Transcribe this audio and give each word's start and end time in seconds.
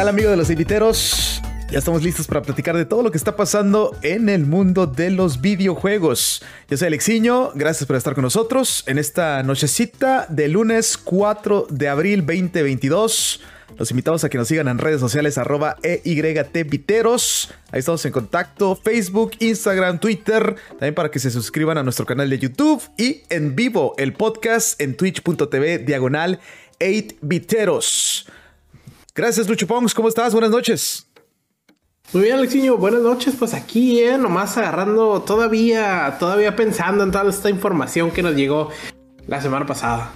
tal 0.00 0.08
amigo 0.08 0.30
de 0.30 0.36
los 0.38 0.48
inviteros? 0.48 1.42
Ya 1.70 1.78
estamos 1.78 2.02
listos 2.02 2.26
para 2.26 2.40
platicar 2.40 2.74
de 2.74 2.86
todo 2.86 3.02
lo 3.02 3.10
que 3.10 3.18
está 3.18 3.36
pasando 3.36 3.94
en 4.00 4.30
el 4.30 4.46
mundo 4.46 4.86
de 4.86 5.10
los 5.10 5.42
videojuegos. 5.42 6.42
Yo 6.70 6.78
soy 6.78 6.86
Alexiño, 6.86 7.50
gracias 7.54 7.86
por 7.86 7.96
estar 7.96 8.14
con 8.14 8.22
nosotros 8.22 8.82
en 8.86 8.96
esta 8.96 9.42
nochecita 9.42 10.24
de 10.30 10.48
lunes 10.48 10.96
4 10.96 11.66
de 11.68 11.88
abril 11.90 12.20
2022. 12.20 13.42
Los 13.76 13.90
invitamos 13.90 14.24
a 14.24 14.30
que 14.30 14.38
nos 14.38 14.48
sigan 14.48 14.68
en 14.68 14.78
redes 14.78 15.00
sociales 15.00 15.36
arroba 15.36 15.76
EYTViteros. 15.82 17.52
Ahí 17.70 17.80
estamos 17.80 18.02
en 18.06 18.12
contacto, 18.12 18.76
Facebook, 18.76 19.32
Instagram, 19.38 20.00
Twitter. 20.00 20.56
También 20.70 20.94
para 20.94 21.10
que 21.10 21.18
se 21.18 21.30
suscriban 21.30 21.76
a 21.76 21.82
nuestro 21.82 22.06
canal 22.06 22.30
de 22.30 22.38
YouTube 22.38 22.82
y 22.96 23.24
en 23.28 23.54
vivo 23.54 23.94
el 23.98 24.14
podcast 24.14 24.80
en 24.80 24.96
twitch.tv 24.96 25.80
diagonal 25.80 26.40
8viteros. 26.78 28.24
Gracias 29.20 29.50
Lucho 29.50 29.66
Pongs, 29.66 29.92
¿cómo 29.92 30.08
estás? 30.08 30.32
Buenas 30.32 30.50
noches. 30.50 31.06
Muy 32.14 32.22
bien, 32.22 32.36
Alexiño, 32.36 32.78
buenas 32.78 33.02
noches. 33.02 33.34
Pues 33.38 33.52
aquí, 33.52 34.00
eh, 34.00 34.16
nomás 34.16 34.56
agarrando 34.56 35.20
todavía, 35.20 36.16
todavía 36.18 36.56
pensando 36.56 37.04
en 37.04 37.10
toda 37.10 37.28
esta 37.28 37.50
información 37.50 38.12
que 38.12 38.22
nos 38.22 38.34
llegó 38.34 38.70
la 39.26 39.42
semana 39.42 39.66
pasada. 39.66 40.10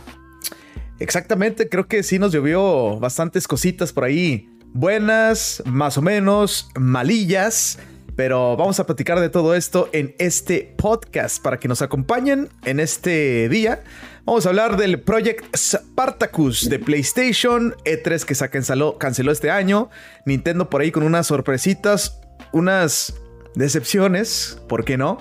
Exactamente, 1.01 1.69
creo 1.69 1.87
que 1.87 2.03
sí 2.03 2.19
nos 2.19 2.33
llovió 2.33 2.99
bastantes 2.99 3.47
cositas 3.47 3.93
por 3.93 4.05
ahí. 4.05 4.49
Buenas, 4.73 5.63
más 5.67 5.99
o 5.99 6.01
menos, 6.01 6.71
malillas. 6.75 7.79
Pero 8.17 8.57
vamos 8.57 8.81
a 8.81 8.87
platicar 8.87 9.21
de 9.21 9.29
todo 9.29 9.55
esto 9.55 9.91
en 9.93 10.15
este 10.19 10.73
podcast 10.79 11.43
para 11.43 11.59
que 11.59 11.69
nos 11.69 11.83
acompañen 11.83 12.49
en 12.65 12.81
este 12.81 13.51
día. 13.51 13.83
Vamos 14.27 14.47
a 14.47 14.49
hablar 14.49 14.79
del 14.79 15.03
Project 15.03 15.55
Spartacus 15.55 16.71
de 16.71 16.79
PlayStation, 16.79 17.75
E3 17.85 18.25
que 18.25 18.35
se 18.35 18.49
canceló, 18.49 18.97
este 19.31 19.51
año, 19.51 19.91
Nintendo 20.25 20.71
por 20.71 20.81
ahí 20.81 20.91
con 20.91 21.03
unas 21.03 21.27
sorpresitas, 21.27 22.23
unas 22.51 23.21
decepciones, 23.55 24.59
¿por 24.67 24.87
qué 24.87 24.97
no? 24.97 25.19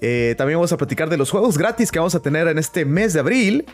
Eh, 0.00 0.36
también 0.38 0.58
vamos 0.58 0.72
a 0.72 0.76
platicar 0.76 1.10
de 1.10 1.16
los 1.16 1.32
juegos 1.32 1.58
gratis 1.58 1.90
que 1.90 1.98
vamos 1.98 2.14
a 2.14 2.20
tener 2.20 2.46
en 2.46 2.58
este 2.58 2.84
mes 2.84 3.12
de 3.12 3.20
abril. 3.20 3.66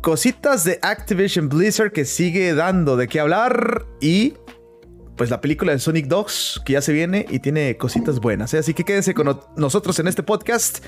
Cositas 0.00 0.64
de 0.64 0.78
Activision 0.80 1.50
Blizzard 1.50 1.92
que 1.92 2.06
sigue 2.06 2.54
dando 2.54 2.96
de 2.96 3.08
qué 3.08 3.20
hablar 3.20 3.84
y 4.00 4.34
pues 5.16 5.30
la 5.30 5.40
película 5.40 5.72
de 5.72 5.78
Sonic 5.78 6.06
Dogs 6.06 6.60
que 6.64 6.74
ya 6.74 6.82
se 6.82 6.92
viene 6.92 7.26
y 7.30 7.38
tiene 7.38 7.76
cositas 7.76 8.20
buenas. 8.20 8.52
¿eh? 8.54 8.58
Así 8.58 8.74
que 8.74 8.84
quédense 8.84 9.14
con 9.14 9.40
nosotros 9.56 9.98
en 9.98 10.08
este 10.08 10.22
podcast. 10.22 10.84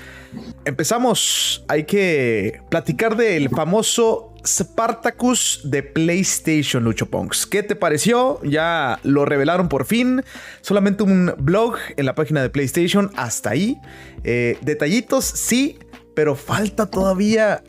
Empezamos. 0.65 1.65
Hay 1.67 1.85
que 1.85 2.61
platicar 2.69 3.17
del 3.17 3.49
famoso 3.49 4.33
Spartacus 4.45 5.61
de 5.63 5.83
PlayStation, 5.83 6.83
Lucho 6.83 7.07
Punks. 7.07 7.45
¿Qué 7.45 7.63
te 7.63 7.75
pareció? 7.75 8.39
Ya 8.43 8.99
lo 9.03 9.25
revelaron 9.25 9.67
por 9.67 9.85
fin. 9.85 10.23
Solamente 10.61 11.03
un 11.03 11.33
blog 11.39 11.75
en 11.97 12.05
la 12.05 12.15
página 12.15 12.41
de 12.41 12.49
PlayStation. 12.49 13.11
Hasta 13.15 13.49
ahí. 13.51 13.77
Eh, 14.23 14.57
detallitos, 14.61 15.25
sí, 15.25 15.79
pero 16.15 16.35
falta 16.35 16.85
todavía 16.85 17.63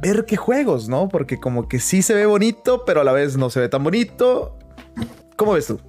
ver 0.00 0.24
qué 0.24 0.36
juegos, 0.36 0.88
¿no? 0.88 1.08
Porque 1.08 1.38
como 1.38 1.68
que 1.68 1.78
sí 1.78 2.02
se 2.02 2.14
ve 2.14 2.26
bonito, 2.26 2.84
pero 2.84 3.00
a 3.02 3.04
la 3.04 3.12
vez 3.12 3.36
no 3.36 3.50
se 3.50 3.60
ve 3.60 3.68
tan 3.68 3.84
bonito. 3.84 4.58
¿Cómo 5.36 5.52
ves 5.52 5.66
tú? 5.66 5.80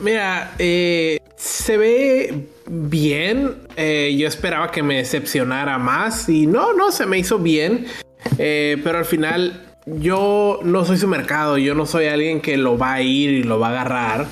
Mira, 0.00 0.54
eh, 0.58 1.18
se 1.36 1.76
ve 1.76 2.46
bien. 2.66 3.56
Eh, 3.76 4.16
yo 4.18 4.26
esperaba 4.26 4.70
que 4.70 4.82
me 4.82 4.96
decepcionara 4.96 5.78
más 5.78 6.28
y 6.28 6.46
no, 6.46 6.72
no, 6.72 6.90
se 6.90 7.06
me 7.06 7.18
hizo 7.18 7.38
bien. 7.38 7.86
Eh, 8.38 8.78
pero 8.82 8.98
al 8.98 9.04
final 9.04 9.62
yo 9.86 10.60
no 10.62 10.84
soy 10.84 10.96
su 10.96 11.06
mercado, 11.06 11.58
yo 11.58 11.74
no 11.74 11.84
soy 11.84 12.06
alguien 12.06 12.40
que 12.40 12.56
lo 12.56 12.78
va 12.78 12.94
a 12.94 13.02
ir 13.02 13.30
y 13.30 13.42
lo 13.42 13.58
va 13.58 13.68
a 13.68 13.70
agarrar 13.70 14.26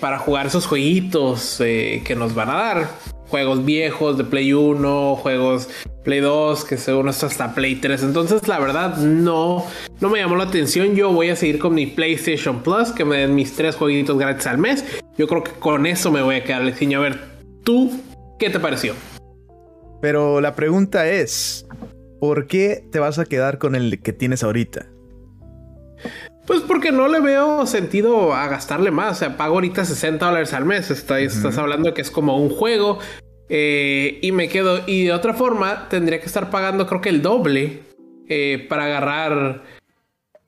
para 0.00 0.18
jugar 0.18 0.46
esos 0.46 0.66
jueguitos 0.66 1.56
que 1.58 2.14
nos 2.16 2.34
van 2.34 2.48
a 2.48 2.54
dar. 2.54 2.88
Juegos 3.28 3.64
viejos 3.64 4.16
de 4.16 4.24
Play 4.24 4.52
1, 4.52 5.16
juegos 5.16 5.68
Play 6.02 6.20
2, 6.20 6.64
que 6.64 6.76
según 6.76 7.08
esto 7.08 7.26
hasta 7.26 7.54
Play 7.54 7.76
3. 7.76 8.02
Entonces, 8.02 8.48
la 8.48 8.58
verdad, 8.58 8.96
no, 8.96 9.64
no 10.00 10.08
me 10.10 10.18
llamó 10.18 10.36
la 10.36 10.44
atención. 10.44 10.94
Yo 10.94 11.12
voy 11.12 11.30
a 11.30 11.36
seguir 11.36 11.58
con 11.58 11.74
mi 11.74 11.86
PlayStation 11.86 12.62
Plus, 12.62 12.90
que 12.90 13.04
me 13.04 13.18
den 13.18 13.34
mis 13.34 13.54
tres 13.54 13.76
jueguitos 13.76 14.18
gratis 14.18 14.46
al 14.46 14.58
mes. 14.58 14.84
Yo 15.16 15.28
creo 15.28 15.44
que 15.44 15.52
con 15.52 15.86
eso 15.86 16.10
me 16.10 16.22
voy 16.22 16.36
a 16.36 16.44
quedar, 16.44 16.62
Alexiño. 16.62 16.98
A 16.98 17.02
ver, 17.02 17.20
¿tú 17.62 17.90
qué 18.38 18.50
te 18.50 18.58
pareció? 18.58 18.94
Pero 20.00 20.40
la 20.40 20.56
pregunta 20.56 21.08
es, 21.08 21.66
¿por 22.20 22.48
qué 22.48 22.84
te 22.90 22.98
vas 22.98 23.18
a 23.20 23.24
quedar 23.24 23.58
con 23.58 23.76
el 23.76 24.02
que 24.02 24.12
tienes 24.12 24.42
ahorita? 24.42 24.88
Pues 26.46 26.60
porque 26.62 26.90
no 26.90 27.06
le 27.06 27.20
veo 27.20 27.66
sentido 27.66 28.34
a 28.34 28.48
gastarle 28.48 28.90
más. 28.90 29.12
O 29.12 29.18
sea, 29.20 29.36
pago 29.36 29.54
ahorita 29.54 29.84
60 29.84 30.26
dólares 30.26 30.52
al 30.52 30.64
mes. 30.64 30.90
Estás, 30.90 31.20
estás 31.20 31.56
hablando 31.56 31.90
de 31.90 31.94
que 31.94 32.02
es 32.02 32.10
como 32.10 32.36
un 32.36 32.50
juego. 32.50 32.98
Eh, 33.54 34.18
y 34.22 34.32
me 34.32 34.48
quedo. 34.48 34.80
Y 34.86 35.04
de 35.04 35.12
otra 35.12 35.34
forma, 35.34 35.86
tendría 35.90 36.18
que 36.20 36.24
estar 36.24 36.48
pagando, 36.48 36.86
creo 36.86 37.02
que 37.02 37.10
el 37.10 37.20
doble 37.20 37.82
eh, 38.26 38.64
para 38.66 38.86
agarrar 38.86 39.62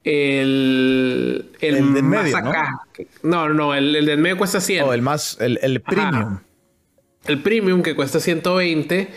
el. 0.03 1.51
El, 1.61 1.93
de 1.93 2.03
medio, 2.03 2.35
acá. 2.35 2.81
¿no? 3.23 3.51
No, 3.51 3.75
el, 3.75 3.95
el 3.95 4.07
de 4.07 4.17
medio 4.17 4.39
cuesta 4.39 4.59
100. 4.59 4.85
O 4.85 4.95
el 4.95 5.03
más. 5.03 5.39
El, 5.39 5.59
el 5.61 5.83
premium. 5.83 6.39
El 7.27 7.43
premium 7.43 7.83
que 7.83 7.95
cuesta 7.95 8.21
120. 8.21 9.09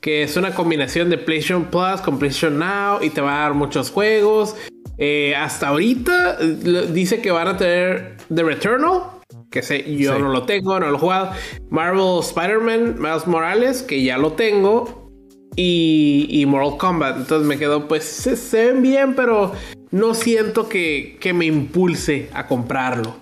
Que 0.00 0.22
es 0.22 0.34
una 0.38 0.54
combinación 0.54 1.10
de 1.10 1.18
PlayStation 1.18 1.66
Plus 1.66 2.00
con 2.00 2.18
PlayStation 2.18 2.58
Now. 2.58 3.02
Y 3.02 3.10
te 3.10 3.20
va 3.20 3.40
a 3.40 3.42
dar 3.42 3.52
muchos 3.52 3.90
juegos. 3.90 4.56
Eh, 4.96 5.34
hasta 5.36 5.68
ahorita 5.68 6.38
dice 6.38 7.20
que 7.20 7.30
van 7.30 7.48
a 7.48 7.56
tener 7.58 8.16
The 8.34 8.42
Returnal 8.42 9.15
que 9.56 9.62
sé, 9.62 9.96
yo 9.96 10.18
no 10.18 10.28
lo 10.28 10.42
tengo, 10.42 10.78
no 10.78 10.90
lo 10.90 10.96
he 10.96 11.00
jugado. 11.00 11.30
Marvel 11.70 12.20
Spider-Man, 12.20 12.96
Miles 12.98 13.26
Morales, 13.26 13.82
que 13.82 14.02
ya 14.02 14.18
lo 14.18 14.32
tengo. 14.32 15.10
Y, 15.56 16.26
y 16.28 16.44
Mortal 16.44 16.76
Kombat. 16.76 17.16
Entonces 17.16 17.48
me 17.48 17.56
quedo, 17.56 17.88
pues 17.88 18.04
se, 18.04 18.66
ven 18.66 18.82
bien, 18.82 19.14
pero 19.14 19.52
no 19.90 20.12
siento 20.12 20.68
que, 20.68 21.16
que 21.22 21.32
me 21.32 21.46
impulse 21.46 22.28
a 22.34 22.46
comprarlo. 22.46 23.16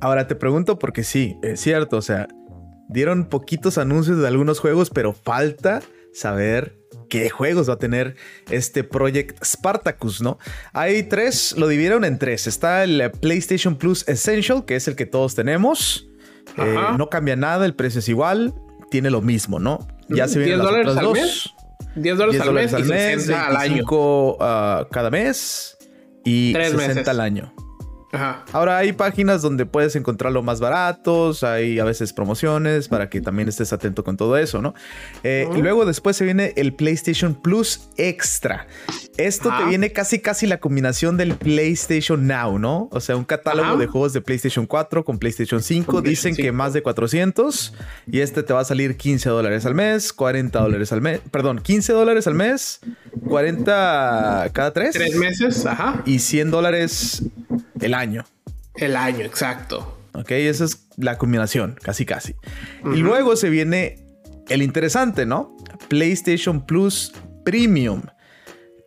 Ahora 0.00 0.26
te 0.26 0.34
pregunto 0.34 0.78
porque 0.78 1.04
sí, 1.04 1.36
es 1.42 1.60
cierto, 1.60 1.98
o 1.98 2.02
sea, 2.02 2.28
dieron 2.88 3.26
poquitos 3.28 3.76
anuncios 3.76 4.18
de 4.18 4.26
algunos 4.26 4.60
juegos, 4.60 4.88
pero 4.88 5.12
falta 5.12 5.82
saber 6.14 6.78
qué 7.14 7.30
juegos 7.30 7.68
va 7.68 7.74
a 7.74 7.78
tener 7.78 8.16
este 8.50 8.82
Project 8.82 9.44
Spartacus, 9.44 10.20
¿no? 10.20 10.36
Hay 10.72 11.04
tres, 11.04 11.54
lo 11.56 11.68
dividieron 11.68 12.04
en 12.04 12.18
tres. 12.18 12.48
Está 12.48 12.82
el 12.82 13.12
PlayStation 13.20 13.76
Plus 13.76 14.06
Essential, 14.08 14.64
que 14.64 14.74
es 14.74 14.88
el 14.88 14.96
que 14.96 15.06
todos 15.06 15.36
tenemos. 15.36 16.08
Eh, 16.58 16.76
no 16.98 17.08
cambia 17.10 17.36
nada, 17.36 17.66
el 17.66 17.74
precio 17.74 18.00
es 18.00 18.08
igual, 18.08 18.52
tiene 18.90 19.10
lo 19.10 19.22
mismo, 19.22 19.60
¿no? 19.60 19.86
Ya 20.08 20.26
se 20.26 20.40
vienen 20.40 20.58
las 20.58 20.66
otras 20.66 21.00
dos. 21.00 21.12
Mes? 21.12 21.50
10 21.94 22.18
dólares, 22.18 22.40
al 22.40 22.52
mes, 22.52 22.74
al 22.74 22.84
mes, 22.84 23.30
al 23.30 23.56
año. 23.56 23.84
Uh, 23.84 24.88
cada 24.90 25.10
mes 25.10 25.78
y 26.24 26.52
60 26.52 27.08
al 27.08 27.20
año. 27.20 27.54
Ahora 28.52 28.78
hay 28.78 28.92
páginas 28.92 29.42
donde 29.42 29.66
puedes 29.66 29.96
encontrarlo 29.96 30.42
más 30.42 30.60
baratos, 30.60 31.44
hay 31.44 31.78
a 31.78 31.84
veces 31.84 32.12
promociones 32.12 32.88
para 32.88 33.08
que 33.08 33.20
también 33.20 33.48
estés 33.48 33.72
atento 33.72 34.04
con 34.04 34.16
todo 34.16 34.36
eso, 34.36 34.62
¿no? 34.62 34.74
Eh, 35.22 35.48
y 35.56 35.62
luego 35.62 35.84
después 35.84 36.16
se 36.16 36.24
viene 36.24 36.52
el 36.56 36.74
PlayStation 36.74 37.34
Plus 37.34 37.88
Extra. 37.96 38.66
Esto 39.16 39.52
te 39.58 39.64
viene 39.66 39.92
casi 39.92 40.18
casi 40.18 40.46
la 40.46 40.58
combinación 40.58 41.16
del 41.16 41.36
PlayStation 41.36 42.26
Now, 42.26 42.58
¿no? 42.58 42.88
O 42.90 43.00
sea, 43.00 43.16
un 43.16 43.24
catálogo 43.24 43.76
de 43.76 43.86
juegos 43.86 44.12
de 44.12 44.20
PlayStation 44.20 44.66
4 44.66 45.04
con 45.04 45.18
PlayStation 45.18 45.62
5. 45.62 46.02
Dicen 46.02 46.34
que 46.34 46.50
más 46.52 46.72
de 46.72 46.82
400 46.82 47.74
y 48.06 48.20
este 48.20 48.42
te 48.42 48.52
va 48.52 48.60
a 48.60 48.64
salir 48.64 48.96
15 48.96 49.28
dólares 49.28 49.66
al 49.66 49.74
mes, 49.74 50.12
40 50.12 50.60
dólares 50.60 50.92
al 50.92 51.00
mes, 51.00 51.20
perdón, 51.30 51.60
15 51.60 51.92
dólares 51.92 52.26
al 52.26 52.34
mes, 52.34 52.80
40 53.28 54.50
cada 54.52 54.72
tres. 54.72 54.92
Tres 54.92 55.16
meses, 55.16 55.66
ajá. 55.66 56.02
Y 56.06 56.18
100 56.18 56.50
dólares 56.50 57.22
el 57.80 57.94
año. 57.94 58.03
El 58.74 58.96
año, 58.96 59.24
exacto. 59.24 59.98
Ok, 60.14 60.30
esa 60.32 60.64
es 60.64 60.86
la 60.96 61.18
combinación, 61.18 61.76
casi 61.82 62.06
casi. 62.06 62.34
Y 62.94 62.98
luego 62.98 63.36
se 63.36 63.50
viene 63.50 64.04
el 64.48 64.62
interesante, 64.62 65.26
¿no? 65.26 65.56
PlayStation 65.88 66.64
Plus 66.64 67.12
Premium. 67.44 68.02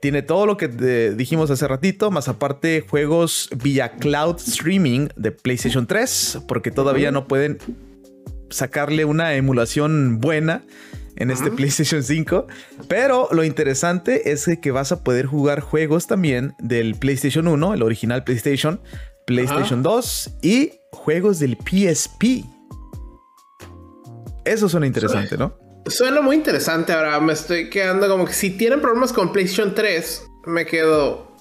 Tiene 0.01 0.21
todo 0.21 0.45
lo 0.45 0.57
que 0.57 0.67
dijimos 0.67 1.49
hace 1.49 1.67
ratito, 1.67 2.11
más 2.11 2.27
aparte 2.27 2.85
juegos 2.87 3.49
vía 3.63 3.93
cloud 3.93 4.37
streaming 4.37 5.09
de 5.15 5.31
PlayStation 5.31 5.87
3, 5.87 6.39
porque 6.47 6.71
todavía 6.71 7.11
no 7.11 7.27
pueden 7.27 7.57
sacarle 8.49 9.05
una 9.05 9.33
emulación 9.33 10.19
buena 10.19 10.63
en 11.17 11.31
este 11.31 11.51
PlayStation 11.51 12.03
5. 12.03 12.47
Pero 12.87 13.27
lo 13.31 13.43
interesante 13.43 14.31
es 14.31 14.49
que 14.61 14.71
vas 14.71 14.91
a 14.91 15.03
poder 15.03 15.25
jugar 15.25 15.59
juegos 15.59 16.07
también 16.07 16.55
del 16.59 16.95
PlayStation 16.95 17.47
1, 17.47 17.73
el 17.73 17.83
original 17.83 18.23
PlayStation, 18.23 18.79
PlayStation 19.25 19.83
2 19.83 20.37
y 20.41 20.71
juegos 20.91 21.39
del 21.39 21.57
PSP. 21.57 22.45
Eso 24.45 24.69
suena 24.69 24.87
interesante, 24.87 25.37
¿no? 25.37 25.57
Suena 25.87 26.21
muy 26.21 26.35
interesante. 26.35 26.93
Ahora 26.93 27.19
me 27.19 27.33
estoy 27.33 27.69
quedando 27.69 28.07
como 28.07 28.25
que 28.25 28.33
si 28.33 28.51
tienen 28.51 28.81
problemas 28.81 29.11
con 29.11 29.31
PlayStation 29.33 29.75
3, 29.75 30.25
me 30.45 30.65
quedo. 30.65 31.35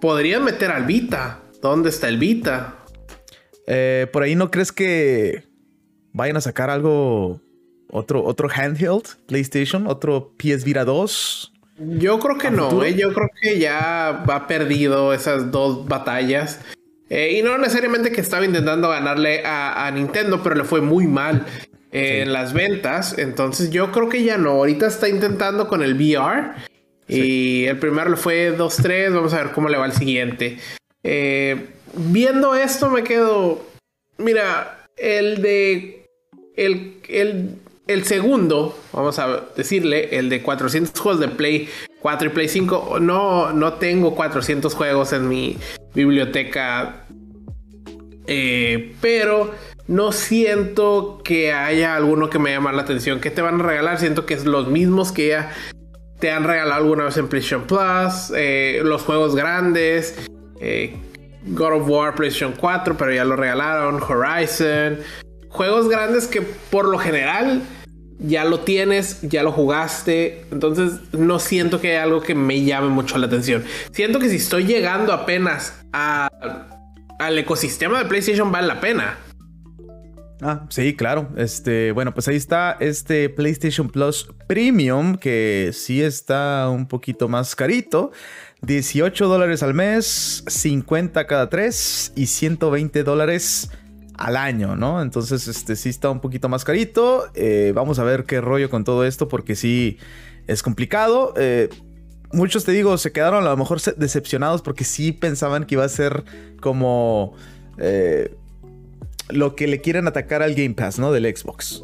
Podrían 0.00 0.44
meter 0.44 0.70
al 0.70 0.84
Vita. 0.84 1.42
¿Dónde 1.62 1.88
está 1.88 2.08
el 2.08 2.18
Vita? 2.18 2.84
Eh, 3.66 4.06
¿Por 4.12 4.22
ahí 4.22 4.34
no 4.34 4.50
crees 4.50 4.72
que 4.72 5.44
vayan 6.12 6.36
a 6.36 6.40
sacar 6.40 6.70
algo, 6.70 7.40
otro, 7.90 8.24
otro 8.24 8.48
handheld 8.54 9.16
PlayStation, 9.26 9.86
otro 9.86 10.32
PS 10.36 10.64
Vita 10.64 10.84
2? 10.84 11.52
Yo 11.78 12.18
creo 12.18 12.38
que 12.38 12.50
no, 12.50 12.82
eh. 12.82 12.94
yo 12.94 13.12
creo 13.12 13.28
que 13.40 13.58
ya 13.58 14.08
ha 14.08 14.46
perdido 14.46 15.12
esas 15.12 15.50
dos 15.50 15.86
batallas. 15.86 16.60
Eh, 17.08 17.36
y 17.38 17.42
no 17.42 17.56
necesariamente 17.58 18.10
que 18.10 18.20
estaba 18.20 18.44
intentando 18.44 18.88
ganarle 18.88 19.42
a, 19.44 19.90
Nintendo, 19.94 20.42
pero 20.42 20.56
le 20.56 20.64
fue 20.64 20.80
muy 20.80 21.06
mal 21.06 21.46
en 21.92 22.32
las 22.32 22.52
ventas. 22.52 23.18
Entonces 23.18 23.70
yo 23.70 23.92
creo 23.92 24.08
que 24.08 24.24
ya 24.24 24.38
no. 24.38 24.52
Ahorita 24.52 24.86
está 24.86 25.08
intentando 25.08 25.68
con 25.68 25.82
el 25.82 25.94
VR. 25.94 26.52
Y 27.08 27.66
el 27.66 27.78
primero 27.78 28.10
le 28.10 28.16
fue 28.16 28.56
2-3. 28.56 29.14
Vamos 29.14 29.34
a 29.34 29.44
ver 29.44 29.52
cómo 29.52 29.68
le 29.68 29.78
va 29.78 29.86
el 29.86 29.92
siguiente. 29.92 30.58
Eh, 31.04 31.66
viendo 31.94 32.54
esto 32.54 32.90
me 32.90 33.04
quedo. 33.04 33.64
Mira, 34.18 34.88
el 34.96 35.42
de. 35.42 36.08
El, 36.56 36.96
el, 37.08 37.58
el, 37.86 38.04
segundo, 38.04 38.78
vamos 38.92 39.18
a 39.18 39.44
decirle, 39.56 40.18
el 40.18 40.28
de 40.28 40.42
400 40.42 41.00
juegos 41.00 41.20
de 41.20 41.28
Play 41.28 41.68
4 42.00 42.28
y 42.28 42.30
Play 42.30 42.48
5. 42.48 42.98
No, 43.00 43.52
no 43.52 43.74
tengo 43.74 44.14
400 44.14 44.74
juegos 44.74 45.12
en 45.12 45.28
mi 45.28 45.58
biblioteca. 45.94 47.04
Eh, 48.28 48.94
pero 49.00 49.52
no 49.88 50.12
siento 50.12 51.20
que 51.24 51.52
haya 51.52 51.96
alguno 51.96 52.30
que 52.30 52.38
me 52.38 52.52
llame 52.52 52.72
la 52.72 52.82
atención. 52.82 53.20
¿Qué 53.20 53.30
te 53.30 53.42
van 53.42 53.60
a 53.60 53.64
regalar? 53.64 53.98
Siento 53.98 54.26
que 54.26 54.34
es 54.34 54.44
los 54.44 54.68
mismos 54.68 55.12
que 55.12 55.28
ya 55.28 55.52
te 56.18 56.30
han 56.30 56.44
regalado 56.44 56.82
alguna 56.82 57.04
vez 57.04 57.16
en 57.16 57.28
PlayStation 57.28 57.66
Plus. 57.66 58.32
Eh, 58.36 58.82
los 58.84 59.02
juegos 59.02 59.34
grandes. 59.34 60.16
Eh, 60.60 60.96
God 61.46 61.80
of 61.80 61.88
War, 61.88 62.14
PlayStation 62.14 62.54
4, 62.58 62.96
pero 62.96 63.12
ya 63.12 63.24
lo 63.24 63.36
regalaron. 63.36 64.00
Horizon. 64.00 64.98
Juegos 65.48 65.88
grandes 65.88 66.26
que 66.26 66.42
por 66.42 66.86
lo 66.86 66.98
general 66.98 67.62
ya 68.18 68.44
lo 68.44 68.60
tienes, 68.60 69.20
ya 69.22 69.42
lo 69.42 69.52
jugaste. 69.52 70.44
Entonces 70.50 71.00
no 71.12 71.38
siento 71.38 71.80
que 71.80 71.98
algo 71.98 72.20
que 72.20 72.34
me 72.34 72.62
llame 72.62 72.88
mucho 72.88 73.18
la 73.18 73.26
atención. 73.26 73.64
Siento 73.92 74.18
que 74.18 74.28
si 74.28 74.36
estoy 74.36 74.64
llegando 74.64 75.12
apenas 75.12 75.74
al 75.92 77.38
ecosistema 77.38 77.98
de 77.98 78.06
PlayStation 78.06 78.50
vale 78.50 78.66
la 78.68 78.80
pena. 78.80 79.18
Ah, 80.42 80.66
sí, 80.68 80.94
claro. 80.94 81.28
Este, 81.36 81.92
bueno, 81.92 82.12
pues 82.12 82.28
ahí 82.28 82.36
está 82.36 82.76
este 82.78 83.30
PlayStation 83.30 83.88
Plus 83.88 84.28
Premium, 84.46 85.16
que 85.16 85.70
sí 85.72 86.02
está 86.02 86.68
un 86.68 86.86
poquito 86.86 87.28
más 87.28 87.56
carito. 87.56 88.12
18 88.62 89.28
dólares 89.28 89.62
al 89.62 89.74
mes, 89.74 90.44
50 90.46 91.26
cada 91.26 91.48
tres 91.48 92.12
y 92.16 92.26
120 92.26 93.02
dólares 93.02 93.70
al 94.18 94.36
año, 94.36 94.76
¿no? 94.76 95.02
Entonces, 95.02 95.48
este 95.48 95.76
sí 95.76 95.88
está 95.88 96.10
un 96.10 96.20
poquito 96.20 96.48
más 96.48 96.64
carito. 96.64 97.26
Eh, 97.34 97.72
vamos 97.74 97.98
a 97.98 98.04
ver 98.04 98.24
qué 98.24 98.40
rollo 98.40 98.70
con 98.70 98.84
todo 98.84 99.04
esto, 99.04 99.28
porque 99.28 99.56
sí 99.56 99.98
es 100.46 100.62
complicado. 100.62 101.34
Eh, 101.36 101.68
muchos, 102.32 102.64
te 102.64 102.72
digo, 102.72 102.96
se 102.98 103.12
quedaron 103.12 103.44
a 103.44 103.50
lo 103.50 103.56
mejor 103.56 103.80
decepcionados 103.96 104.62
porque 104.62 104.84
sí 104.84 105.12
pensaban 105.12 105.64
que 105.64 105.74
iba 105.74 105.84
a 105.84 105.88
ser 105.88 106.24
como 106.60 107.34
eh, 107.78 108.34
lo 109.28 109.54
que 109.56 109.66
le 109.66 109.80
quieren 109.80 110.06
atacar 110.06 110.42
al 110.42 110.54
Game 110.54 110.74
Pass, 110.74 110.98
¿no? 110.98 111.12
Del 111.12 111.24
Xbox. 111.36 111.82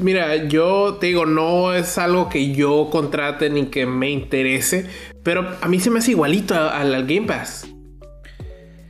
Mira, 0.00 0.48
yo 0.48 0.96
te 1.00 1.08
digo, 1.08 1.26
no 1.26 1.72
es 1.72 1.98
algo 1.98 2.28
que 2.28 2.52
yo 2.52 2.88
contrate 2.90 3.50
ni 3.50 3.66
que 3.66 3.86
me 3.86 4.10
interese, 4.10 4.86
pero 5.22 5.56
a 5.60 5.68
mí 5.68 5.78
se 5.78 5.90
me 5.90 6.00
hace 6.00 6.12
igualito 6.12 6.54
al, 6.54 7.06
Game 7.06 7.26
Pass. 7.26 7.68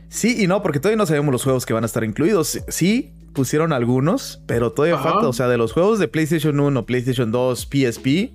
Sí 0.09 0.43
y 0.43 0.47
no, 0.47 0.61
porque 0.61 0.79
todavía 0.79 0.97
no 0.97 1.05
sabemos 1.05 1.31
los 1.31 1.43
juegos 1.43 1.65
que 1.65 1.73
van 1.73 1.83
a 1.83 1.85
estar 1.85 2.03
incluidos. 2.03 2.59
Sí, 2.67 3.13
pusieron 3.33 3.73
algunos, 3.73 4.41
pero 4.47 4.71
todavía 4.71 4.97
falta. 4.97 5.27
O 5.27 5.33
sea, 5.33 5.47
de 5.47 5.57
los 5.57 5.71
juegos 5.71 5.99
de 5.99 6.07
PlayStation 6.07 6.59
1, 6.59 6.85
PlayStation 6.85 7.31
2, 7.31 7.69
PSP. 7.71 8.31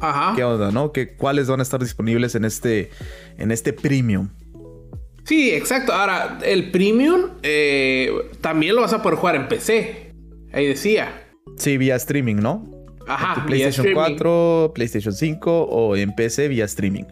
Ajá. 0.00 0.32
¿Qué 0.34 0.44
onda, 0.44 0.70
no? 0.70 0.92
¿Qué, 0.92 1.16
¿Cuáles 1.16 1.48
van 1.48 1.60
a 1.60 1.62
estar 1.62 1.80
disponibles 1.80 2.34
en 2.34 2.44
este, 2.44 2.90
en 3.36 3.50
este 3.50 3.72
premium? 3.72 4.30
Sí, 5.24 5.50
exacto. 5.50 5.92
Ahora, 5.92 6.38
el 6.42 6.70
premium 6.70 7.32
eh, 7.42 8.10
también 8.40 8.74
lo 8.74 8.80
vas 8.80 8.94
a 8.94 9.02
poder 9.02 9.18
jugar 9.18 9.36
en 9.36 9.48
PC. 9.48 10.14
Ahí 10.52 10.66
decía. 10.66 11.28
Sí, 11.56 11.76
vía 11.76 11.96
streaming, 11.96 12.36
¿no? 12.36 12.70
Ajá. 13.06 13.44
PlayStation 13.46 13.92
4, 13.92 14.72
PlayStation 14.74 15.12
5 15.12 15.62
o 15.64 15.96
en 15.96 16.14
PC 16.14 16.48
vía 16.48 16.64
streaming. 16.64 17.04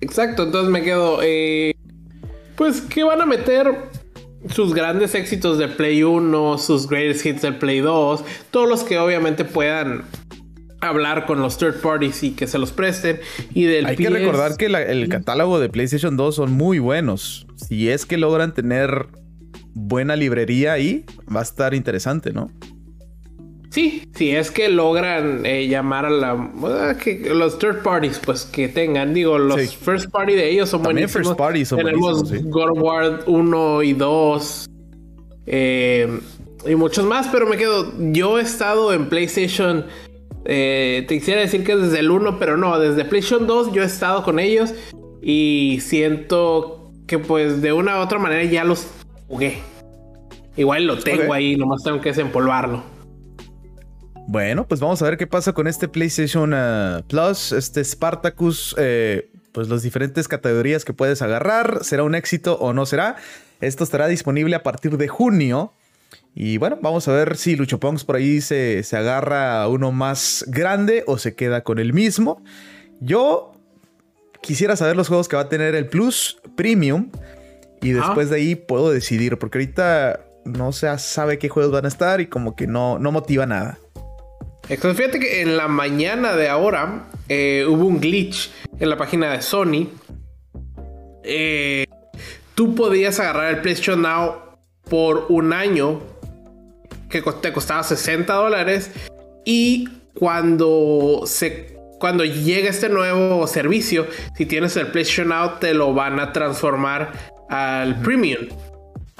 Exacto, 0.00 0.44
entonces 0.44 0.70
me 0.70 0.82
quedo. 0.82 1.20
Eh, 1.22 1.74
pues 2.60 2.82
que 2.82 3.04
van 3.04 3.22
a 3.22 3.24
meter 3.24 3.74
sus 4.50 4.74
grandes 4.74 5.14
éxitos 5.14 5.56
de 5.56 5.66
Play 5.66 6.02
1, 6.02 6.58
sus 6.58 6.86
greatest 6.86 7.24
hits 7.24 7.40
del 7.40 7.56
Play 7.56 7.80
2, 7.80 8.22
todos 8.50 8.68
los 8.68 8.84
que 8.84 8.98
obviamente 8.98 9.46
puedan 9.46 10.02
hablar 10.82 11.24
con 11.24 11.40
los 11.40 11.56
third 11.56 11.80
parties 11.80 12.22
y 12.22 12.32
que 12.32 12.46
se 12.46 12.58
los 12.58 12.70
presten. 12.72 13.18
Y 13.54 13.64
del 13.64 13.86
Hay 13.86 13.96
que 13.96 14.10
recordar 14.10 14.58
que 14.58 14.66
el 14.66 15.08
catálogo 15.08 15.58
de 15.58 15.70
PlayStation 15.70 16.18
2 16.18 16.34
son 16.34 16.52
muy 16.52 16.78
buenos. 16.80 17.46
Si 17.56 17.88
es 17.88 18.04
que 18.04 18.18
logran 18.18 18.52
tener 18.52 19.06
buena 19.72 20.14
librería 20.14 20.74
ahí, 20.74 21.06
va 21.34 21.40
a 21.40 21.44
estar 21.44 21.72
interesante, 21.72 22.34
¿no? 22.34 22.50
Sí, 23.70 24.02
si 24.14 24.30
es 24.30 24.50
que 24.50 24.68
logran 24.68 25.46
eh, 25.46 25.68
llamar 25.68 26.04
a 26.04 26.10
la 26.10 26.32
ah, 26.32 26.96
que 27.02 27.32
los 27.32 27.58
third 27.58 27.82
parties, 27.82 28.18
pues 28.18 28.44
que 28.44 28.68
tengan, 28.68 29.14
digo, 29.14 29.38
los 29.38 29.76
first 29.76 30.10
party 30.10 30.34
de 30.34 30.50
ellos 30.50 30.68
son 30.68 30.82
También 30.82 31.08
buenísimos. 31.08 31.28
First 31.28 31.38
party 31.38 31.64
son 31.64 31.78
Tenemos 31.78 32.32
God 32.44 32.70
of 32.70 32.78
War 32.80 33.20
1 33.26 33.82
y 33.84 33.92
2 33.92 34.70
eh, 35.46 36.20
y 36.66 36.74
muchos 36.74 37.04
más, 37.04 37.28
pero 37.28 37.46
me 37.46 37.56
quedo. 37.56 37.92
Yo 38.12 38.38
he 38.38 38.42
estado 38.42 38.92
en 38.92 39.08
PlayStation. 39.08 39.86
Eh, 40.44 41.04
te 41.08 41.18
quisiera 41.18 41.40
decir 41.40 41.64
que 41.64 41.76
desde 41.76 42.00
el 42.00 42.10
1, 42.10 42.38
pero 42.38 42.56
no, 42.56 42.78
desde 42.78 43.04
PlayStation 43.04 43.46
2 43.46 43.72
yo 43.72 43.82
he 43.82 43.86
estado 43.86 44.22
con 44.22 44.38
ellos 44.38 44.74
y 45.22 45.78
siento 45.80 46.90
que, 47.06 47.18
pues, 47.18 47.62
de 47.62 47.72
una 47.72 47.98
u 47.98 48.02
otra 48.02 48.18
manera 48.18 48.44
ya 48.44 48.64
los 48.64 48.86
jugué. 49.28 49.58
Igual 50.56 50.86
lo 50.86 50.98
tengo 50.98 51.32
ahí, 51.32 51.56
nomás 51.56 51.82
tengo 51.82 52.00
que 52.00 52.10
desempolvarlo. 52.10 52.82
Bueno, 54.30 54.64
pues 54.68 54.78
vamos 54.78 55.02
a 55.02 55.06
ver 55.06 55.18
qué 55.18 55.26
pasa 55.26 55.54
con 55.54 55.66
este 55.66 55.88
PlayStation 55.88 56.54
uh, 56.54 57.02
Plus, 57.08 57.50
este 57.50 57.82
Spartacus, 57.82 58.76
eh, 58.78 59.28
pues 59.50 59.68
las 59.68 59.82
diferentes 59.82 60.28
categorías 60.28 60.84
que 60.84 60.92
puedes 60.92 61.20
agarrar, 61.20 61.82
será 61.82 62.04
un 62.04 62.14
éxito 62.14 62.56
o 62.60 62.72
no 62.72 62.86
será. 62.86 63.16
Esto 63.60 63.82
estará 63.82 64.06
disponible 64.06 64.54
a 64.54 64.62
partir 64.62 64.96
de 64.98 65.08
junio. 65.08 65.72
Y 66.32 66.58
bueno, 66.58 66.78
vamos 66.80 67.08
a 67.08 67.12
ver 67.12 67.36
si 67.36 67.56
Lucho 67.56 67.80
Pongs 67.80 68.04
por 68.04 68.14
ahí 68.14 68.40
se, 68.40 68.84
se 68.84 68.96
agarra 68.96 69.66
uno 69.66 69.90
más 69.90 70.44
grande 70.46 71.02
o 71.08 71.18
se 71.18 71.34
queda 71.34 71.64
con 71.64 71.80
el 71.80 71.92
mismo. 71.92 72.40
Yo 73.00 73.54
quisiera 74.42 74.76
saber 74.76 74.94
los 74.94 75.08
juegos 75.08 75.26
que 75.26 75.34
va 75.34 75.42
a 75.42 75.48
tener 75.48 75.74
el 75.74 75.88
Plus 75.88 76.38
Premium. 76.56 77.10
Y 77.82 77.90
después 77.90 78.30
de 78.30 78.36
ahí 78.36 78.54
puedo 78.54 78.92
decidir, 78.92 79.38
porque 79.38 79.58
ahorita 79.58 80.20
no 80.44 80.70
se 80.70 80.96
sabe 80.98 81.40
qué 81.40 81.48
juegos 81.48 81.72
van 81.72 81.86
a 81.86 81.88
estar 81.88 82.20
y 82.20 82.28
como 82.28 82.54
que 82.54 82.68
no, 82.68 83.00
no 83.00 83.10
motiva 83.10 83.44
nada. 83.44 83.76
Fíjate 84.78 85.18
que 85.18 85.42
en 85.42 85.56
la 85.56 85.66
mañana 85.66 86.36
de 86.36 86.48
ahora 86.48 87.08
eh, 87.28 87.66
hubo 87.68 87.86
un 87.86 88.00
glitch 88.00 88.52
en 88.78 88.88
la 88.88 88.96
página 88.96 89.32
de 89.32 89.42
Sony. 89.42 89.88
Eh, 91.24 91.86
tú 92.54 92.76
podías 92.76 93.18
agarrar 93.18 93.50
el 93.50 93.62
PlayStation 93.62 94.00
Now 94.02 94.36
por 94.88 95.26
un 95.28 95.52
año 95.52 96.00
que 97.08 97.20
te 97.20 97.52
costaba 97.52 97.82
60 97.82 98.32
dólares 98.32 98.92
y 99.44 99.88
cuando 100.14 101.22
se 101.26 101.76
cuando 101.98 102.24
llega 102.24 102.70
este 102.70 102.88
nuevo 102.88 103.46
servicio, 103.48 104.06
si 104.36 104.46
tienes 104.46 104.76
el 104.76 104.86
PlayStation 104.86 105.28
Now 105.28 105.58
te 105.58 105.74
lo 105.74 105.92
van 105.94 106.20
a 106.20 106.32
transformar 106.32 107.12
al 107.48 108.00
Premium. 108.02 108.46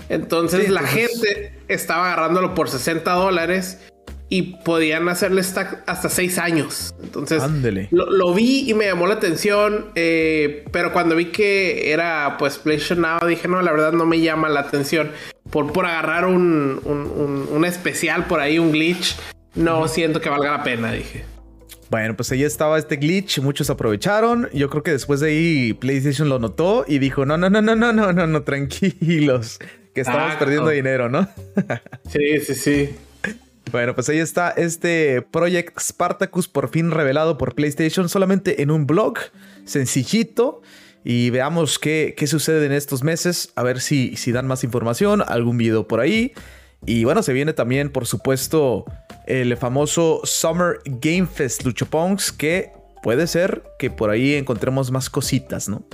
Entonces 0.09 0.71
la 0.71 0.83
gente 0.83 1.59
estaba 1.67 2.07
agarrándolo 2.07 2.55
por 2.55 2.71
60 2.71 3.11
dólares 3.13 3.90
y 4.33 4.43
podían 4.65 5.09
hacerle 5.09 5.41
hasta 5.41 6.09
seis 6.09 6.39
años. 6.39 6.95
Entonces 7.03 7.43
lo, 7.91 8.33
vi 8.33 8.71
y 8.71 8.75
me 8.75 8.87
llamó 8.87 9.09
la 9.09 9.15
atención, 9.15 9.87
eh, 9.97 10.65
pero 10.71 10.93
cuando 10.93 11.17
vi 11.17 11.27
que 11.27 11.93
era 11.93 12.37
pues 12.39 12.57
PlayStation 12.59 13.01
Now 13.01 13.27
dije 13.27 13.49
no, 13.49 13.61
la 13.61 13.73
verdad 13.73 13.93
no 13.93 14.07
me 14.07 14.21
llama 14.21 14.49
la 14.49 14.61
atención 14.61 15.11
por, 15.51 15.73
por 15.73 15.85
agarrar 15.85 16.27
un, 16.27 16.81
un, 17.51 17.65
especial 17.65 18.27
por 18.27 18.41
ahí, 18.41 18.59
un 18.59 18.71
glitch. 18.71 19.17
No 19.57 19.89
siento 19.89 20.21
que 20.21 20.29
valga 20.29 20.53
la 20.53 20.63
pena, 20.63 20.93
dije. 20.93 21.25
Bueno, 21.91 22.15
pues 22.15 22.31
ahí 22.31 22.45
estaba 22.45 22.79
este 22.79 22.97
glitch, 22.97 23.41
muchos 23.41 23.69
aprovecharon. 23.69 24.49
Yo 24.53 24.71
creo 24.71 24.85
que 24.85 24.93
después 24.93 25.19
de 25.19 25.31
ahí 25.31 25.73
PlayStation 25.73 26.29
lo 26.29 26.39
notó 26.39 26.85
y 26.87 27.01
dijo, 27.01 27.27
no, 27.27 27.37
no, 27.37 27.51
no, 27.51 27.61
no, 27.61 27.75
no, 27.75 27.93
no, 27.93 28.13
no, 28.13 28.27
no, 28.29 28.43
tranquilos, 28.45 29.59
que 29.93 30.03
estamos 30.03 30.37
perdiendo 30.37 30.71
dinero, 30.71 31.09
¿no? 31.09 31.29
sí, 32.09 32.39
sí, 32.39 32.55
sí. 32.55 32.91
Bueno, 33.71 33.95
pues 33.95 34.09
ahí 34.09 34.19
está 34.19 34.51
este 34.51 35.23
Project 35.23 35.79
Spartacus 35.79 36.49
por 36.49 36.71
fin 36.71 36.91
revelado 36.91 37.39
por 37.39 37.55
PlayStation 37.55 38.09
solamente 38.09 38.63
en 38.63 38.71
un 38.71 38.87
blog 38.87 39.19
sencillito. 39.65 40.63
y 41.05 41.31
veamos 41.31 41.79
qué, 41.79 42.15
qué 42.17 42.27
sucede 42.27 42.67
en 42.67 42.73
estos 42.73 43.03
meses, 43.03 43.53
a 43.57 43.63
ver 43.63 43.81
si, 43.81 44.17
si 44.17 44.33
dan 44.33 44.47
más 44.47 44.65
información, 44.65 45.23
algún 45.27 45.57
video 45.57 45.89
por 45.89 46.01
ahí. 46.01 46.33
Y 46.85 47.05
bueno, 47.05 47.23
se 47.23 47.33
viene 47.33 47.53
también, 47.53 47.91
por 47.91 48.07
supuesto, 48.07 48.85
el 49.27 49.57
famoso 49.57 50.21
Summer 50.25 50.81
Game 50.85 51.27
Fest 51.27 51.65
Luchopongs, 51.65 52.33
que 52.33 52.73
puede 53.03 53.27
ser 53.27 53.63
que 53.79 53.91
por 53.91 54.11
ahí 54.11 54.35
encontremos 54.35 54.91
más 54.91 55.09
cositas, 55.09 55.69
¿no? 55.69 55.85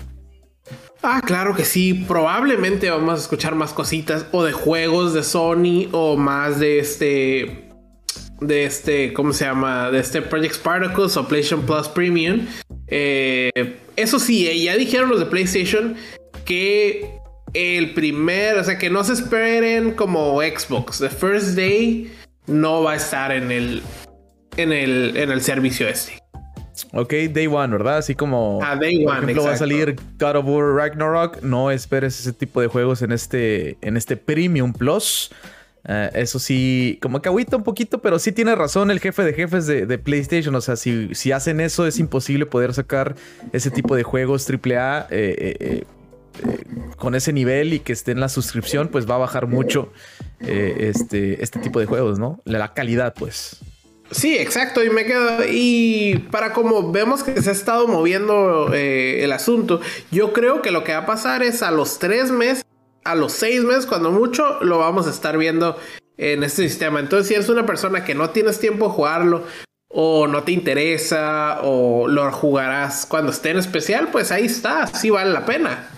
Ah, 1.02 1.20
claro 1.24 1.54
que 1.54 1.64
sí. 1.64 1.94
Probablemente 1.94 2.90
vamos 2.90 3.14
a 3.14 3.22
escuchar 3.22 3.54
más 3.54 3.72
cositas 3.72 4.26
o 4.32 4.42
de 4.44 4.52
juegos 4.52 5.12
de 5.12 5.22
Sony 5.22 5.88
o 5.92 6.16
más 6.16 6.58
de 6.58 6.78
este. 6.78 7.65
De 8.40 8.64
este, 8.64 9.12
¿cómo 9.12 9.32
se 9.32 9.44
llama? 9.44 9.90
De 9.90 9.98
este 9.98 10.22
Project 10.22 10.56
Spartacus 10.56 11.16
o 11.16 11.26
PlayStation 11.26 11.64
Plus 11.64 11.88
Premium. 11.88 12.46
Eh, 12.88 13.50
eso 13.96 14.18
sí, 14.18 14.46
eh, 14.46 14.62
ya 14.62 14.76
dijeron 14.76 15.08
los 15.08 15.18
de 15.18 15.26
PlayStation 15.26 15.96
que 16.44 17.18
el 17.54 17.94
primer, 17.94 18.58
o 18.58 18.64
sea, 18.64 18.78
que 18.78 18.90
no 18.90 19.02
se 19.04 19.14
esperen 19.14 19.92
como 19.92 20.40
Xbox. 20.40 20.98
The 20.98 21.08
First 21.08 21.56
Day 21.56 22.12
no 22.46 22.82
va 22.82 22.92
a 22.92 22.96
estar 22.96 23.32
en 23.32 23.50
el, 23.50 23.82
en 24.56 24.72
el, 24.72 25.16
en 25.16 25.30
el 25.30 25.40
servicio 25.40 25.88
este. 25.88 26.18
Ok, 26.92 27.12
Day 27.30 27.46
One, 27.46 27.72
¿verdad? 27.72 27.98
Así 27.98 28.14
como. 28.14 28.60
Ah, 28.62 28.76
Day 28.76 28.96
One. 28.96 29.06
Por 29.06 29.24
ejemplo, 29.24 29.44
va 29.44 29.52
a 29.52 29.56
salir 29.56 29.96
God 30.18 30.36
of 30.36 30.44
War 30.46 30.74
Ragnarok. 30.74 31.42
No 31.42 31.70
esperes 31.70 32.20
ese 32.20 32.32
tipo 32.32 32.60
de 32.60 32.66
juegos 32.66 33.02
en 33.02 33.12
este, 33.12 33.78
en 33.80 33.96
este 33.96 34.16
Premium 34.16 34.72
Plus. 34.72 35.30
Eh, 35.88 36.10
eso 36.14 36.38
sí, 36.38 36.98
como 37.00 37.22
que 37.22 37.28
agüita 37.28 37.56
un 37.56 37.62
poquito, 37.62 38.00
pero 38.00 38.18
sí 38.18 38.32
tiene 38.32 38.54
razón 38.54 38.90
el 38.90 38.98
jefe 38.98 39.22
de 39.22 39.32
jefes 39.32 39.66
de, 39.66 39.98
PlayStation. 39.98 40.54
O 40.54 40.60
sea, 40.60 40.76
si, 40.76 41.14
si, 41.14 41.32
hacen 41.32 41.60
eso, 41.60 41.86
es 41.86 41.98
imposible 41.98 42.46
poder 42.46 42.74
sacar 42.74 43.14
ese 43.52 43.70
tipo 43.70 43.94
de 43.94 44.02
juegos 44.02 44.48
AAA 44.48 45.06
eh, 45.10 45.56
eh, 45.60 45.84
con 46.96 47.14
ese 47.14 47.32
nivel 47.32 47.72
y 47.72 47.78
que 47.78 47.92
esté 47.92 48.12
en 48.12 48.20
la 48.20 48.28
suscripción, 48.28 48.88
pues 48.88 49.08
va 49.08 49.14
a 49.14 49.18
bajar 49.18 49.46
mucho 49.46 49.92
este, 50.40 51.42
este 51.42 51.60
tipo 51.60 51.80
de 51.80 51.86
juegos, 51.86 52.18
¿no? 52.18 52.40
La 52.44 52.74
calidad, 52.74 53.14
pues. 53.14 53.60
Sí, 54.10 54.36
exacto, 54.36 54.84
y 54.84 54.90
me 54.90 55.04
quedo. 55.04 55.44
Y 55.48 56.26
para 56.30 56.52
como 56.52 56.92
vemos 56.92 57.22
que 57.22 57.40
se 57.40 57.48
ha 57.48 57.52
estado 57.52 57.88
moviendo 57.88 58.72
el 58.74 59.32
asunto, 59.32 59.80
yo 60.10 60.32
creo 60.32 60.62
que 60.62 60.72
lo 60.72 60.84
que 60.84 60.92
va 60.92 60.98
a 60.98 61.06
pasar 61.06 61.42
es 61.42 61.62
a 61.62 61.70
los 61.70 61.98
tres 61.98 62.30
meses, 62.30 62.66
a 63.06 63.14
los 63.14 63.32
seis 63.32 63.62
meses, 63.62 63.86
cuando 63.86 64.10
mucho, 64.10 64.62
lo 64.62 64.78
vamos 64.78 65.06
a 65.06 65.10
estar 65.10 65.38
viendo 65.38 65.78
en 66.16 66.42
este 66.42 66.68
sistema. 66.68 67.00
Entonces, 67.00 67.28
si 67.28 67.34
eres 67.34 67.48
una 67.48 67.66
persona 67.66 68.04
que 68.04 68.14
no 68.14 68.30
tienes 68.30 68.58
tiempo 68.58 68.86
de 68.88 68.92
jugarlo, 68.92 69.44
o 69.88 70.26
no 70.26 70.42
te 70.42 70.52
interesa, 70.52 71.60
o 71.62 72.08
lo 72.08 72.30
jugarás 72.32 73.06
cuando 73.06 73.32
esté 73.32 73.50
en 73.50 73.58
especial, 73.58 74.08
pues 74.10 74.30
ahí 74.32 74.46
está, 74.46 74.86
sí 74.86 75.10
vale 75.10 75.32
la 75.32 75.46
pena. 75.46 75.96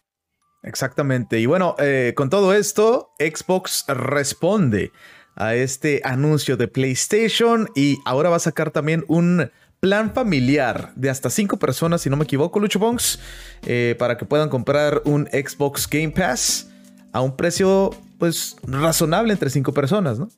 Exactamente. 0.62 1.38
Y 1.41 1.47
bueno, 1.47 1.75
eh, 1.79 2.12
con 2.15 2.31
todo 2.31 2.55
esto, 2.55 3.11
Xbox 3.19 3.85
responde 3.88 4.93
a 5.35 5.55
este 5.55 6.00
anuncio 6.05 6.57
de 6.57 6.69
PlayStation 6.69 7.69
y 7.75 7.99
ahora 8.05 8.29
va 8.29 8.37
a 8.37 8.41
sacar 8.41 8.71
también 8.71 9.05
un 9.09 9.50
plan 9.81 10.12
familiar 10.12 10.93
de 10.97 11.11
hasta 11.11 11.31
5 11.31 11.59
personas, 11.59 12.03
si 12.03 12.11
no 12.11 12.17
me 12.17 12.25
equivoco, 12.25 12.59
Lucho 12.59 12.81
Bongs, 12.81 13.21
eh, 13.65 13.95
para 13.99 14.17
que 14.17 14.25
puedan 14.25 14.49
comprar 14.49 15.03
un 15.05 15.27
Xbox 15.27 15.88
Game 15.88 16.11
Pass 16.11 16.68
a 17.12 17.21
un 17.21 17.37
precio 17.37 17.91
pues 18.19 18.57
razonable 18.67 19.33
entre 19.33 19.50
5 19.50 19.73
personas, 19.73 20.19
¿no? 20.19 20.29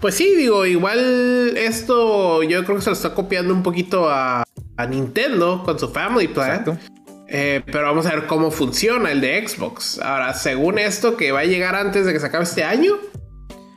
Pues 0.00 0.16
sí, 0.16 0.34
digo, 0.36 0.66
igual 0.66 1.56
esto 1.56 2.42
yo 2.42 2.64
creo 2.64 2.76
que 2.76 2.82
se 2.82 2.90
lo 2.90 2.94
está 2.94 3.14
copiando 3.14 3.54
un 3.54 3.62
poquito 3.62 4.10
a, 4.10 4.44
Nintendo 4.88 5.62
con 5.64 5.78
su 5.78 5.88
Family 5.90 6.26
Plan. 6.26 6.80
Eh, 7.28 7.62
pero 7.66 7.84
vamos 7.84 8.04
a 8.06 8.10
ver 8.10 8.26
cómo 8.26 8.50
funciona 8.50 9.12
el 9.12 9.20
de 9.20 9.46
Xbox. 9.46 10.00
Ahora, 10.00 10.34
según 10.34 10.80
esto, 10.80 11.16
que 11.16 11.30
va 11.30 11.40
a 11.40 11.44
llegar 11.44 11.76
antes 11.76 12.04
de 12.04 12.12
que 12.12 12.18
se 12.18 12.26
acabe 12.26 12.42
este 12.42 12.64
año, 12.64 12.94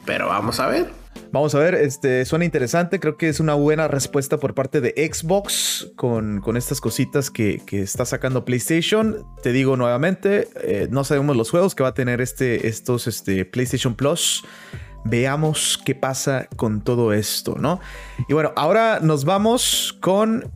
pero 0.03 0.27
vamos 0.27 0.59
a 0.59 0.67
ver. 0.67 1.04
Vamos 1.35 1.53
a 1.53 1.59
ver, 1.59 1.75
este 1.75 2.23
suena 2.23 2.45
interesante. 2.45 3.01
Creo 3.01 3.17
que 3.17 3.27
es 3.27 3.41
una 3.41 3.55
buena 3.55 3.89
respuesta 3.89 4.37
por 4.37 4.53
parte 4.53 4.79
de 4.79 4.91
Xbox 5.11 5.91
con, 5.97 6.39
con 6.39 6.55
estas 6.55 6.79
cositas 6.79 7.29
que, 7.29 7.61
está 7.71 8.05
sacando 8.05 8.45
PlayStation. 8.45 9.27
Te 9.43 9.51
digo 9.51 9.75
nuevamente, 9.75 10.47
eh, 10.61 10.87
no 10.89 11.03
sabemos 11.03 11.35
los 11.35 11.51
juegos 11.51 11.75
que 11.75 11.83
va 11.83 11.89
a 11.89 11.93
tener 11.93 12.21
este, 12.21 12.69
estos 12.69 13.07
este, 13.07 13.43
PlayStation 13.43 13.95
Plus. 13.95 14.45
Veamos 15.03 15.77
qué 15.85 15.93
pasa 15.93 16.47
con 16.55 16.81
todo 16.81 17.11
esto, 17.11 17.57
¿no? 17.59 17.81
Y 18.29 18.33
bueno, 18.33 18.53
ahora 18.55 19.01
nos 19.01 19.25
vamos 19.25 19.97
con 19.99 20.49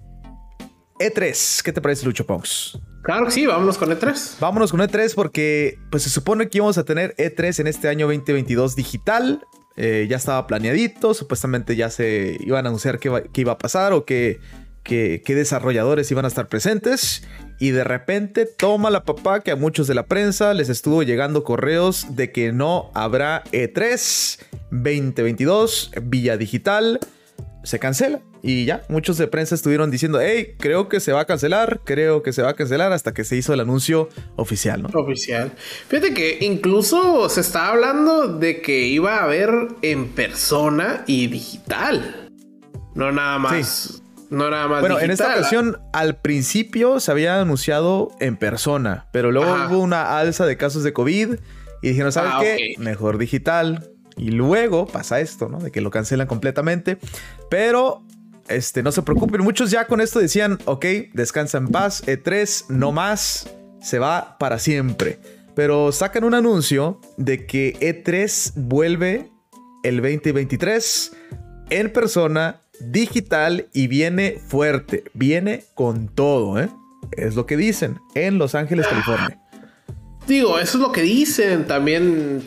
E3. 0.97 1.61
¿Qué 1.61 1.73
te 1.73 1.81
parece, 1.81 2.05
Lucho 2.05 2.25
Ponks? 2.25 2.79
Claro 3.03 3.25
que 3.25 3.31
sí, 3.31 3.45
vámonos 3.45 3.77
con 3.77 3.89
E3. 3.89 4.39
Vámonos 4.39 4.71
con 4.71 4.79
E3 4.79 5.13
porque 5.13 5.77
pues 5.91 6.03
se 6.03 6.09
supone 6.09 6.47
que 6.47 6.59
íbamos 6.59 6.77
a 6.77 6.85
tener 6.85 7.15
E3 7.17 7.59
en 7.59 7.67
este 7.67 7.89
año 7.89 8.07
2022 8.07 8.77
digital. 8.77 9.43
Eh, 9.75 10.07
ya 10.09 10.17
estaba 10.17 10.45
planeadito, 10.47 11.13
supuestamente 11.13 11.75
ya 11.75 11.89
se 11.89 12.37
iban 12.41 12.65
a 12.65 12.69
anunciar 12.69 12.99
qué, 12.99 13.23
iba 13.35 13.51
a 13.53 13.57
pasar 13.57 13.93
o 13.93 14.05
qué, 14.05 14.39
qué, 14.83 15.21
desarrolladores 15.27 16.11
iban 16.11 16.25
a 16.25 16.27
estar 16.27 16.47
presentes. 16.47 17.23
Y 17.59 17.71
de 17.71 17.83
repente 17.83 18.45
toma 18.45 18.89
la 18.89 19.03
papá 19.03 19.41
que 19.41 19.51
a 19.51 19.55
muchos 19.55 19.87
de 19.87 19.95
la 19.95 20.05
prensa 20.05 20.53
les 20.53 20.69
estuvo 20.69 21.03
llegando 21.03 21.43
correos 21.43 22.15
de 22.15 22.31
que 22.31 22.51
no 22.51 22.89
habrá 22.93 23.43
E3 23.51 24.39
2022 24.71 25.91
vía 26.03 26.37
digital 26.37 26.99
se 27.63 27.79
cancela. 27.79 28.21
Y 28.41 28.65
ya, 28.65 28.83
muchos 28.89 29.17
de 29.17 29.27
prensa 29.27 29.55
estuvieron 29.55 29.91
diciendo, 29.91 30.19
hey, 30.21 30.55
creo 30.57 30.87
que 30.87 30.99
se 30.99 31.11
va 31.11 31.21
a 31.21 31.25
cancelar, 31.25 31.81
creo 31.83 32.23
que 32.23 32.31
se 32.31 32.41
va 32.41 32.49
a 32.49 32.53
cancelar 32.53 32.93
hasta 32.93 33.13
que 33.13 33.23
se 33.23 33.35
hizo 33.35 33.53
el 33.53 33.59
anuncio 33.59 34.09
oficial, 34.37 34.81
¿no? 34.81 34.89
Oficial. 34.93 35.51
Fíjate 35.87 36.13
que 36.13 36.37
incluso 36.41 37.27
se 37.29 37.41
está 37.41 37.67
hablando 37.67 38.39
de 38.39 38.61
que 38.61 38.87
iba 38.87 39.17
a 39.17 39.23
haber 39.23 39.49
en 39.81 40.07
persona 40.09 41.03
y 41.05 41.27
digital. 41.27 42.29
No 42.95 43.11
nada 43.11 43.37
más. 43.39 44.01
No 44.29 44.49
nada 44.49 44.67
más. 44.67 44.81
Bueno, 44.81 44.99
en 44.99 45.11
esta 45.11 45.33
ocasión, 45.33 45.81
al 45.91 46.17
principio 46.17 46.99
se 46.99 47.11
había 47.11 47.41
anunciado 47.41 48.11
en 48.19 48.37
persona, 48.37 49.07
pero 49.11 49.31
luego 49.31 49.51
hubo 49.67 49.79
una 49.79 50.19
alza 50.19 50.45
de 50.45 50.55
casos 50.55 50.83
de 50.83 50.93
COVID 50.93 51.35
y 51.81 51.89
dijeron, 51.89 52.11
¿sabes 52.11 52.31
ah, 52.33 52.39
qué? 52.41 52.75
Mejor 52.77 53.17
digital. 53.17 53.89
Y 54.19 54.31
luego 54.31 54.85
pasa 54.85 55.21
esto, 55.21 55.47
¿no? 55.47 55.59
De 55.59 55.71
que 55.71 55.79
lo 55.79 55.91
cancelan 55.91 56.27
completamente. 56.27 56.97
Pero 57.49 58.03
este, 58.49 58.83
no 58.83 58.91
se 58.91 59.01
preocupen, 59.01 59.41
muchos 59.41 59.71
ya 59.71 59.85
con 59.85 60.01
esto 60.01 60.19
decían, 60.19 60.59
ok, 60.65 60.85
descansa 61.13 61.57
en 61.57 61.69
paz, 61.69 62.03
E3 62.05 62.65
no 62.69 62.91
más, 62.91 63.49
se 63.81 63.97
va 63.97 64.37
para 64.37 64.59
siempre. 64.59 65.19
Pero 65.55 65.91
sacan 65.91 66.25
un 66.25 66.33
anuncio 66.33 66.99
de 67.17 67.45
que 67.45 67.75
E3 67.79 68.53
vuelve 68.55 69.31
el 69.83 69.97
2023 69.97 71.15
en 71.69 71.93
persona, 71.93 72.61
digital 72.81 73.67
y 73.73 73.87
viene 73.87 74.41
fuerte, 74.47 75.03
viene 75.13 75.63
con 75.75 76.07
todo, 76.07 76.59
¿eh? 76.59 76.69
Es 77.11 77.35
lo 77.35 77.45
que 77.45 77.57
dicen 77.57 77.99
en 78.15 78.37
Los 78.37 78.55
Ángeles, 78.55 78.87
California. 78.87 79.41
Digo, 80.29 80.59
eso 80.59 80.77
es 80.77 80.81
lo 80.83 80.91
que 80.91 81.01
dicen. 81.01 81.65
También 81.65 82.43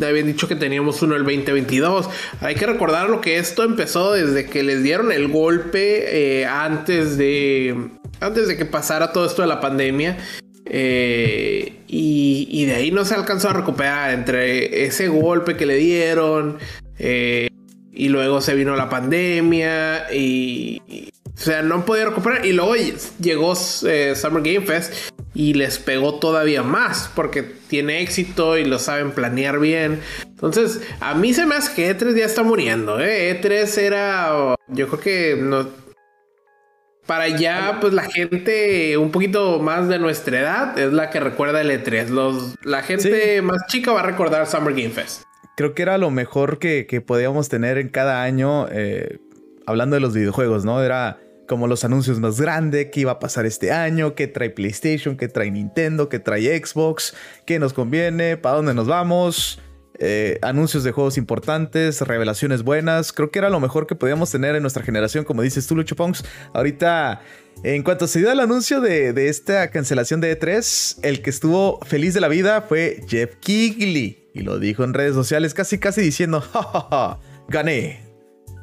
habían 0.00 0.26
dicho 0.28 0.46
que 0.46 0.54
teníamos 0.54 1.02
uno 1.02 1.16
el 1.16 1.24
2022. 1.24 2.08
Hay 2.40 2.54
que 2.54 2.64
recordar 2.64 3.10
lo 3.10 3.20
que 3.20 3.38
esto 3.38 3.64
empezó 3.64 4.12
desde 4.12 4.46
que 4.46 4.62
les 4.62 4.84
dieron 4.84 5.10
el 5.10 5.26
golpe 5.26 6.40
eh, 6.40 6.46
antes 6.46 7.16
de 7.18 7.90
antes 8.20 8.46
de 8.46 8.56
que 8.56 8.66
pasara 8.66 9.12
todo 9.12 9.26
esto 9.26 9.42
de 9.42 9.48
la 9.48 9.60
pandemia. 9.60 10.16
Eh, 10.64 11.80
y, 11.88 12.64
de 12.66 12.74
ahí 12.76 12.92
no 12.92 13.04
se 13.04 13.16
alcanzó 13.16 13.48
a 13.48 13.52
recuperar 13.52 14.14
entre 14.14 14.84
ese 14.84 15.08
golpe 15.08 15.56
que 15.56 15.66
le 15.66 15.74
dieron 15.74 16.58
eh, 17.00 17.48
y 17.92 18.10
luego 18.10 18.40
se 18.40 18.54
vino 18.54 18.76
la 18.76 18.88
pandemia 18.88 20.06
y, 20.14 20.80
o 21.34 21.40
sea, 21.40 21.62
no 21.62 21.84
podía 21.84 22.04
recuperar. 22.04 22.46
Y 22.46 22.52
luego 22.52 22.76
llegó 23.20 23.56
Summer 23.56 24.42
Game 24.44 24.60
Fest 24.60 25.11
y 25.34 25.54
les 25.54 25.78
pegó 25.78 26.18
todavía 26.18 26.62
más 26.62 27.10
porque 27.14 27.42
tiene 27.42 28.02
éxito 28.02 28.58
y 28.58 28.64
lo 28.64 28.78
saben 28.78 29.12
planear 29.12 29.58
bien. 29.58 30.00
Entonces, 30.24 30.80
a 31.00 31.14
mí 31.14 31.32
se 31.32 31.46
me 31.46 31.54
hace 31.54 31.74
que 31.74 31.96
E3 31.96 32.16
ya 32.16 32.24
está 32.24 32.42
muriendo. 32.42 33.00
¿eh? 33.00 33.40
E3 33.40 33.78
era, 33.78 34.54
yo 34.68 34.88
creo 34.88 35.00
que 35.00 35.36
no. 35.40 35.68
Para 37.06 37.24
allá, 37.24 37.78
pues 37.80 37.92
la 37.92 38.04
gente 38.04 38.96
un 38.96 39.10
poquito 39.10 39.58
más 39.58 39.88
de 39.88 39.98
nuestra 39.98 40.38
edad 40.38 40.78
es 40.78 40.92
la 40.92 41.10
que 41.10 41.18
recuerda 41.18 41.60
el 41.60 41.70
E3. 41.70 42.08
Los, 42.08 42.54
la 42.62 42.82
gente 42.82 43.42
más 43.42 43.66
chica 43.66 43.92
va 43.92 44.00
a 44.00 44.04
recordar 44.04 44.46
Summer 44.46 44.72
Game 44.72 44.90
Fest. 44.90 45.22
Creo 45.56 45.74
que 45.74 45.82
era 45.82 45.98
lo 45.98 46.10
mejor 46.10 46.58
que, 46.58 47.02
podíamos 47.04 47.48
tener 47.48 47.76
en 47.78 47.88
cada 47.88 48.22
año, 48.22 48.68
eh, 48.70 49.18
hablando 49.66 49.94
de 49.94 50.00
los 50.00 50.14
videojuegos, 50.14 50.64
¿no? 50.64 50.82
Era 50.82 51.18
como 51.48 51.66
los 51.66 51.84
anuncios 51.84 52.20
más 52.20 52.40
grandes, 52.40 52.88
qué 52.92 53.00
iba 53.00 53.12
a 53.12 53.18
pasar 53.18 53.46
este 53.46 53.72
año, 53.72 54.14
qué 54.14 54.26
trae 54.26 54.50
PlayStation, 54.50 55.16
qué 55.16 55.28
trae 55.28 55.50
Nintendo, 55.50 56.08
qué 56.08 56.18
trae 56.18 56.58
Xbox, 56.64 57.14
qué 57.46 57.58
nos 57.58 57.72
conviene, 57.72 58.36
para 58.36 58.56
dónde 58.56 58.74
nos 58.74 58.86
vamos. 58.86 59.60
eh, 59.98 60.38
anuncios 60.42 60.82
de 60.82 60.90
juegos 60.90 61.16
importantes, 61.18 62.00
revelaciones 62.00 62.62
buenas. 62.64 63.12
Creo 63.12 63.30
que 63.30 63.38
era 63.38 63.50
lo 63.50 63.60
mejor 63.60 63.86
que 63.86 63.94
podíamos 63.94 64.30
tener 64.30 64.56
en 64.56 64.62
nuestra 64.62 64.82
generación, 64.82 65.24
como 65.24 65.42
dices 65.42 65.66
tú, 65.66 65.76
Lucho 65.76 65.94
Ponks. 65.94 66.24
Ahorita, 66.54 67.20
en 67.62 67.82
cuanto 67.84 68.06
se 68.08 68.18
dio 68.18 68.32
el 68.32 68.40
anuncio 68.40 68.80
de, 68.80 69.12
de 69.12 69.28
esta 69.28 69.70
cancelación 69.70 70.20
de 70.20 70.36
E3, 70.38 70.98
el 71.02 71.22
que 71.22 71.30
estuvo 71.30 71.78
feliz 71.84 72.14
de 72.14 72.20
la 72.20 72.28
vida 72.28 72.62
fue 72.62 73.04
Jeff 73.06 73.36
Kigley. 73.36 74.30
Y 74.34 74.40
lo 74.40 74.58
dijo 74.58 74.82
en 74.82 74.94
redes 74.94 75.14
sociales, 75.14 75.54
casi, 75.54 75.78
casi 75.78 76.00
diciendo, 76.00 76.40
¡Ja, 76.40 76.62
ja, 76.62 76.86
ja, 76.90 77.20
gané. 77.48 78.11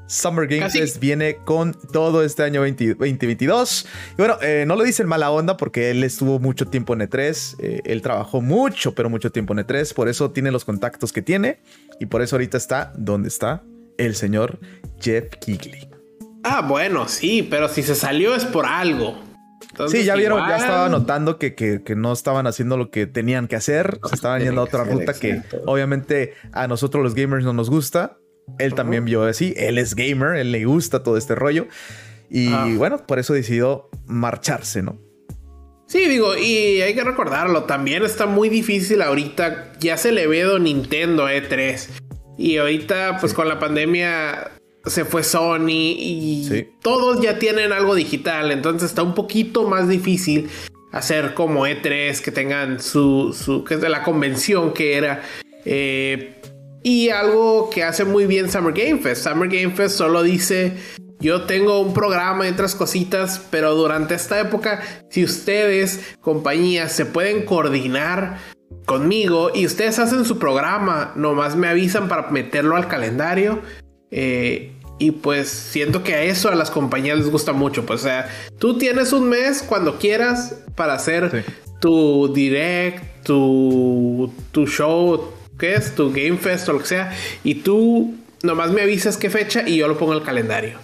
Summer 0.09 0.47
Game 0.47 0.67
Fest 0.71 0.99
viene 0.99 1.37
con 1.45 1.73
todo 1.73 2.23
este 2.23 2.41
año 2.41 2.61
2022. 2.61 3.85
Y 4.13 4.15
bueno, 4.17 4.37
eh, 4.41 4.65
no 4.67 4.75
lo 4.75 4.83
dice 4.83 5.03
en 5.03 5.07
mala 5.07 5.29
onda 5.29 5.55
porque 5.55 5.91
él 5.91 6.03
estuvo 6.03 6.39
mucho 6.39 6.65
tiempo 6.65 6.93
en 6.93 7.01
E3. 7.01 7.55
Eh, 7.59 7.81
él 7.85 8.01
trabajó 8.01 8.41
mucho, 8.41 8.95
pero 8.95 9.09
mucho 9.09 9.31
tiempo 9.31 9.53
en 9.53 9.59
E3. 9.59 9.93
Por 9.93 10.09
eso 10.09 10.31
tiene 10.31 10.49
los 10.49 10.65
contactos 10.65 11.13
que 11.13 11.21
tiene. 11.21 11.59
Y 11.99 12.07
por 12.07 12.23
eso 12.23 12.37
ahorita 12.37 12.57
está 12.57 12.91
donde 12.97 13.27
está 13.27 13.61
el 13.99 14.15
señor 14.15 14.59
Jeff 14.99 15.29
Kigley. 15.39 15.87
Ah, 16.43 16.65
bueno, 16.67 17.07
sí, 17.07 17.47
pero 17.47 17.69
si 17.69 17.83
se 17.83 17.93
salió 17.93 18.33
es 18.33 18.45
por 18.45 18.65
algo. 18.65 19.21
sí, 19.89 20.05
ya 20.05 20.15
vieron, 20.15 20.39
ya 20.47 20.57
estaba 20.57 20.89
notando 20.89 21.37
que, 21.37 21.53
que, 21.53 21.83
no 21.95 22.13
estaban 22.13 22.47
haciendo 22.47 22.77
lo 22.77 22.89
que 22.89 23.05
tenían 23.05 23.47
que 23.47 23.57
hacer. 23.57 23.99
Se 24.09 24.15
estaban 24.15 24.41
yendo 24.41 24.61
a 24.61 24.63
otra 24.63 24.85
ruta 24.85 25.13
que 25.13 25.43
obviamente 25.67 26.33
a 26.51 26.67
nosotros 26.67 27.03
los 27.03 27.13
gamers 27.13 27.45
no 27.45 27.53
nos 27.53 27.69
gusta. 27.69 28.17
Él 28.58 28.74
también 28.74 29.06
vio 29.06 29.24
así, 29.24 29.53
él 29.58 29.77
es 29.77 29.96
gamer, 29.96 30.36
él 30.36 30.51
le 30.51 30.65
gusta 30.65 31.03
todo 31.03 31.18
este 31.18 31.36
rollo. 31.36 31.68
Y 32.29 32.48
ah. 32.53 32.68
bueno, 32.75 32.98
por 33.06 33.20
eso 33.20 33.34
decidió 33.34 33.89
marcharse, 34.06 34.82
¿no? 34.82 35.00
Sí, 35.88 36.08
digo, 36.08 36.38
y 36.38 36.82
hay 36.82 36.94
que 36.94 37.03
recordarlo, 37.03 37.63
también 37.63 38.03
está 38.03 38.27
muy 38.27 38.48
difícil 38.50 39.01
ahorita, 39.01 39.74
ya 39.79 39.98
se 39.98 40.12
le 40.12 40.27
ve 40.27 40.46
Nintendo 40.60 41.27
E3. 41.27 41.88
Y 42.38 42.58
ahorita, 42.58 43.18
pues 43.20 43.34
con 43.34 43.50
la 43.50 43.60
pandemia 43.60 44.51
se 44.86 45.03
fue 45.03 45.24
Sony 45.24 45.96
y 45.98 46.68
todos 46.82 47.22
ya 47.22 47.39
tienen 47.39 47.74
algo 47.74 47.96
digital, 47.96 48.51
entonces 48.51 48.89
está 48.89 49.01
un 49.01 49.15
poquito 49.15 49.68
más 49.68 49.89
difícil 49.89 50.50
hacer 50.91 51.34
como 51.34 51.65
E3, 51.65 52.22
que 52.22 52.32
tengan 52.32 52.79
su, 52.79 53.36
su 53.38 53.63
que 53.63 53.75
es 53.75 53.82
de 53.82 53.89
la 53.89 54.03
convención 54.03 54.74
que 54.74 54.96
era. 54.96 55.24
Eh, 55.65 56.39
y 56.83 57.09
algo 57.09 57.69
que 57.69 57.83
hace 57.83 58.05
muy 58.05 58.25
bien 58.25 58.50
Summer 58.50 58.74
Game 58.74 59.00
Fest. 59.00 59.24
Summer 59.24 59.50
Game 59.50 59.71
Fest 59.71 59.98
solo 59.98 60.24
dice, 60.24 60.74
yo 61.19 61.43
tengo 61.43 61.81
un 61.81 61.93
programa 61.93 62.48
y 62.48 62.51
otras 62.51 62.75
cositas, 62.75 63.41
pero 63.51 63.75
durante 63.75 64.15
esta 64.15 64.39
época, 64.39 64.81
si 65.09 65.24
ustedes, 65.24 66.15
compañías, 66.21 66.93
se 66.93 67.05
pueden 67.05 67.45
coordinar 67.45 68.38
conmigo 68.86 69.51
y 69.53 69.65
ustedes 69.65 70.00
hacen 70.00 70.25
su 70.25 70.39
programa, 70.39 71.12
nomás 71.15 71.55
me 71.55 71.67
avisan 71.67 72.07
para 72.07 72.29
meterlo 72.29 72.75
al 72.75 72.88
calendario. 72.88 73.62
Eh, 74.12 74.74
y 74.98 75.12
pues 75.12 75.50
siento 75.50 76.03
que 76.03 76.13
a 76.13 76.24
eso 76.24 76.50
a 76.50 76.55
las 76.55 76.71
compañías 76.71 77.17
les 77.17 77.29
gusta 77.29 77.53
mucho. 77.53 77.86
Pues 77.86 78.01
o 78.01 78.03
sea, 78.03 78.29
tú 78.57 78.77
tienes 78.77 79.13
un 79.13 79.29
mes 79.29 79.63
cuando 79.63 79.98
quieras 79.98 80.55
para 80.75 80.93
hacer 80.93 81.45
tu 81.79 82.33
direct, 82.33 83.24
tu, 83.24 84.31
tu 84.51 84.67
show, 84.67 85.31
¿Qué 85.59 85.75
es 85.75 85.93
tu 85.93 86.11
Game 86.11 86.37
Fest 86.37 86.69
o 86.69 86.73
lo 86.73 86.79
que 86.79 86.85
sea, 86.85 87.13
y 87.43 87.55
tú 87.55 88.15
nomás 88.43 88.71
me 88.71 88.81
avisas 88.81 89.17
qué 89.17 89.29
fecha 89.29 89.67
y 89.67 89.77
yo 89.77 89.87
lo 89.87 89.97
pongo 89.97 90.13
en 90.13 90.19
el 90.19 90.25
calendario. 90.25 90.79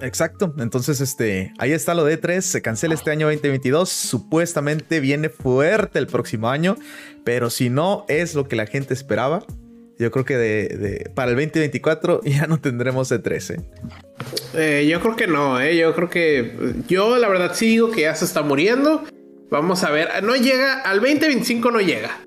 Exacto, 0.00 0.54
entonces 0.58 1.00
este, 1.00 1.52
ahí 1.58 1.72
está 1.72 1.94
lo 1.94 2.04
de 2.04 2.20
E3, 2.20 2.40
se 2.40 2.62
cancela 2.62 2.94
este 2.94 3.10
año 3.10 3.26
2022, 3.26 3.88
supuestamente 3.88 4.98
viene 4.98 5.28
fuerte 5.28 5.98
el 5.98 6.06
próximo 6.06 6.48
año, 6.48 6.76
pero 7.22 7.50
si 7.50 7.68
no 7.68 8.06
es 8.08 8.34
lo 8.34 8.48
que 8.48 8.56
la 8.56 8.66
gente 8.66 8.94
esperaba, 8.94 9.44
yo 9.98 10.10
creo 10.10 10.24
que 10.24 10.38
de, 10.38 11.10
para 11.14 11.30
el 11.32 11.36
2024 11.36 12.22
ya 12.24 12.46
no 12.46 12.58
tendremos 12.58 13.12
E3. 13.12 13.54
¿eh? 13.54 13.60
¿eh? 14.54 14.86
yo 14.88 15.00
creo 15.00 15.16
que 15.16 15.26
no, 15.26 15.60
¿eh? 15.60 15.76
yo 15.76 15.94
creo 15.94 16.08
que 16.08 16.56
yo 16.88 17.18
la 17.18 17.28
verdad 17.28 17.52
sí 17.54 17.66
digo 17.66 17.90
que 17.90 18.02
ya 18.02 18.14
se 18.14 18.24
está 18.24 18.42
muriendo. 18.42 19.04
Vamos 19.50 19.84
a 19.84 19.90
ver, 19.90 20.08
no 20.22 20.34
llega, 20.36 20.80
al 20.80 21.00
2025 21.00 21.70
no 21.72 21.80
llega. 21.80 22.20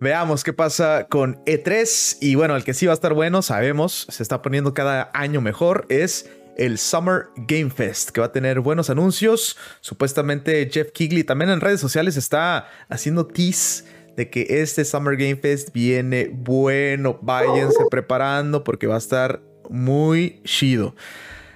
Veamos 0.00 0.44
qué 0.44 0.52
pasa 0.52 1.06
con 1.08 1.44
E3. 1.44 2.18
Y 2.20 2.36
bueno, 2.36 2.54
el 2.56 2.64
que 2.64 2.74
sí 2.74 2.86
va 2.86 2.92
a 2.92 2.94
estar 2.94 3.14
bueno, 3.14 3.42
sabemos, 3.42 4.06
se 4.08 4.22
está 4.22 4.42
poniendo 4.42 4.74
cada 4.74 5.10
año 5.12 5.40
mejor, 5.40 5.86
es 5.88 6.30
el 6.56 6.78
Summer 6.78 7.26
Game 7.36 7.70
Fest, 7.70 8.10
que 8.10 8.20
va 8.20 8.26
a 8.26 8.32
tener 8.32 8.60
buenos 8.60 8.90
anuncios. 8.90 9.56
Supuestamente 9.80 10.68
Jeff 10.70 10.92
Kigley 10.92 11.24
también 11.24 11.50
en 11.50 11.60
redes 11.60 11.80
sociales 11.80 12.16
está 12.16 12.68
haciendo 12.88 13.26
tease 13.26 13.84
de 14.16 14.28
que 14.28 14.46
este 14.48 14.84
Summer 14.84 15.16
Game 15.16 15.36
Fest 15.36 15.72
viene 15.72 16.30
bueno. 16.32 17.18
Váyanse 17.22 17.84
preparando 17.90 18.64
porque 18.64 18.86
va 18.88 18.96
a 18.96 18.98
estar 18.98 19.40
muy 19.70 20.40
chido. 20.44 20.94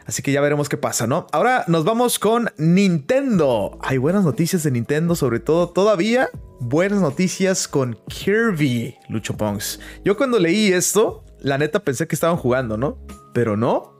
Así 0.06 0.22
que 0.22 0.32
ya 0.32 0.40
veremos 0.40 0.68
qué 0.68 0.76
pasa, 0.76 1.06
¿no? 1.06 1.26
Ahora 1.32 1.64
nos 1.68 1.84
vamos 1.84 2.18
con 2.18 2.50
Nintendo. 2.56 3.78
Hay 3.82 3.98
buenas 3.98 4.24
noticias 4.24 4.62
de 4.62 4.70
Nintendo, 4.70 5.14
sobre 5.14 5.40
todo 5.40 5.68
todavía 5.70 6.28
buenas 6.62 7.00
noticias 7.00 7.66
con 7.66 7.98
Kirby, 8.08 8.96
Lucho 9.08 9.36
Pongs. 9.36 9.80
Yo 10.04 10.16
cuando 10.16 10.38
leí 10.38 10.72
esto, 10.72 11.24
la 11.40 11.58
neta 11.58 11.80
pensé 11.80 12.06
que 12.06 12.14
estaban 12.14 12.36
jugando, 12.36 12.76
¿no? 12.76 12.98
Pero 13.34 13.56
no. 13.56 13.92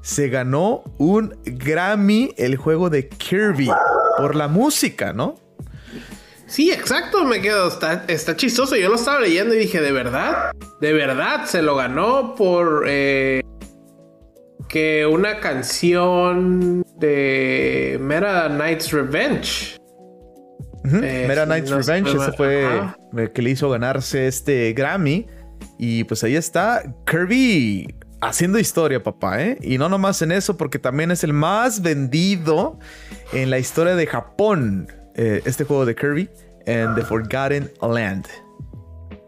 Se 0.00 0.28
ganó 0.28 0.84
un 0.98 1.34
Grammy 1.44 2.34
el 2.36 2.56
juego 2.56 2.90
de 2.90 3.08
Kirby 3.08 3.70
por 4.18 4.36
la 4.36 4.48
música, 4.48 5.12
¿no? 5.12 5.36
Sí, 6.46 6.70
exacto, 6.70 7.24
me 7.24 7.40
quedo, 7.40 7.68
está, 7.68 8.04
está 8.06 8.36
chistoso. 8.36 8.76
Yo 8.76 8.90
lo 8.90 8.96
estaba 8.96 9.20
leyendo 9.20 9.54
y 9.54 9.58
dije, 9.58 9.80
¿de 9.80 9.92
verdad? 9.92 10.52
¿De 10.80 10.92
verdad? 10.92 11.46
Se 11.46 11.62
lo 11.62 11.74
ganó 11.74 12.34
por 12.34 12.84
eh, 12.86 13.42
que 14.68 15.06
una 15.06 15.40
canción 15.40 16.84
de 16.96 17.98
Meta 18.00 18.48
Knight's 18.48 18.92
Revenge. 18.92 19.78
Mera 20.84 21.46
Knight's 21.46 21.70
Revenge, 21.70 22.14
ese 22.14 22.32
fue 22.32 22.68
el 23.16 23.32
que 23.32 23.42
le 23.42 23.50
hizo 23.50 23.70
ganarse 23.70 24.26
este 24.26 24.72
Grammy. 24.74 25.26
Y 25.78 26.04
pues 26.04 26.22
ahí 26.24 26.36
está 26.36 26.82
Kirby 27.06 27.86
haciendo 28.20 28.58
historia, 28.58 29.02
papá, 29.02 29.42
¿eh? 29.42 29.58
Y 29.62 29.78
no 29.78 29.88
nomás 29.88 30.20
en 30.22 30.32
eso, 30.32 30.56
porque 30.56 30.78
también 30.78 31.10
es 31.10 31.24
el 31.24 31.32
más 31.32 31.82
vendido 31.82 32.78
en 33.32 33.50
la 33.50 33.58
historia 33.58 33.94
de 33.96 34.06
Japón, 34.06 34.88
eh, 35.14 35.42
este 35.44 35.64
juego 35.64 35.86
de 35.86 35.94
Kirby, 35.94 36.30
en 36.66 36.94
The 36.94 37.02
Forgotten 37.02 37.70
Land. 37.80 38.26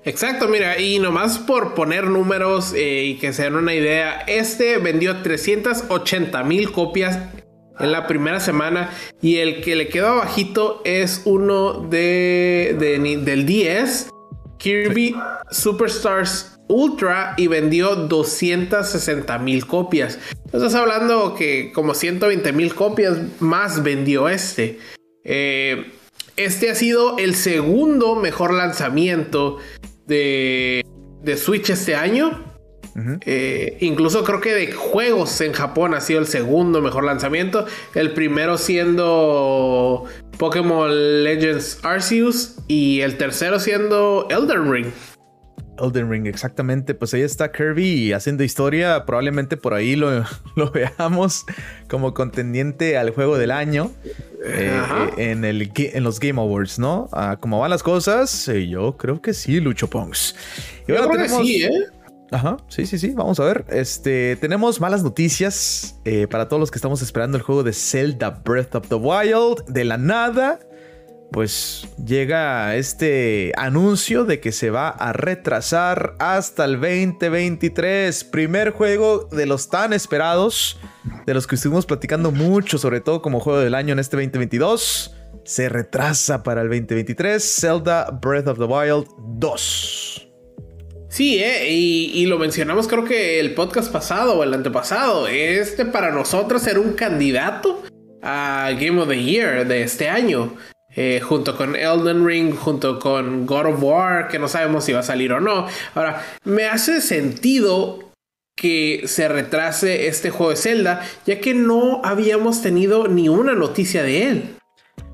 Exacto, 0.07 0.47
mira, 0.47 0.81
y 0.81 1.01
nomás 1.01 1.37
por 1.37 1.75
poner 1.75 2.05
números 2.05 2.73
eh, 2.77 3.07
y 3.07 3.17
que 3.17 3.33
se 3.33 3.43
den 3.43 3.57
una 3.57 3.75
idea, 3.75 4.21
este 4.29 4.79
vendió 4.79 5.21
380 5.23 6.45
mil 6.45 6.71
copias 6.71 7.19
en 7.81 7.91
la 7.91 8.07
primera 8.07 8.39
semana. 8.39 8.91
Y 9.21 9.39
el 9.39 9.63
que 9.63 9.75
le 9.75 9.89
quedó 9.89 10.07
abajito 10.07 10.81
es 10.85 11.23
uno 11.25 11.81
de, 11.91 12.77
del 13.25 13.47
10, 13.47 14.11
Kirby 14.59 15.17
Superstars 15.51 16.57
Ultra, 16.69 17.35
y 17.37 17.49
vendió 17.49 17.97
260 17.97 19.39
mil 19.41 19.67
copias. 19.67 20.21
Estás 20.45 20.77
hablando 20.77 21.35
que 21.35 21.73
como 21.73 21.95
120 21.95 22.53
mil 22.53 22.77
copias 22.77 23.19
más 23.41 23.83
vendió 23.83 24.29
este. 24.29 24.79
Eh, 25.25 25.91
este 26.37 26.71
ha 26.71 26.75
sido 26.75 27.17
el 27.19 27.35
segundo 27.35 28.15
mejor 28.15 28.53
lanzamiento 28.53 29.59
de, 30.07 30.85
de 31.23 31.37
Switch 31.37 31.71
este 31.71 31.95
año. 31.95 32.45
Eh, 33.27 33.77
incluso 33.81 34.25
creo 34.25 34.41
que 34.41 34.55
de 34.55 34.73
juegos 34.73 35.43
en 35.43 35.53
Japón 35.53 35.93
ha 35.93 36.01
sido 36.01 36.19
el 36.19 36.27
segundo 36.27 36.81
mejor 36.81 37.05
lanzamiento. 37.05 37.67
El 37.95 38.13
primero 38.13 38.57
siendo 38.57 40.05
Pokémon 40.39 41.23
Legends 41.23 41.81
Arceus 41.83 42.57
y 42.69 43.03
el 43.03 43.19
tercero 43.19 43.61
siendo 43.61 44.27
Elden 44.31 44.73
Ring. 44.73 44.87
Elden 45.79 46.11
Ring, 46.11 46.27
exactamente. 46.27 46.95
Pues 46.95 47.15
ahí 47.15 47.23
está 47.23 47.53
Kirby 47.53 48.13
haciendo 48.13 48.45
historia. 48.45 49.05
Probablemente 49.07 49.57
por 49.57 49.75
ahí 49.75 49.97
lo, 49.97 50.25
veamos 50.75 51.45
como 51.89 52.15
contendiente 52.15 52.97
al 52.97 53.11
juego 53.11 53.39
del 53.39 53.51
año 53.51 53.91
eh, 54.45 54.81
en, 55.17 55.45
el, 55.45 55.71
en 55.77 56.05
los 56.05 56.21
Game 56.21 56.41
Awards, 56.41 56.79
¿no? 56.79 57.09
Ah, 57.13 57.37
como 57.41 57.61
van 57.61 57.71
las 57.71 57.83
cosas, 57.83 58.49
eh, 58.49 58.69
yo 58.69 58.97
creo 58.97 59.21
que 59.21 59.35
sí, 59.35 59.61
Lucho 59.61 59.89
Pongs. 59.89 60.35
Y 60.87 60.93
yo 60.93 61.09
creo 61.09 61.23
que 61.23 61.29
sí, 61.29 61.65
¿eh? 61.65 61.71
Ajá, 62.33 62.57
sí, 62.69 62.87
sí, 62.87 62.99
sí, 62.99 63.13
vamos 63.15 63.39
a 63.39 63.45
ver. 63.45 63.65
Este, 63.69 64.37
tenemos 64.37 64.81
malas 64.81 65.03
noticias 65.03 66.01
eh, 66.05 66.27
para 66.27 66.49
todos 66.49 66.59
los 66.59 66.71
que 66.71 66.79
estamos 66.79 67.01
esperando 67.03 67.37
el 67.37 67.43
juego 67.43 67.63
de 67.63 67.73
Zelda 67.73 68.31
Breath 68.31 68.75
of 68.75 68.89
the 68.89 68.97
Wild. 68.97 69.65
De 69.69 69.85
la 69.85 69.97
nada, 69.97 70.59
pues 71.37 71.87
llega 72.03 72.77
este 72.77 73.53
anuncio 73.59 74.25
de 74.25 74.41
que 74.41 74.53
se 74.53 74.71
va 74.71 74.89
a 74.89 75.13
retrasar 75.13 76.15
hasta 76.19 76.65
el 76.65 76.81
2023. 76.81 78.25
Primer 78.25 78.71
juego 78.71 79.29
de 79.31 79.45
los 79.45 79.69
tan 79.69 79.93
esperados, 79.93 80.81
de 81.27 81.35
los 81.35 81.47
que 81.47 81.57
estuvimos 81.57 81.85
platicando 81.85 82.31
mucho, 82.31 82.79
sobre 82.79 83.03
todo 83.03 83.21
como 83.21 83.41
juego 83.41 83.59
del 83.59 83.75
año 83.75 83.93
en 83.93 83.99
este 83.99 84.17
2022. 84.17 85.15
Se 85.45 85.69
retrasa 85.69 86.43
para 86.43 86.63
el 86.63 86.69
2023 86.69 87.45
Zelda 87.61 88.19
Breath 88.23 88.49
of 88.49 88.59
the 88.59 88.65
Wild 88.65 89.07
2. 89.39 90.29
Sí, 91.11 91.39
eh, 91.39 91.71
y, 91.71 92.25
lo 92.25 92.39
mencionamos 92.39 92.89
creo 92.89 93.05
que 93.05 93.41
el 93.41 93.53
podcast 93.53 93.93
pasado 93.93 94.39
o 94.39 94.43
el 94.43 94.55
antepasado. 94.55 95.29
Este 95.29 95.85
para 95.85 96.13
nosotros 96.13 96.67
era 96.67 96.81
un 96.81 96.95
candidato 96.95 97.83
a 98.23 98.71
Game 98.81 98.99
of 98.99 99.09
the 99.11 99.23
Year 99.23 99.67
de 99.67 99.83
este 99.83 100.09
año. 100.09 100.57
Eh, 100.97 101.21
junto 101.21 101.57
con 101.57 101.77
Elden 101.77 102.27
Ring, 102.27 102.55
junto 102.55 102.99
con 102.99 103.45
God 103.45 103.67
of 103.67 103.83
War, 103.83 104.29
que 104.29 104.39
no 104.39 104.49
sabemos 104.49 104.85
si 104.85 104.93
va 104.93 105.01
a 105.01 105.03
salir 105.03 105.31
o 105.33 105.41
no. 105.41 105.67
Ahora, 105.95 106.25
me 106.45 106.65
hace 106.65 107.03
sentido 107.03 108.13
que 108.57 109.03
se 109.05 109.29
retrase 109.29 110.07
este 110.07 110.31
juego 110.31 110.51
de 110.51 110.57
Zelda, 110.57 111.03
ya 111.27 111.39
que 111.39 111.53
no 111.53 112.01
habíamos 112.03 112.63
tenido 112.63 113.09
ni 113.09 113.29
una 113.29 113.53
noticia 113.53 114.03
de 114.03 114.29
él. 114.29 114.57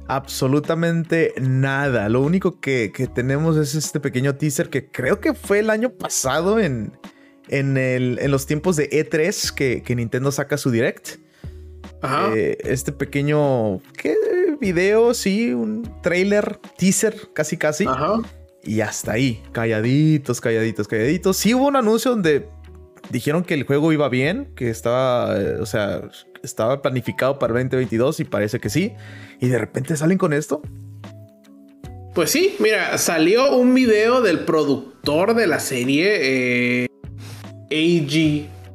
Absolutamente 0.06 1.34
nada. 1.40 2.08
Lo 2.08 2.20
único 2.20 2.60
que, 2.60 2.92
tenemos 3.12 3.56
es 3.56 3.74
este 3.74 3.98
pequeño 3.98 4.36
teaser 4.36 4.70
que 4.70 4.88
creo 4.88 5.18
que 5.20 5.34
fue 5.34 5.58
el 5.58 5.70
año 5.70 5.90
pasado 5.90 6.60
en, 6.60 6.92
en, 7.48 7.76
el, 7.76 8.20
en 8.20 8.30
los 8.30 8.46
tiempos 8.46 8.76
de 8.76 8.88
E3 8.88 9.82
que, 9.82 9.96
Nintendo 9.96 10.30
saca 10.30 10.56
su 10.56 10.70
direct. 10.70 11.16
Ajá. 12.00 12.32
Eh, 12.36 12.58
este 12.64 12.92
pequeño 12.92 13.80
¿qué? 13.96 14.14
Video, 14.62 15.12
sí, 15.12 15.53
un 15.53 16.01
trailer, 16.03 16.57
teaser, 16.79 17.14
casi 17.35 17.59
casi. 17.59 17.85
Ajá. 17.85 18.22
Y 18.64 18.81
hasta 18.81 19.12
ahí, 19.12 19.42
calladitos, 19.53 20.40
calladitos, 20.40 20.88
calladitos. 20.88 21.37
Sí 21.37 21.53
hubo 21.53 21.66
un 21.66 21.77
anuncio 21.77 22.12
donde 22.12 22.48
dijeron 23.11 23.44
que 23.44 23.55
el 23.55 23.64
juego 23.64 23.92
iba 23.92 24.09
bien, 24.09 24.55
que 24.57 24.70
estaba, 24.70 25.38
eh, 25.38 25.57
o 25.61 25.66
sea, 25.66 26.03
estaba 26.42 26.81
planificado 26.81 27.38
para 27.38 27.53
2022 27.53 28.20
y 28.20 28.25
parece 28.25 28.61
que 28.61 28.70
sí. 28.70 28.92
Y 29.40 29.48
de 29.48 29.59
repente 29.59 29.96
salen 29.96 30.16
con 30.16 30.33
esto. 30.33 30.62
Pues 32.14 32.31
sí, 32.31 32.57
mira, 32.59 32.96
salió 32.98 33.57
un 33.57 33.75
video 33.75 34.20
del 34.22 34.40
productor 34.40 35.35
de 35.35 35.46
la 35.46 35.61
serie, 35.61 36.85
eh, 36.85 36.87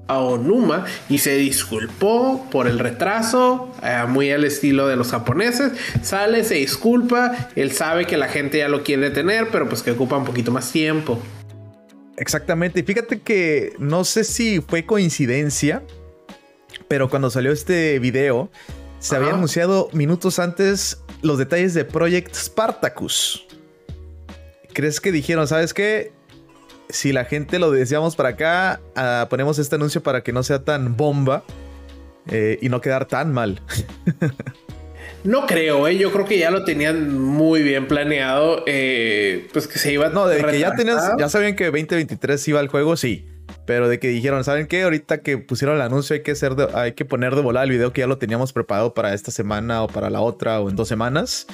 Eiji 0.07 0.17
Aonuma, 0.17 0.85
y 1.09 1.17
se 1.19 1.35
disculpó 1.35 2.47
por 2.51 2.67
el 2.67 2.79
retraso, 2.79 3.71
eh, 3.83 4.03
muy 4.07 4.31
al 4.31 4.43
estilo 4.43 4.87
de 4.87 4.95
los 4.95 5.11
japoneses. 5.11 5.73
Sale, 6.01 6.43
se 6.43 6.55
disculpa, 6.55 7.49
él 7.55 7.71
sabe 7.71 8.05
que 8.05 8.17
la 8.17 8.27
gente 8.27 8.59
ya 8.59 8.67
lo 8.67 8.83
quiere 8.83 9.09
tener, 9.09 9.49
pero 9.51 9.67
pues 9.67 9.83
que 9.83 9.91
ocupa 9.91 10.17
un 10.17 10.25
poquito 10.25 10.51
más 10.51 10.71
tiempo. 10.71 11.19
Exactamente, 12.17 12.83
fíjate 12.83 13.21
que 13.21 13.73
no 13.77 14.03
sé 14.03 14.23
si 14.23 14.61
fue 14.61 14.85
coincidencia, 14.85 15.83
pero 16.87 17.09
cuando 17.09 17.29
salió 17.29 17.51
este 17.51 17.99
video, 17.99 18.49
se 18.99 19.15
había 19.15 19.33
anunciado 19.33 19.89
minutos 19.93 20.39
antes 20.39 21.03
los 21.21 21.37
detalles 21.37 21.73
de 21.73 21.85
Project 21.85 22.33
Spartacus. 22.33 23.45
¿Crees 24.73 24.99
que 24.99 25.11
dijeron, 25.11 25.47
sabes 25.47 25.73
qué? 25.73 26.16
Si 26.89 27.11
la 27.11 27.25
gente 27.25 27.59
lo 27.59 27.71
deseamos 27.71 28.15
para 28.15 28.29
acá, 28.29 28.79
ah, 28.95 29.27
ponemos 29.29 29.59
este 29.59 29.75
anuncio 29.75 30.01
para 30.01 30.23
que 30.23 30.31
no 30.31 30.43
sea 30.43 30.63
tan 30.63 30.95
bomba 30.95 31.43
eh, 32.29 32.57
y 32.61 32.69
no 32.69 32.81
quedar 32.81 33.05
tan 33.05 33.33
mal. 33.33 33.61
No 35.23 35.45
creo, 35.45 35.87
¿eh? 35.87 35.97
yo 35.97 36.11
creo 36.11 36.25
que 36.25 36.37
ya 36.37 36.51
lo 36.51 36.63
tenían 36.63 37.19
muy 37.19 37.61
bien 37.63 37.87
planeado. 37.87 38.63
Eh, 38.65 39.47
pues 39.51 39.67
que 39.67 39.79
se 39.79 39.91
iba 39.91 40.09
No, 40.09 40.27
de 40.27 40.43
que 40.43 40.59
ya 40.59 40.73
tenías, 40.75 41.11
ya 41.17 41.27
sabían 41.27 41.55
que 41.55 41.65
2023 41.65 42.47
iba 42.47 42.59
al 42.59 42.67
juego, 42.67 42.95
sí. 42.95 43.27
Pero 43.65 43.89
de 43.89 43.99
que 43.99 44.07
dijeron, 44.07 44.43
¿saben 44.43 44.67
qué? 44.67 44.83
Ahorita 44.83 45.21
que 45.21 45.37
pusieron 45.37 45.75
el 45.75 45.81
anuncio 45.81 46.13
hay 46.13 46.23
que, 46.23 46.31
hacer 46.31 46.53
hay 46.73 46.93
que 46.93 47.03
poner 47.03 47.35
de 47.35 47.41
volar 47.41 47.65
el 47.65 47.71
video 47.71 47.91
que 47.91 48.01
ya 48.01 48.07
lo 48.07 48.17
teníamos 48.17 48.53
preparado 48.53 48.93
para 48.93 49.13
esta 49.13 49.31
semana 49.31 49.83
o 49.83 49.87
para 49.87 50.09
la 50.09 50.21
otra 50.21 50.61
o 50.61 50.69
en 50.69 50.75
dos 50.75 50.87
semanas. 50.87 51.47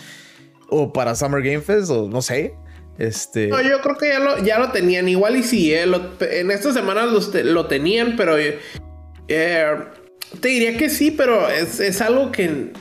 O 0.70 0.94
para 0.94 1.16
Summer 1.16 1.42
Game 1.42 1.62
Fest 1.62 1.90
o 1.90 2.08
no 2.10 2.22
sé. 2.22 2.54
Este... 2.98 3.48
No, 3.48 3.62
yo 3.62 3.82
creo 3.82 3.98
que 3.98 4.08
ya 4.08 4.20
lo, 4.20 4.44
ya 4.44 4.60
lo 4.60 4.72
tenían. 4.72 5.08
Igual 5.10 5.36
y 5.38 5.44
sí, 5.44 5.74
eh, 5.74 5.84
en 5.84 6.52
estas 6.52 6.74
semanas 6.74 7.10
lo 7.34 7.66
tenían, 7.68 8.16
pero... 8.16 8.38
Eh, 8.38 8.56
te 10.40 10.48
diría 10.48 10.78
que 10.78 10.90
sí, 10.90 11.12
pero 11.12 11.50
es, 11.50 11.80
es 11.80 12.02
algo 12.02 12.32
que 12.32 12.72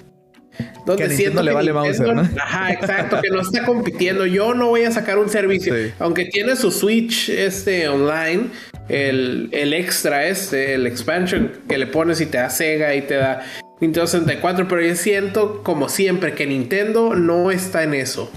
donde 0.86 1.08
que 1.08 1.16
siento 1.16 1.42
le 1.42 1.52
vale 1.52 1.72
¿no? 1.72 1.82
Ajá, 2.42 2.72
exacto, 2.72 3.20
que 3.22 3.30
no 3.30 3.40
está 3.40 3.64
compitiendo. 3.64 4.26
Yo 4.26 4.54
no 4.54 4.68
voy 4.68 4.82
a 4.82 4.90
sacar 4.90 5.18
un 5.18 5.28
servicio, 5.28 5.74
aunque 5.98 6.26
tiene 6.26 6.56
su 6.56 6.70
Switch 6.70 7.28
este 7.28 7.88
online, 7.88 8.46
el, 8.88 9.48
el, 9.52 9.72
extra 9.74 10.26
este, 10.26 10.74
el 10.74 10.86
expansion 10.86 11.52
que 11.68 11.78
le 11.78 11.86
pones 11.86 12.20
y 12.20 12.26
te 12.26 12.38
da 12.38 12.50
Sega 12.50 12.94
y 12.94 13.02
te 13.02 13.14
da 13.14 13.44
Nintendo 13.80 14.06
64, 14.06 14.68
pero 14.68 14.82
yo 14.82 14.94
siento 14.94 15.62
como 15.62 15.88
siempre 15.88 16.34
que 16.34 16.46
Nintendo 16.46 17.14
no 17.14 17.50
está 17.50 17.82
en 17.84 17.94
eso. 17.94 18.30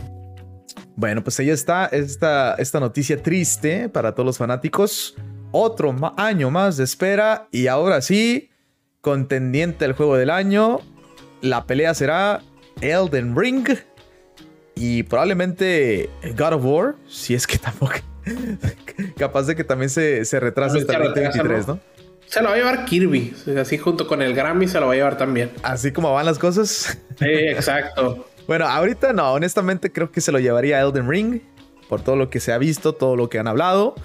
Bueno, 0.95 1.23
pues 1.23 1.39
ahí 1.39 1.49
está 1.49 1.87
esta, 1.87 2.55
esta 2.55 2.79
noticia 2.79 3.21
triste 3.21 3.89
para 3.89 4.13
todos 4.13 4.25
los 4.25 4.37
fanáticos. 4.37 5.15
Otro 5.51 5.95
año 6.17 6.51
más 6.51 6.77
de 6.77 6.83
espera 6.85 7.47
y 7.51 7.67
ahora 7.67 8.01
sí, 8.01 8.49
contendiente 9.01 9.85
al 9.85 9.93
juego 9.93 10.15
del 10.17 10.29
año, 10.29 10.79
la 11.41 11.65
pelea 11.65 11.93
será 11.93 12.41
Elden 12.81 13.35
Ring 13.35 13.67
y 14.75 15.03
probablemente 15.03 16.09
God 16.37 16.53
of 16.53 16.65
War, 16.65 16.95
si 17.07 17.33
es 17.33 17.45
que 17.45 17.57
tampoco. 17.59 17.95
capaz 19.17 19.43
de 19.43 19.55
que 19.55 19.63
también 19.63 19.89
se, 19.89 20.25
se 20.25 20.39
retrase 20.39 20.79
hasta 20.79 20.97
el 20.97 21.03
2023, 21.03 21.67
¿no? 21.67 21.79
Se 22.25 22.41
lo 22.41 22.49
va 22.49 22.55
a 22.55 22.57
llevar 22.57 22.85
Kirby, 22.85 23.35
así 23.59 23.77
junto 23.77 24.07
con 24.07 24.21
el 24.21 24.33
Grammy 24.33 24.67
se 24.67 24.79
lo 24.79 24.87
va 24.87 24.93
a 24.93 24.95
llevar 24.95 25.17
también. 25.17 25.51
Así 25.61 25.91
como 25.91 26.11
van 26.13 26.25
las 26.25 26.39
cosas. 26.39 26.97
Sí, 27.19 27.25
exacto. 27.25 28.27
Bueno, 28.47 28.67
ahorita 28.67 29.13
no, 29.13 29.33
honestamente 29.33 29.91
creo 29.91 30.11
que 30.11 30.21
se 30.21 30.31
lo 30.31 30.39
llevaría 30.39 30.81
Elden 30.81 31.09
Ring 31.09 31.41
por 31.89 32.01
todo 32.01 32.15
lo 32.15 32.29
que 32.29 32.39
se 32.39 32.51
ha 32.51 32.57
visto, 32.57 32.93
todo 32.93 33.15
lo 33.15 33.29
que 33.29 33.39
han 33.39 33.47
hablado. 33.47 33.95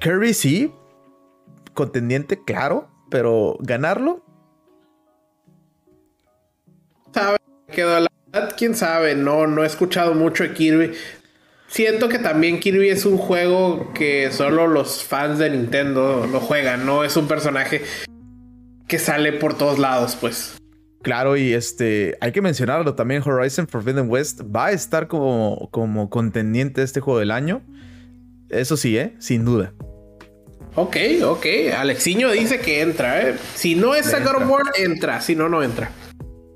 Kirby 0.00 0.34
sí, 0.34 0.72
contendiente, 1.74 2.42
claro, 2.44 2.88
pero 3.10 3.56
ganarlo 3.60 4.22
sabe, 7.12 7.38
quedó 7.70 8.00
la 8.00 8.08
verdad, 8.32 8.54
quién 8.56 8.74
sabe, 8.74 9.14
no, 9.14 9.46
no 9.46 9.62
he 9.62 9.66
escuchado 9.66 10.14
mucho 10.14 10.42
de 10.42 10.52
Kirby. 10.52 10.92
Siento 11.68 12.08
que 12.08 12.18
también 12.18 12.60
Kirby 12.60 12.90
es 12.90 13.06
un 13.06 13.16
juego 13.16 13.92
que 13.94 14.30
solo 14.30 14.66
los 14.66 15.02
fans 15.02 15.38
de 15.38 15.50
Nintendo 15.50 16.26
lo 16.30 16.40
juegan, 16.40 16.84
no 16.84 17.04
es 17.04 17.16
un 17.16 17.28
personaje 17.28 17.82
que 18.86 18.98
sale 18.98 19.32
por 19.32 19.56
todos 19.56 19.78
lados, 19.78 20.16
pues. 20.20 20.61
Claro, 21.02 21.36
y 21.36 21.52
este, 21.52 22.16
hay 22.20 22.30
que 22.30 22.40
mencionarlo 22.40 22.94
también, 22.94 23.22
Horizon 23.24 23.66
Forbidden 23.66 24.08
West 24.08 24.42
va 24.54 24.66
a 24.66 24.72
estar 24.72 25.08
como, 25.08 25.68
como 25.72 26.08
contendiente 26.10 26.80
de 26.80 26.84
este 26.84 27.00
juego 27.00 27.18
del 27.18 27.32
año. 27.32 27.62
Eso 28.48 28.76
sí, 28.76 28.96
¿eh? 28.96 29.14
Sin 29.18 29.44
duda. 29.44 29.72
Ok, 30.74 30.96
ok. 31.24 31.46
Alexiño 31.76 32.30
dice 32.30 32.60
que 32.60 32.82
entra, 32.82 33.20
¿eh? 33.20 33.36
Si 33.54 33.74
no 33.74 33.94
es 33.94 34.10
God 34.10 34.42
of 34.42 34.48
War, 34.48 34.62
entra. 34.78 35.20
Si 35.20 35.34
no, 35.34 35.48
no 35.48 35.62
entra. 35.62 35.90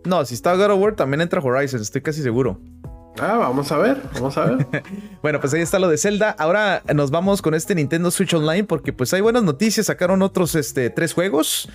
No, 0.05 0.25
si 0.25 0.35
está 0.35 0.55
God 0.55 0.71
of 0.71 0.81
War, 0.81 0.95
también 0.95 1.21
entra 1.21 1.41
Horizon, 1.41 1.81
estoy 1.81 2.01
casi 2.01 2.23
seguro. 2.23 2.61
Ah, 3.19 3.37
vamos 3.39 3.73
a 3.73 3.79
ver, 3.79 4.01
vamos 4.15 4.37
a 4.37 4.45
ver. 4.45 4.67
bueno, 5.23 5.41
pues 5.41 5.53
ahí 5.55 5.63
está 5.63 5.79
lo 5.79 5.89
de 5.89 5.99
Zelda. 5.99 6.37
Ahora 6.39 6.83
nos 6.95 7.11
vamos 7.11 7.43
con 7.43 7.55
este 7.55 7.75
Nintendo 7.75 8.11
Switch 8.11 8.35
Online 8.35 8.65
porque 8.65 8.93
pues 8.93 9.13
hay 9.15 9.23
buenas 9.23 9.43
noticias. 9.43 9.87
Sacaron 9.87 10.23
otros 10.23 10.55
este, 10.55 10.91
tres 10.91 11.13
juegos. 11.15 11.69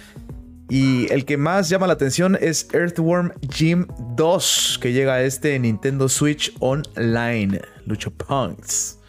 Y 0.70 1.12
el 1.12 1.26
que 1.26 1.38
más 1.38 1.70
llama 1.70 1.88
la 1.88 1.94
atención 1.94 2.38
es 2.40 2.68
Earthworm 2.74 3.34
Jim 3.52 3.88
2, 4.16 4.80
que 4.82 4.94
llega 4.94 5.16
a 5.16 5.24
este 5.24 5.60
Nintendo 5.60 6.08
Switch 6.08 6.54
Online. 6.60 7.62
Lucho 7.86 8.12
Punks. 8.12 9.00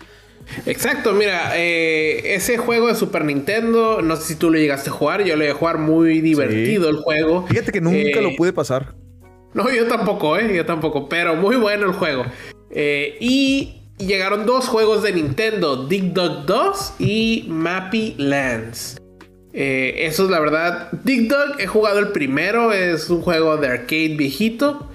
Exacto, 0.66 1.12
mira, 1.12 1.52
eh, 1.56 2.34
ese 2.34 2.58
juego 2.58 2.88
de 2.88 2.94
Super 2.94 3.24
Nintendo, 3.24 4.02
no 4.02 4.16
sé 4.16 4.22
si 4.24 4.34
tú 4.34 4.50
lo 4.50 4.58
llegaste 4.58 4.90
a 4.90 4.92
jugar, 4.92 5.24
yo 5.24 5.36
lo 5.36 5.44
iba 5.44 5.52
a 5.52 5.56
jugar 5.56 5.78
muy 5.78 6.20
divertido 6.20 6.90
el 6.90 6.96
juego. 6.96 7.46
Fíjate 7.46 7.72
que 7.72 7.80
nunca 7.80 8.20
lo 8.20 8.30
eh, 8.30 8.34
pude 8.36 8.52
pasar. 8.52 8.94
No, 9.54 9.70
yo 9.70 9.86
tampoco, 9.86 10.36
¿eh? 10.38 10.54
Yo 10.54 10.64
tampoco, 10.64 11.08
pero 11.08 11.36
muy 11.36 11.56
bueno 11.56 11.86
el 11.86 11.92
juego. 11.92 12.24
Eh, 12.70 13.16
y 13.20 13.82
llegaron 13.98 14.46
dos 14.46 14.68
juegos 14.68 15.02
de 15.02 15.12
Nintendo, 15.12 15.86
Dig 15.86 16.12
Dug 16.12 16.46
2 16.46 16.94
y 16.98 17.44
Mappy 17.48 18.14
Lands. 18.18 19.01
Eh, 19.52 20.06
eso 20.06 20.24
es 20.24 20.30
la 20.30 20.40
verdad. 20.40 20.90
Dig 21.04 21.28
Dug 21.28 21.58
he 21.58 21.66
jugado 21.66 21.98
el 21.98 22.08
primero, 22.08 22.72
es 22.72 23.10
un 23.10 23.22
juego 23.22 23.56
de 23.56 23.68
arcade 23.68 24.14
viejito. 24.16 24.88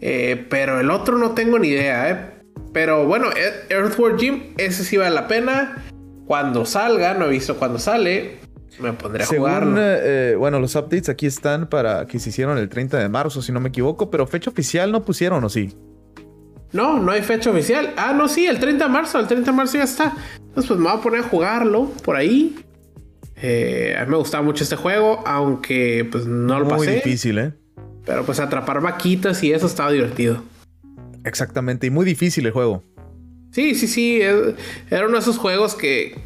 Eh, 0.00 0.46
pero 0.48 0.80
el 0.80 0.90
otro 0.90 1.18
no 1.18 1.32
tengo 1.32 1.58
ni 1.58 1.68
idea, 1.68 2.10
¿eh? 2.10 2.30
Pero 2.72 3.06
bueno, 3.06 3.26
e-, 3.30 3.72
Earthworm 3.72 4.18
Jim, 4.18 4.42
ese 4.56 4.84
sí 4.84 4.96
vale 4.96 5.14
la 5.14 5.26
pena. 5.26 5.84
Cuando 6.26 6.64
salga, 6.64 7.14
no 7.14 7.26
he 7.26 7.30
visto 7.30 7.56
cuando 7.56 7.78
sale. 7.78 8.38
Me 8.78 8.92
pondré 8.92 9.24
a 9.24 9.26
jugar. 9.26 9.66
Eh, 9.76 10.36
bueno, 10.38 10.60
los 10.60 10.76
updates 10.76 11.08
aquí 11.08 11.26
están 11.26 11.68
para 11.68 12.06
que 12.06 12.18
se 12.18 12.28
hicieron 12.28 12.58
el 12.58 12.68
30 12.68 12.98
de 12.98 13.08
marzo, 13.08 13.42
si 13.42 13.50
no 13.50 13.60
me 13.60 13.70
equivoco, 13.70 14.10
pero 14.10 14.26
fecha 14.26 14.50
oficial 14.50 14.92
no 14.92 15.04
pusieron, 15.04 15.42
¿o 15.42 15.48
sí? 15.48 15.74
No, 16.72 16.98
no 16.98 17.12
hay 17.12 17.22
fecha 17.22 17.50
oficial. 17.50 17.94
Ah, 17.96 18.12
no, 18.12 18.28
sí, 18.28 18.46
el 18.46 18.60
30 18.60 18.84
de 18.84 18.90
marzo, 18.90 19.18
el 19.18 19.26
30 19.26 19.50
de 19.50 19.56
marzo 19.56 19.78
ya 19.78 19.84
está. 19.84 20.14
Entonces, 20.36 20.68
pues 20.68 20.78
me 20.78 20.88
voy 20.88 20.98
a 20.98 21.00
poner 21.00 21.20
a 21.20 21.22
jugarlo 21.24 21.90
por 22.04 22.14
ahí. 22.14 22.56
Eh, 23.40 23.96
a 23.98 24.04
mí 24.04 24.10
me 24.10 24.16
gustaba 24.16 24.42
mucho 24.42 24.64
este 24.64 24.76
juego, 24.76 25.22
aunque 25.26 26.06
pues 26.10 26.26
no 26.26 26.58
lo 26.60 26.68
pasé. 26.68 26.86
Muy 26.86 26.94
difícil, 26.96 27.38
¿eh? 27.38 27.52
Pero 28.04 28.24
pues 28.24 28.40
atrapar 28.40 28.80
vaquitas 28.80 29.42
y 29.42 29.52
eso 29.52 29.66
estaba 29.66 29.90
divertido. 29.90 30.42
Exactamente, 31.24 31.86
y 31.86 31.90
muy 31.90 32.04
difícil 32.04 32.46
el 32.46 32.52
juego. 32.52 32.82
Sí, 33.50 33.74
sí, 33.74 33.86
sí. 33.86 34.20
Era 34.20 35.06
uno 35.06 35.14
de 35.14 35.18
esos 35.18 35.38
juegos 35.38 35.74
que, 35.74 36.18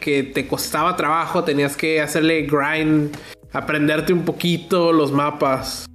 que, 0.00 0.22
te 0.22 0.46
costaba 0.46 0.96
trabajo, 0.96 1.44
tenías 1.44 1.76
que 1.76 2.00
hacerle 2.00 2.42
grind, 2.42 3.16
aprenderte 3.52 4.12
un 4.12 4.24
poquito 4.24 4.92
los 4.92 5.12
mapas. 5.12 5.86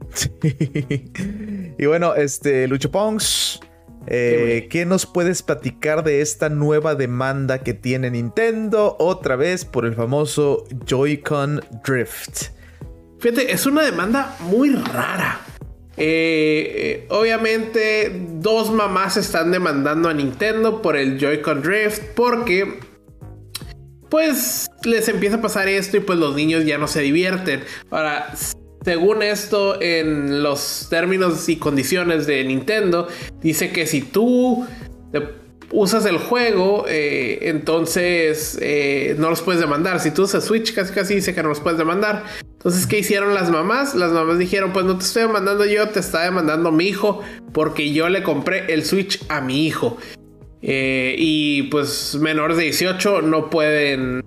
Y 1.75 1.87
bueno, 1.87 2.13
este, 2.13 2.67
Lucho 2.67 2.91
Pongs, 2.91 3.59
eh, 4.07 4.67
¿qué 4.69 4.85
nos 4.85 5.05
puedes 5.05 5.41
platicar 5.41 6.03
de 6.03 6.21
esta 6.21 6.49
nueva 6.49 6.95
demanda 6.95 7.59
que 7.59 7.73
tiene 7.73 8.11
Nintendo 8.11 8.95
otra 8.99 9.35
vez 9.35 9.65
por 9.65 9.85
el 9.85 9.95
famoso 9.95 10.65
Joy-Con 10.85 11.61
Drift? 11.85 12.49
Fíjate, 13.19 13.51
es 13.51 13.65
una 13.65 13.83
demanda 13.83 14.35
muy 14.41 14.75
rara. 14.75 15.39
Eh, 15.95 17.05
obviamente, 17.09 18.11
dos 18.39 18.71
mamás 18.71 19.15
están 19.17 19.51
demandando 19.51 20.09
a 20.09 20.13
Nintendo 20.13 20.81
por 20.81 20.97
el 20.97 21.19
Joy-Con 21.19 21.61
Drift 21.61 22.01
porque 22.15 22.79
pues 24.09 24.67
les 24.83 25.07
empieza 25.07 25.37
a 25.37 25.41
pasar 25.41 25.67
esto 25.67 25.97
y 25.97 25.99
pues 25.99 26.19
los 26.19 26.35
niños 26.35 26.65
ya 26.65 26.77
no 26.77 26.87
se 26.87 27.01
divierten. 27.01 27.63
Ahora, 27.89 28.31
según 28.83 29.23
esto, 29.23 29.81
en 29.81 30.43
los 30.43 30.87
términos 30.89 31.47
y 31.47 31.55
condiciones 31.55 32.27
de 32.27 32.43
Nintendo, 32.43 33.07
dice 33.41 33.71
que 33.71 33.87
si 33.87 34.01
tú 34.01 34.65
usas 35.71 36.05
el 36.05 36.17
juego, 36.17 36.85
eh, 36.87 37.39
entonces 37.43 38.57
eh, 38.61 39.15
no 39.17 39.29
los 39.29 39.41
puedes 39.41 39.61
demandar. 39.61 40.01
Si 40.01 40.11
tú 40.11 40.23
usas 40.23 40.43
Switch, 40.43 40.73
casi 40.73 40.93
casi 40.93 41.15
dice 41.15 41.33
que 41.33 41.41
no 41.41 41.49
los 41.49 41.61
puedes 41.61 41.79
demandar. 41.79 42.23
Entonces, 42.41 42.85
¿qué 42.85 42.99
hicieron 42.99 43.33
las 43.33 43.49
mamás? 43.49 43.95
Las 43.95 44.11
mamás 44.11 44.37
dijeron, 44.37 44.73
pues 44.73 44.85
no 44.85 44.97
te 44.97 45.05
estoy 45.05 45.23
demandando 45.23 45.65
yo, 45.65 45.87
te 45.89 45.99
está 45.99 46.23
demandando 46.23 46.71
mi 46.71 46.85
hijo, 46.85 47.21
porque 47.53 47.93
yo 47.93 48.09
le 48.09 48.21
compré 48.21 48.73
el 48.73 48.83
Switch 48.83 49.23
a 49.29 49.39
mi 49.39 49.65
hijo. 49.65 49.97
Eh, 50.61 51.15
y 51.17 51.63
pues 51.63 52.15
menores 52.15 52.57
de 52.57 52.63
18 52.63 53.21
no 53.21 53.49
pueden, 53.49 54.23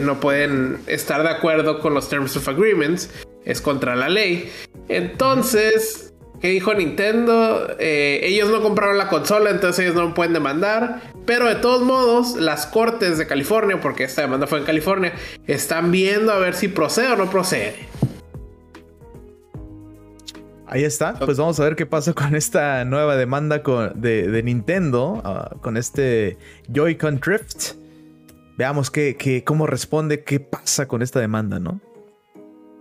no 0.00 0.20
pueden 0.20 0.78
estar 0.86 1.22
de 1.22 1.28
acuerdo 1.30 1.78
con 1.78 1.94
los 1.94 2.08
Terms 2.08 2.36
of 2.36 2.48
Agreements 2.48 3.10
es 3.46 3.62
contra 3.62 3.96
la 3.96 4.10
ley. 4.10 4.52
Entonces, 4.88 6.12
¿qué 6.40 6.48
dijo 6.48 6.74
Nintendo? 6.74 7.74
Eh, 7.78 8.20
ellos 8.24 8.50
no 8.50 8.60
compraron 8.60 8.98
la 8.98 9.08
consola, 9.08 9.50
entonces 9.50 9.86
ellos 9.86 9.94
no 9.94 10.12
pueden 10.12 10.34
demandar. 10.34 11.00
Pero 11.24 11.48
de 11.48 11.54
todos 11.54 11.82
modos, 11.82 12.36
las 12.36 12.66
cortes 12.66 13.16
de 13.16 13.26
California, 13.26 13.80
porque 13.80 14.04
esta 14.04 14.22
demanda 14.22 14.46
fue 14.46 14.58
en 14.58 14.64
California, 14.64 15.14
están 15.46 15.90
viendo 15.90 16.32
a 16.32 16.38
ver 16.38 16.54
si 16.54 16.68
procede 16.68 17.12
o 17.12 17.16
no 17.16 17.30
procede. 17.30 17.74
Ahí 20.68 20.82
está, 20.82 21.14
pues 21.14 21.38
vamos 21.38 21.60
a 21.60 21.64
ver 21.64 21.76
qué 21.76 21.86
pasa 21.86 22.12
con 22.12 22.34
esta 22.34 22.84
nueva 22.84 23.14
demanda 23.16 23.62
de, 23.94 24.42
Nintendo, 24.44 25.22
ah, 25.24 25.54
con 25.60 25.76
este 25.76 26.38
Joy-Con 26.68 27.20
Drift. 27.20 27.74
Veamos 28.58 28.90
qué, 28.90 29.42
cómo 29.46 29.68
responde, 29.68 30.24
qué 30.24 30.40
pasa 30.40 30.88
con 30.88 31.02
esta 31.02 31.20
demanda, 31.20 31.60
¿no? 31.60 31.80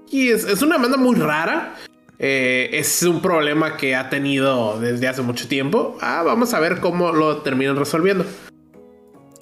Y 0.09 0.29
es, 0.29 0.61
una 0.61 0.75
demanda 0.75 0.97
muy 0.97 1.15
rara. 1.15 1.75
Eh, 2.17 2.69
es 2.73 3.03
un 3.03 3.21
problema 3.21 3.75
que 3.75 3.95
ha 3.95 4.09
tenido 4.09 4.79
desde 4.79 5.07
hace 5.07 5.21
mucho 5.21 5.47
tiempo. 5.47 5.97
Ah, 6.01 6.23
vamos 6.23 6.53
a 6.53 6.59
ver 6.59 6.79
cómo 6.79 7.11
lo 7.11 7.37
terminan 7.41 7.75
resolviendo. 7.75 8.25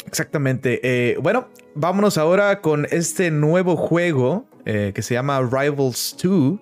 Exactamente. 0.06 0.80
Eh, 0.84 1.18
bueno, 1.22 1.50
vámonos 1.76 2.18
ahora 2.18 2.62
con 2.62 2.88
este 2.92 3.32
nuevo 3.32 3.76
juego 3.76 4.46
eh, 4.66 4.92
que 4.96 5.02
se 5.02 5.14
llama 5.14 5.42
Rivals 5.42 6.16
2. 6.22 6.60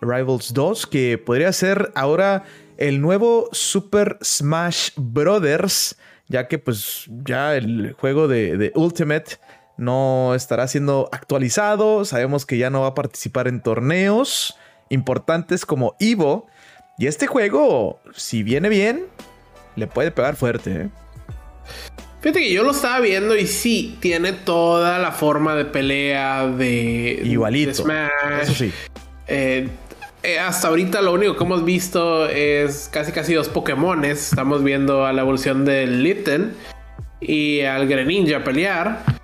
Rivals 0.00 0.52
2, 0.54 0.86
que 0.86 1.18
podría 1.18 1.52
ser 1.52 1.90
ahora 1.94 2.44
el 2.76 3.00
nuevo 3.00 3.48
Super 3.50 4.16
Smash 4.22 4.90
Brothers, 4.96 5.96
ya 6.28 6.46
que 6.46 6.58
pues 6.58 7.06
ya 7.24 7.56
el 7.56 7.94
juego 7.94 8.28
de, 8.28 8.56
de 8.56 8.72
Ultimate 8.76 9.38
no 9.78 10.34
estará 10.34 10.68
siendo 10.68 11.08
actualizado. 11.12 12.04
Sabemos 12.04 12.44
que 12.44 12.58
ya 12.58 12.68
no 12.68 12.82
va 12.82 12.88
a 12.88 12.94
participar 12.94 13.48
en 13.48 13.62
torneos 13.62 14.56
importantes 14.90 15.64
como 15.64 15.96
Evo. 15.98 16.46
Y 16.98 17.06
este 17.06 17.26
juego, 17.26 18.00
si 18.14 18.42
viene 18.42 18.68
bien, 18.68 19.06
le 19.76 19.86
puede 19.86 20.10
pegar 20.10 20.36
fuerte. 20.36 20.72
¿eh? 20.72 20.88
Fíjate 22.20 22.40
que 22.40 22.52
yo 22.52 22.64
lo 22.64 22.72
estaba 22.72 22.98
viendo 22.98 23.36
y 23.36 23.46
sí, 23.46 23.96
tiene 24.00 24.32
toda 24.32 24.98
la 24.98 25.12
forma 25.12 25.54
de 25.54 25.64
pelea 25.64 26.48
de, 26.48 27.20
Igualito. 27.24 27.84
Smash. 27.84 28.10
Eso 28.42 28.54
sí. 28.54 28.72
Eh, 29.28 29.68
eh, 30.24 30.38
hasta 30.40 30.66
ahorita 30.68 31.00
lo 31.00 31.12
único 31.12 31.36
que 31.36 31.44
hemos 31.44 31.64
visto 31.64 32.28
es 32.28 32.88
casi 32.92 33.12
casi 33.12 33.34
dos 33.34 33.48
Pokémones. 33.48 34.30
Estamos 34.30 34.64
viendo 34.64 35.06
a 35.06 35.12
la 35.12 35.22
evolución 35.22 35.64
del 35.64 36.02
Litten 36.02 36.54
y 37.20 37.60
al 37.60 37.86
Greninja 37.86 38.42
pelear. 38.42 39.18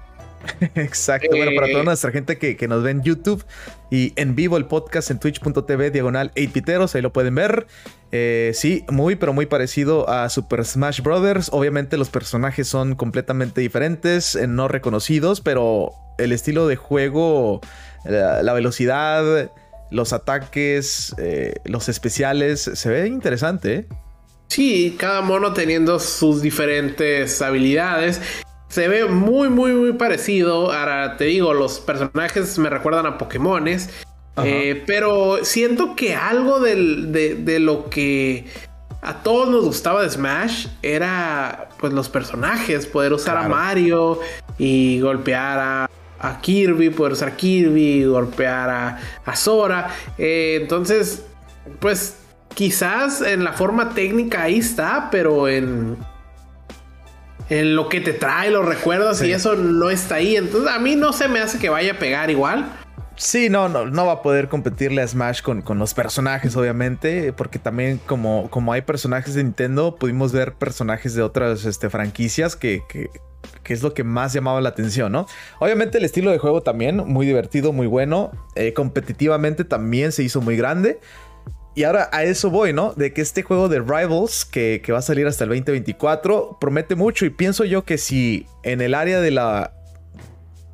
Exacto. 0.74 1.36
bueno, 1.36 1.52
para 1.54 1.68
toda 1.68 1.82
eh, 1.82 1.84
nuestra 1.84 2.10
gente 2.10 2.38
que, 2.38 2.68
nos 2.68 2.82
ve 2.82 2.90
en 2.90 3.02
YouTube 3.02 3.44
y 3.90 4.12
en 4.16 4.34
vivo 4.34 4.56
el 4.56 4.66
podcast 4.66 5.10
en 5.10 5.18
twitch.tv 5.18 5.90
diagonal 5.90 6.32
8piteros, 6.34 6.94
ahí 6.94 7.02
lo 7.02 7.12
pueden 7.12 7.34
ver. 7.34 7.66
Eh, 8.12 8.52
sí, 8.54 8.84
muy, 8.88 9.16
pero 9.16 9.32
muy 9.32 9.46
parecido 9.46 10.08
a 10.08 10.28
Super 10.28 10.64
Smash 10.64 11.00
Brothers. 11.02 11.50
Obviamente 11.52 11.96
los 11.96 12.10
personajes 12.10 12.68
son 12.68 12.94
completamente 12.94 13.60
diferentes, 13.60 14.34
eh, 14.34 14.46
no 14.46 14.68
reconocidos, 14.68 15.40
pero 15.40 15.90
el 16.18 16.32
estilo 16.32 16.66
de 16.66 16.76
juego, 16.76 17.60
la, 18.04 18.52
velocidad, 18.52 19.50
los 19.90 20.12
ataques, 20.12 21.14
los 21.64 21.88
especiales, 21.88 22.70
se 22.72 22.88
ve 22.88 23.08
interesante. 23.08 23.86
Sí, 24.48 24.96
cada 24.98 25.20
mono 25.20 25.52
teniendo 25.52 25.98
sus 25.98 26.40
diferentes 26.40 27.42
habilidades. 27.42 28.20
Se 28.74 28.88
ve 28.88 29.04
muy, 29.04 29.50
muy, 29.50 29.70
muy 29.72 29.92
parecido. 29.92 30.72
Ahora 30.72 31.16
te 31.16 31.26
digo, 31.26 31.54
los 31.54 31.78
personajes 31.78 32.58
me 32.58 32.68
recuerdan 32.68 33.06
a 33.06 33.18
Pokémones. 33.18 33.88
Eh, 34.42 34.82
pero 34.84 35.44
siento 35.44 35.94
que 35.94 36.16
algo 36.16 36.58
de, 36.58 37.60
lo 37.60 37.88
que 37.88 38.46
a 39.00 39.22
todos 39.22 39.48
nos 39.48 39.64
gustaba 39.64 40.02
de 40.02 40.10
Smash 40.10 40.66
era 40.82 41.68
pues 41.78 41.92
los 41.92 42.08
personajes, 42.08 42.88
poder 42.88 43.12
usar 43.12 43.36
a 43.36 43.48
Mario 43.48 44.18
y 44.58 44.98
golpear 44.98 45.88
a, 46.20 46.40
Kirby, 46.40 46.90
poder 46.90 47.12
usar 47.12 47.36
Kirby, 47.36 48.02
golpear 48.06 48.70
a, 48.70 48.98
a 49.24 49.36
Sora. 49.36 49.94
Eh, 50.18 50.58
entonces, 50.60 51.24
pues 51.78 52.16
quizás 52.56 53.22
en 53.22 53.44
la 53.44 53.52
forma 53.52 53.90
técnica 53.90 54.42
ahí 54.42 54.58
está, 54.58 55.10
pero 55.12 55.46
en 55.46 55.96
en 57.50 57.76
lo 57.76 57.88
que 57.88 58.00
te 58.00 58.12
trae, 58.12 58.50
los 58.50 58.64
recuerdos 58.64 59.22
y 59.22 59.32
eso 59.32 59.54
no 59.54 59.90
está 59.90 60.16
ahí. 60.16 60.36
Entonces 60.36 60.70
a 60.70 60.78
mí 60.78 60.96
no 60.96 61.12
se 61.12 61.28
me 61.28 61.40
hace 61.40 61.58
que 61.58 61.68
vaya 61.68 61.92
a 61.92 61.98
pegar 61.98 62.30
igual. 62.30 62.66
Sí, 63.16 63.48
no, 63.48 63.68
no, 63.68 63.86
no 63.86 64.06
va 64.06 64.14
a 64.14 64.22
poder 64.22 64.48
competirle 64.48 65.00
a 65.00 65.06
Smash 65.06 65.40
con, 65.40 65.62
con 65.62 65.78
los 65.78 65.94
personajes, 65.94 66.56
obviamente, 66.56 67.32
porque 67.32 67.60
también 67.60 68.00
como, 68.06 68.50
como 68.50 68.72
hay 68.72 68.82
personajes 68.82 69.34
de 69.34 69.44
Nintendo, 69.44 69.94
pudimos 69.94 70.32
ver 70.32 70.54
personajes 70.54 71.14
de 71.14 71.22
otras 71.22 71.64
este, 71.64 71.90
franquicias 71.90 72.56
que, 72.56 72.82
que, 72.88 73.10
es 73.72 73.82
lo 73.84 73.94
que 73.94 74.02
más 74.02 74.32
llamaba 74.32 74.60
la 74.60 74.70
atención, 74.70 75.12
¿no? 75.12 75.26
Obviamente 75.60 75.98
el 75.98 76.04
estilo 76.04 76.32
de 76.32 76.38
juego 76.38 76.62
también, 76.62 76.96
muy 76.96 77.24
divertido, 77.24 77.72
muy 77.72 77.86
bueno, 77.86 78.32
eh, 78.56 78.72
competitivamente 78.72 79.64
también 79.64 80.10
se 80.10 80.24
hizo 80.24 80.40
muy 80.40 80.56
grande. 80.56 80.98
Y 81.74 81.82
ahora 81.84 82.08
a 82.12 82.22
eso 82.22 82.50
voy, 82.50 82.72
¿no? 82.72 82.92
De 82.94 83.12
que 83.12 83.20
este 83.20 83.42
juego 83.42 83.68
de 83.68 83.80
Rivals, 83.80 84.44
que, 84.44 84.80
va 84.90 84.98
a 84.98 85.02
salir 85.02 85.26
hasta 85.26 85.44
el 85.44 85.50
2024, 85.50 86.58
promete 86.60 86.94
mucho. 86.94 87.26
Y 87.26 87.30
pienso 87.30 87.64
yo 87.64 87.84
que 87.84 87.98
si 87.98 88.46
en 88.62 88.80
el 88.80 88.94
área 88.94 89.20
de 89.20 89.32
la, 89.32 89.72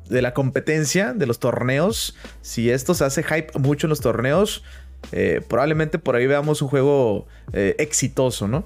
de 0.09 0.21
la 0.21 0.33
competencia, 0.33 1.13
de 1.13 1.25
los 1.25 1.39
torneos, 1.39 2.15
si 2.41 2.69
esto 2.69 2.93
se 2.93 3.03
hace 3.03 3.23
hype 3.23 3.57
mucho 3.57 3.87
en 3.87 3.89
los 3.89 4.01
torneos, 4.01 4.63
eh, 5.11 5.41
probablemente 5.47 5.97
por 5.97 6.15
ahí 6.15 6.27
veamos 6.27 6.61
un 6.61 6.67
juego 6.67 7.25
eh, 7.53 7.75
exitoso, 7.79 8.47
¿no? 8.47 8.65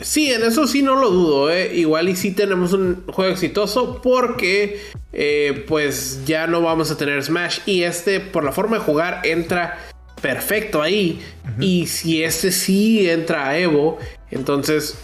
Sí, 0.00 0.32
en 0.32 0.42
eso 0.42 0.66
sí 0.66 0.82
no 0.82 0.96
lo 0.96 1.10
dudo, 1.10 1.50
¿eh? 1.50 1.74
Igual 1.74 2.08
y 2.08 2.16
sí 2.16 2.32
tenemos 2.32 2.72
un 2.72 3.04
juego 3.06 3.32
exitoso 3.32 4.00
porque 4.02 4.80
eh, 5.12 5.64
pues 5.68 6.24
ya 6.24 6.46
no 6.46 6.62
vamos 6.62 6.90
a 6.90 6.96
tener 6.96 7.22
Smash 7.22 7.58
y 7.66 7.82
este 7.82 8.20
por 8.20 8.42
la 8.42 8.52
forma 8.52 8.78
de 8.78 8.84
jugar 8.84 9.20
entra 9.24 9.78
perfecto 10.20 10.82
ahí. 10.82 11.20
Y 11.58 11.86
si 11.86 12.22
este 12.22 12.52
sí 12.52 13.08
entra 13.08 13.48
a 13.48 13.58
Evo, 13.58 13.98
entonces, 14.30 14.98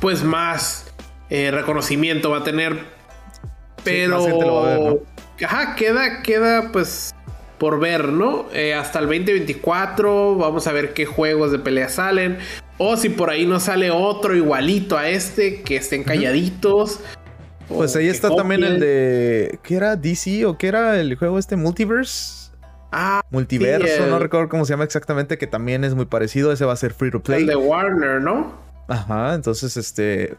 pues 0.00 0.22
más 0.22 0.86
eh, 1.30 1.50
reconocimiento 1.50 2.30
va 2.30 2.38
a 2.38 2.44
tener. 2.44 2.78
Pero, 3.82 5.02
ajá, 5.42 5.74
queda, 5.74 6.22
queda 6.22 6.70
pues 6.72 7.14
por 7.58 7.80
ver, 7.80 8.08
¿no? 8.08 8.46
Eh, 8.52 8.74
hasta 8.74 8.98
el 8.98 9.06
2024 9.06 10.36
vamos 10.36 10.66
a 10.66 10.72
ver 10.72 10.94
qué 10.94 11.06
juegos 11.06 11.52
de 11.52 11.58
pelea 11.58 11.88
salen. 11.88 12.38
O 12.78 12.96
si 12.96 13.08
por 13.08 13.30
ahí 13.30 13.46
no 13.46 13.60
sale 13.60 13.90
otro 13.90 14.34
igualito 14.34 14.96
a 14.96 15.08
este, 15.08 15.62
que 15.62 15.76
estén 15.76 16.02
calladitos. 16.02 17.00
Pues 17.68 17.94
ahí 17.96 18.08
está 18.08 18.34
también 18.34 18.64
el 18.64 18.80
de. 18.80 19.58
¿Qué 19.62 19.76
era? 19.76 19.96
DC 19.96 20.44
o 20.44 20.58
qué 20.58 20.68
era 20.68 21.00
el 21.00 21.14
juego 21.16 21.38
este 21.38 21.56
Multiverse? 21.56 22.43
Ah, 22.96 23.22
Multiverso, 23.30 24.06
no 24.06 24.20
recuerdo 24.20 24.48
cómo 24.48 24.64
se 24.64 24.72
llama 24.72 24.84
exactamente, 24.84 25.36
que 25.36 25.48
también 25.48 25.82
es 25.82 25.96
muy 25.96 26.06
parecido. 26.06 26.52
Ese 26.52 26.64
va 26.64 26.74
a 26.74 26.76
ser 26.76 26.94
free 26.94 27.10
to 27.10 27.20
play. 27.20 27.40
El 27.40 27.48
de 27.48 27.56
Warner, 27.56 28.20
¿no? 28.20 28.54
Ajá, 28.86 29.34
entonces 29.34 29.76
este. 29.76 30.36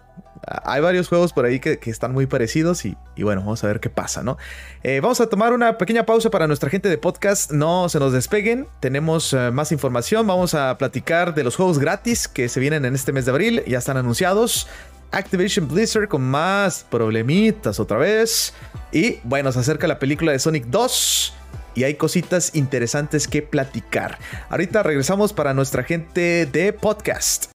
hay 0.47 0.79
varios 0.79 1.09
juegos 1.09 1.33
por 1.33 1.43
ahí 1.43 1.59
que, 1.59 1.77
están 1.83 2.13
muy 2.13 2.27
parecidos 2.27 2.85
y, 2.85 2.95
bueno, 3.17 3.41
vamos 3.41 3.61
a 3.65 3.67
ver 3.67 3.81
qué 3.81 3.89
pasa, 3.89 4.23
¿no? 4.23 4.37
Eh, 4.83 5.01
vamos 5.01 5.19
a 5.19 5.27
tomar 5.27 5.51
una 5.51 5.77
pequeña 5.77 6.05
pausa 6.05 6.29
para 6.29 6.47
nuestra 6.47 6.69
gente 6.69 6.87
de 6.87 6.97
podcast. 6.97 7.51
No 7.51 7.89
se 7.89 7.99
nos 7.99 8.13
despeguen, 8.13 8.67
tenemos 8.79 9.33
eh, 9.33 9.51
más 9.51 9.73
información. 9.73 10.25
Vamos 10.25 10.53
a 10.53 10.77
platicar 10.77 11.35
de 11.35 11.43
los 11.43 11.57
juegos 11.57 11.77
gratis 11.77 12.29
que 12.29 12.47
se 12.47 12.61
vienen 12.61 12.85
en 12.85 12.95
este 12.95 13.11
mes 13.11 13.25
de 13.25 13.31
abril, 13.31 13.63
ya 13.67 13.79
están 13.79 13.97
anunciados. 13.97 14.69
Activision 15.11 15.67
Blizzard 15.67 16.07
con 16.07 16.21
más 16.21 16.85
problemitas 16.89 17.81
otra 17.81 17.97
vez. 17.97 18.53
Y 18.93 19.19
bueno, 19.23 19.51
se 19.51 19.59
acerca 19.59 19.87
la 19.87 19.99
película 19.99 20.31
de 20.31 20.39
Sonic 20.39 20.65
2 20.67 21.33
y 21.75 21.83
hay 21.83 21.95
cositas 21.95 22.55
interesantes 22.55 23.27
que 23.27 23.41
platicar. 23.41 24.17
Ahorita 24.49 24.81
regresamos 24.81 25.33
para 25.33 25.53
nuestra 25.53 25.83
gente 25.83 26.45
de 26.45 26.73
podcast. 26.73 27.51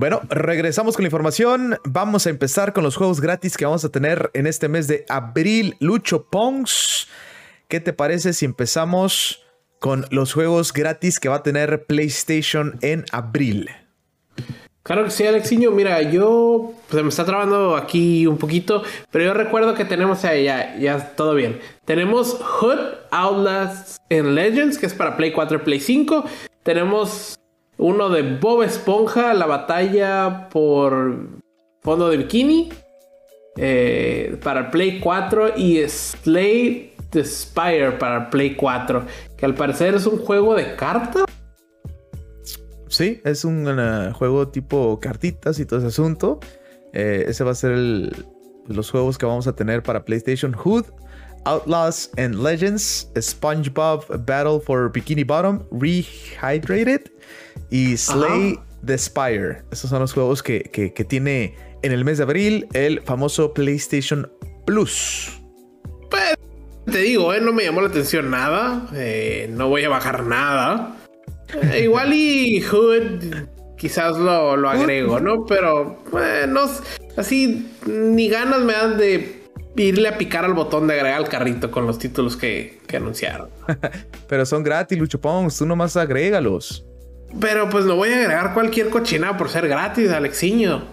Bueno, 0.00 0.22
regresamos 0.30 0.96
con 0.96 1.02
la 1.02 1.08
información. 1.08 1.78
Vamos 1.84 2.26
a 2.26 2.30
empezar 2.30 2.72
con 2.72 2.82
los 2.82 2.96
juegos 2.96 3.20
gratis 3.20 3.58
que 3.58 3.66
vamos 3.66 3.84
a 3.84 3.90
tener 3.90 4.30
en 4.32 4.46
este 4.46 4.68
mes 4.68 4.88
de 4.88 5.04
abril. 5.10 5.76
Lucho 5.78 6.24
Pongs, 6.30 7.06
¿qué 7.68 7.80
te 7.80 7.92
parece 7.92 8.32
si 8.32 8.46
empezamos 8.46 9.44
con 9.78 10.06
los 10.10 10.32
juegos 10.32 10.72
gratis 10.72 11.20
que 11.20 11.28
va 11.28 11.36
a 11.36 11.42
tener 11.42 11.84
PlayStation 11.84 12.78
en 12.80 13.04
abril? 13.12 13.68
Claro 14.82 15.04
que 15.04 15.10
sí, 15.10 15.26
Alexiño. 15.26 15.70
Mira, 15.70 16.00
yo 16.02 16.72
pues, 16.88 17.02
me 17.02 17.10
está 17.10 17.24
trabando 17.24 17.76
aquí 17.76 18.26
un 18.26 18.38
poquito, 18.38 18.82
pero 19.10 19.26
yo 19.26 19.34
recuerdo 19.34 19.74
que 19.74 19.84
tenemos 19.84 20.22
ya, 20.22 20.34
ya, 20.34 20.76
ya 20.78 21.14
todo 21.14 21.34
bien. 21.34 21.60
Tenemos 21.84 22.40
Hood, 22.40 22.78
Outlast 23.10 23.98
and 24.10 24.34
Legends, 24.34 24.78
que 24.78 24.86
es 24.86 24.94
para 24.94 25.16
Play 25.16 25.32
4 25.32 25.58
y 25.58 25.60
Play 25.60 25.80
5. 25.80 26.24
Tenemos 26.62 27.38
uno 27.76 28.08
de 28.08 28.22
Bob 28.22 28.62
Esponja, 28.62 29.34
la 29.34 29.46
batalla 29.46 30.48
por 30.50 31.28
fondo 31.82 32.08
de 32.08 32.16
bikini. 32.16 32.70
Eh, 33.56 34.38
para 34.42 34.70
Play 34.70 35.00
4 35.00 35.56
y 35.56 35.86
Slay 35.86 36.94
the 37.10 37.24
Spire 37.24 37.92
para 37.92 38.30
Play 38.30 38.54
4. 38.54 39.04
Que 39.36 39.44
al 39.44 39.54
parecer 39.54 39.94
es 39.94 40.06
un 40.06 40.18
juego 40.18 40.54
de 40.54 40.74
cartas. 40.76 41.24
Sí, 42.90 43.20
es 43.24 43.44
un 43.44 43.68
uh, 43.68 44.12
juego 44.12 44.48
tipo 44.48 44.98
cartitas 44.98 45.60
y 45.60 45.64
todo 45.64 45.78
ese 45.78 45.88
asunto. 45.88 46.40
Eh, 46.92 47.24
ese 47.28 47.44
va 47.44 47.52
a 47.52 47.54
ser 47.54 47.70
los 48.66 48.90
juegos 48.90 49.16
que 49.16 49.26
vamos 49.26 49.46
a 49.46 49.54
tener 49.54 49.84
para 49.84 50.04
PlayStation 50.04 50.52
Hood, 50.52 50.86
Outlaws 51.44 52.10
and 52.18 52.34
Legends, 52.34 53.08
SpongeBob 53.16 54.26
Battle 54.26 54.58
for 54.60 54.90
Bikini 54.92 55.22
Bottom, 55.22 55.62
Rehydrated 55.70 57.02
y 57.70 57.96
Slay 57.96 58.58
the 58.84 58.98
Spire. 58.98 59.62
Esos 59.70 59.88
son 59.88 60.00
los 60.00 60.12
juegos 60.12 60.42
que, 60.42 60.60
tiene 61.08 61.54
en 61.82 61.92
el 61.92 62.04
mes 62.04 62.18
de 62.18 62.24
abril 62.24 62.66
el 62.72 63.02
famoso 63.02 63.54
PlayStation 63.54 64.28
Plus. 64.66 65.40
Pues, 66.10 66.34
te 66.86 66.98
digo, 66.98 67.32
eh, 67.32 67.40
no 67.40 67.52
me 67.52 67.62
llamó 67.62 67.82
la 67.82 67.88
atención 67.88 68.32
nada. 68.32 68.88
Eh, 68.94 69.48
no 69.52 69.68
voy 69.68 69.84
a 69.84 69.88
bajar 69.88 70.24
nada. 70.24 70.96
Eh, 71.72 71.82
igual 71.84 72.12
y 72.12 72.60
Hood 72.62 73.24
quizás 73.76 74.16
lo, 74.16 74.68
agrego, 74.68 75.20
¿no? 75.20 75.46
Pero 75.46 75.98
bueno, 76.10 76.62
así 77.16 77.70
ni 77.86 78.28
ganas 78.28 78.60
me 78.60 78.72
dan 78.74 78.98
de 78.98 79.40
irle 79.76 80.08
a 80.08 80.18
picar 80.18 80.44
al 80.44 80.54
botón 80.54 80.86
de 80.86 80.94
agregar 80.94 81.18
al 81.18 81.28
carrito 81.28 81.70
con 81.70 81.86
los 81.86 81.98
títulos 81.98 82.36
que, 82.36 82.78
anunciaron. 82.94 83.48
Pero 84.28 84.44
son 84.44 84.62
gratis, 84.62 84.98
Luchopons, 84.98 85.56
tú 85.56 85.66
nomás 85.66 85.96
agrégalos. 85.96 86.84
Pero 87.38 87.70
pues 87.70 87.84
no 87.84 87.94
voy 87.94 88.10
a 88.10 88.16
agregar 88.16 88.54
cualquier 88.54 88.90
cochina 88.90 89.36
por 89.36 89.48
ser 89.50 89.68
gratis, 89.68 90.10
Alexiño. 90.10 90.84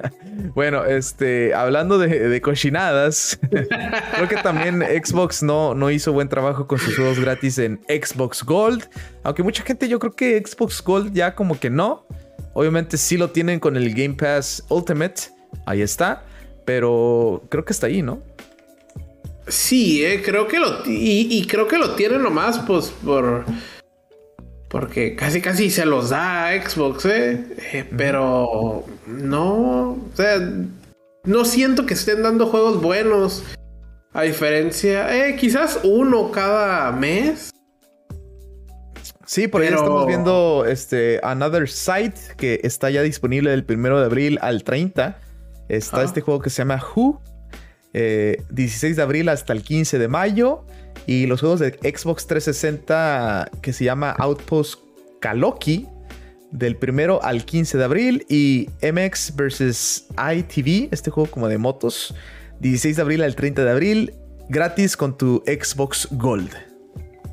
bueno, 0.54 0.84
este, 0.84 1.52
hablando 1.52 1.98
de, 1.98 2.40
cochinadas, 2.40 3.38
creo 3.50 4.28
que 4.28 4.36
también 4.36 4.80
Xbox 4.80 5.42
no, 5.42 5.74
no 5.74 5.90
hizo 5.90 6.12
buen 6.12 6.28
trabajo 6.28 6.66
con 6.66 6.78
sus 6.78 6.96
juegos 6.96 7.20
gratis 7.20 7.58
en 7.58 7.80
Xbox 7.88 8.42
Gold. 8.44 8.88
Aunque 9.24 9.42
mucha 9.42 9.62
gente, 9.62 9.88
yo 9.88 9.98
creo 9.98 10.12
que 10.12 10.42
Xbox 10.44 10.82
Gold 10.82 11.12
ya 11.12 11.34
como 11.34 11.60
que 11.60 11.68
no. 11.68 12.06
Obviamente 12.54 12.96
sí 12.96 13.18
lo 13.18 13.30
tienen 13.30 13.60
con 13.60 13.76
el 13.76 13.92
Game 13.94 14.14
Pass 14.14 14.64
Ultimate. 14.70 15.14
Ahí 15.66 15.82
está. 15.82 16.24
Pero 16.64 17.42
creo 17.50 17.64
que 17.64 17.74
está 17.74 17.88
ahí, 17.88 18.00
¿no? 18.00 18.22
Sí, 19.46 20.02
eh, 20.02 20.22
creo 20.24 20.48
que 20.48 20.58
lo. 20.58 20.82
Y, 20.86 21.28
y 21.30 21.46
creo 21.46 21.68
que 21.68 21.76
lo 21.76 21.94
tienen 21.94 22.22
nomás, 22.22 22.60
pues, 22.60 22.86
por 23.04 23.44
porque 24.74 25.14
casi 25.14 25.40
casi 25.40 25.70
se 25.70 25.86
los 25.86 26.10
da 26.10 26.48
a 26.48 26.60
Xbox, 26.60 27.04
¿eh? 27.04 27.44
¿eh? 27.72 27.88
pero 27.96 28.84
no, 29.06 29.90
o 29.90 30.10
sea, 30.14 30.40
no 31.22 31.44
siento 31.44 31.86
que 31.86 31.94
estén 31.94 32.24
dando 32.24 32.48
juegos 32.48 32.82
buenos. 32.82 33.44
A 34.12 34.22
diferencia, 34.22 35.28
eh, 35.28 35.36
quizás 35.36 35.78
uno 35.84 36.32
cada 36.32 36.90
mes. 36.90 37.50
Sí, 39.24 39.46
por 39.46 39.62
ahí 39.62 39.68
estamos 39.68 40.08
viendo 40.08 40.64
este 40.66 41.20
Another 41.22 41.68
Site 41.68 42.34
que 42.36 42.58
está 42.64 42.90
ya 42.90 43.02
disponible 43.02 43.52
del 43.52 43.64
primero 43.64 44.00
de 44.00 44.06
abril 44.06 44.40
al 44.42 44.64
30. 44.64 45.20
Está 45.68 46.02
este 46.02 46.20
juego 46.20 46.40
que 46.40 46.50
se 46.50 46.62
llama 46.62 46.82
Who. 46.96 47.20
16 47.92 48.82
eh, 48.82 48.96
de 48.96 49.02
abril 49.02 49.28
hasta 49.28 49.52
el 49.52 49.62
15 49.62 50.00
de 50.00 50.08
mayo. 50.08 50.66
Y 51.06 51.26
los 51.26 51.40
juegos 51.40 51.60
de 51.60 51.70
Xbox 51.70 52.26
360 52.26 53.50
que 53.62 53.72
se 53.72 53.84
llama 53.84 54.10
Outpost 54.10 54.80
Kaloki 55.20 55.86
del 56.50 56.76
primero 56.76 57.22
al 57.22 57.44
15 57.44 57.78
de 57.78 57.84
abril 57.84 58.26
y 58.28 58.68
MX 58.80 59.34
vs 59.36 60.06
ITV, 60.16 60.88
este 60.92 61.10
juego 61.10 61.30
como 61.30 61.48
de 61.48 61.58
motos, 61.58 62.14
16 62.60 62.96
de 62.96 63.02
abril 63.02 63.22
al 63.22 63.34
30 63.34 63.64
de 63.64 63.70
abril, 63.70 64.14
gratis 64.48 64.96
con 64.96 65.18
tu 65.18 65.42
Xbox 65.46 66.08
Gold. 66.12 66.50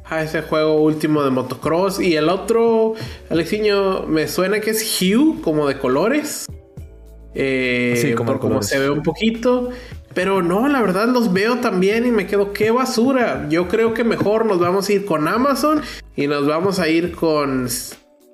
Ah, 0.05 0.23
ese 0.23 0.41
juego 0.41 0.81
último 0.81 1.23
de 1.23 1.29
motocross 1.29 2.01
y 2.01 2.15
el 2.15 2.29
otro, 2.29 2.95
Alexiño, 3.29 4.07
me 4.07 4.27
suena 4.27 4.59
que 4.59 4.71
es 4.71 4.99
Hue, 4.99 5.39
como 5.41 5.67
de 5.67 5.77
colores. 5.77 6.47
Eh, 7.33 7.93
sí, 7.95 8.13
como, 8.13 8.39
como 8.39 8.61
se 8.61 8.77
ve 8.79 8.89
un 8.89 9.03
poquito. 9.03 9.69
Pero 10.13 10.41
no, 10.41 10.67
la 10.67 10.81
verdad 10.81 11.07
los 11.07 11.31
veo 11.31 11.57
también 11.57 12.05
y 12.05 12.11
me 12.11 12.27
quedo, 12.27 12.53
qué 12.53 12.71
basura. 12.71 13.47
Yo 13.49 13.67
creo 13.67 13.93
que 13.93 14.03
mejor 14.03 14.45
nos 14.45 14.59
vamos 14.59 14.89
a 14.89 14.93
ir 14.93 15.05
con 15.05 15.27
Amazon 15.27 15.81
y 16.15 16.27
nos 16.27 16.45
vamos 16.47 16.79
a 16.79 16.89
ir 16.89 17.13
con, 17.13 17.67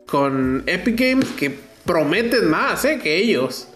con 0.07 0.63
Epic 0.65 0.99
Games 0.99 1.27
que 1.37 1.57
prometen 1.85 2.49
más 2.49 2.83
¿eh? 2.85 2.99
que 3.01 3.17
ellos. 3.17 3.69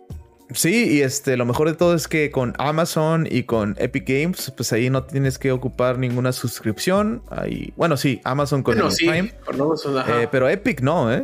Sí, 0.54 0.98
y 0.98 1.02
este, 1.02 1.38
lo 1.38 1.46
mejor 1.46 1.70
de 1.70 1.76
todo 1.76 1.96
es 1.96 2.10
que 2.10 2.30
con 2.30 2.54
Amazon 2.58 3.26
y 3.30 3.44
con 3.44 3.76
Epic 3.80 4.06
Games, 4.06 4.52
pues 4.56 4.74
ahí 4.74 4.90
no 4.90 5.04
tienes 5.04 5.38
que 5.38 5.52
ocupar 5.52 5.98
ninguna 5.98 6.34
suscripción. 6.34 7.24
Ahí, 7.30 7.72
bueno, 7.78 7.96
sí, 7.96 8.20
Amazon 8.26 8.62
con 8.62 8.78
el 8.78 8.94
Prime. 8.98 9.34
Eh, 10.08 10.28
pero 10.30 10.50
Epic 10.50 10.82
no, 10.82 11.14
¿eh? 11.14 11.24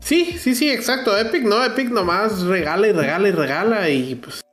Sí, 0.00 0.36
sí, 0.38 0.56
sí, 0.56 0.70
exacto. 0.70 1.16
Epic 1.16 1.44
no, 1.44 1.64
Epic 1.64 1.90
nomás 1.90 2.42
regala 2.42 2.88
y 2.88 2.92
regala 2.92 3.28
y 3.28 3.32
regala 3.32 3.88
y 3.88 4.14
pues 4.16 4.45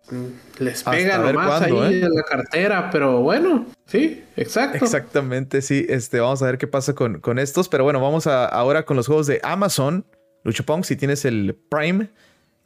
les 0.59 0.83
pega 0.83 1.17
nomás 1.17 1.61
ahí 1.61 1.71
¿eh? 1.73 2.05
en 2.05 2.13
la 2.13 2.23
cartera, 2.23 2.89
pero 2.91 3.21
bueno, 3.21 3.65
sí, 3.85 4.23
exacto. 4.35 4.83
Exactamente, 4.83 5.61
sí. 5.61 5.85
Este, 5.89 6.19
vamos 6.19 6.41
a 6.41 6.45
ver 6.47 6.57
qué 6.57 6.67
pasa 6.67 6.93
con, 6.93 7.19
con 7.19 7.39
estos, 7.39 7.69
pero 7.69 7.83
bueno, 7.83 8.01
vamos 8.01 8.27
a, 8.27 8.45
ahora 8.45 8.85
con 8.85 8.97
los 8.97 9.07
juegos 9.07 9.27
de 9.27 9.39
Amazon. 9.43 10.05
Luchopong, 10.43 10.83
si 10.83 10.95
tienes 10.95 11.25
el 11.25 11.55
Prime, 11.69 12.09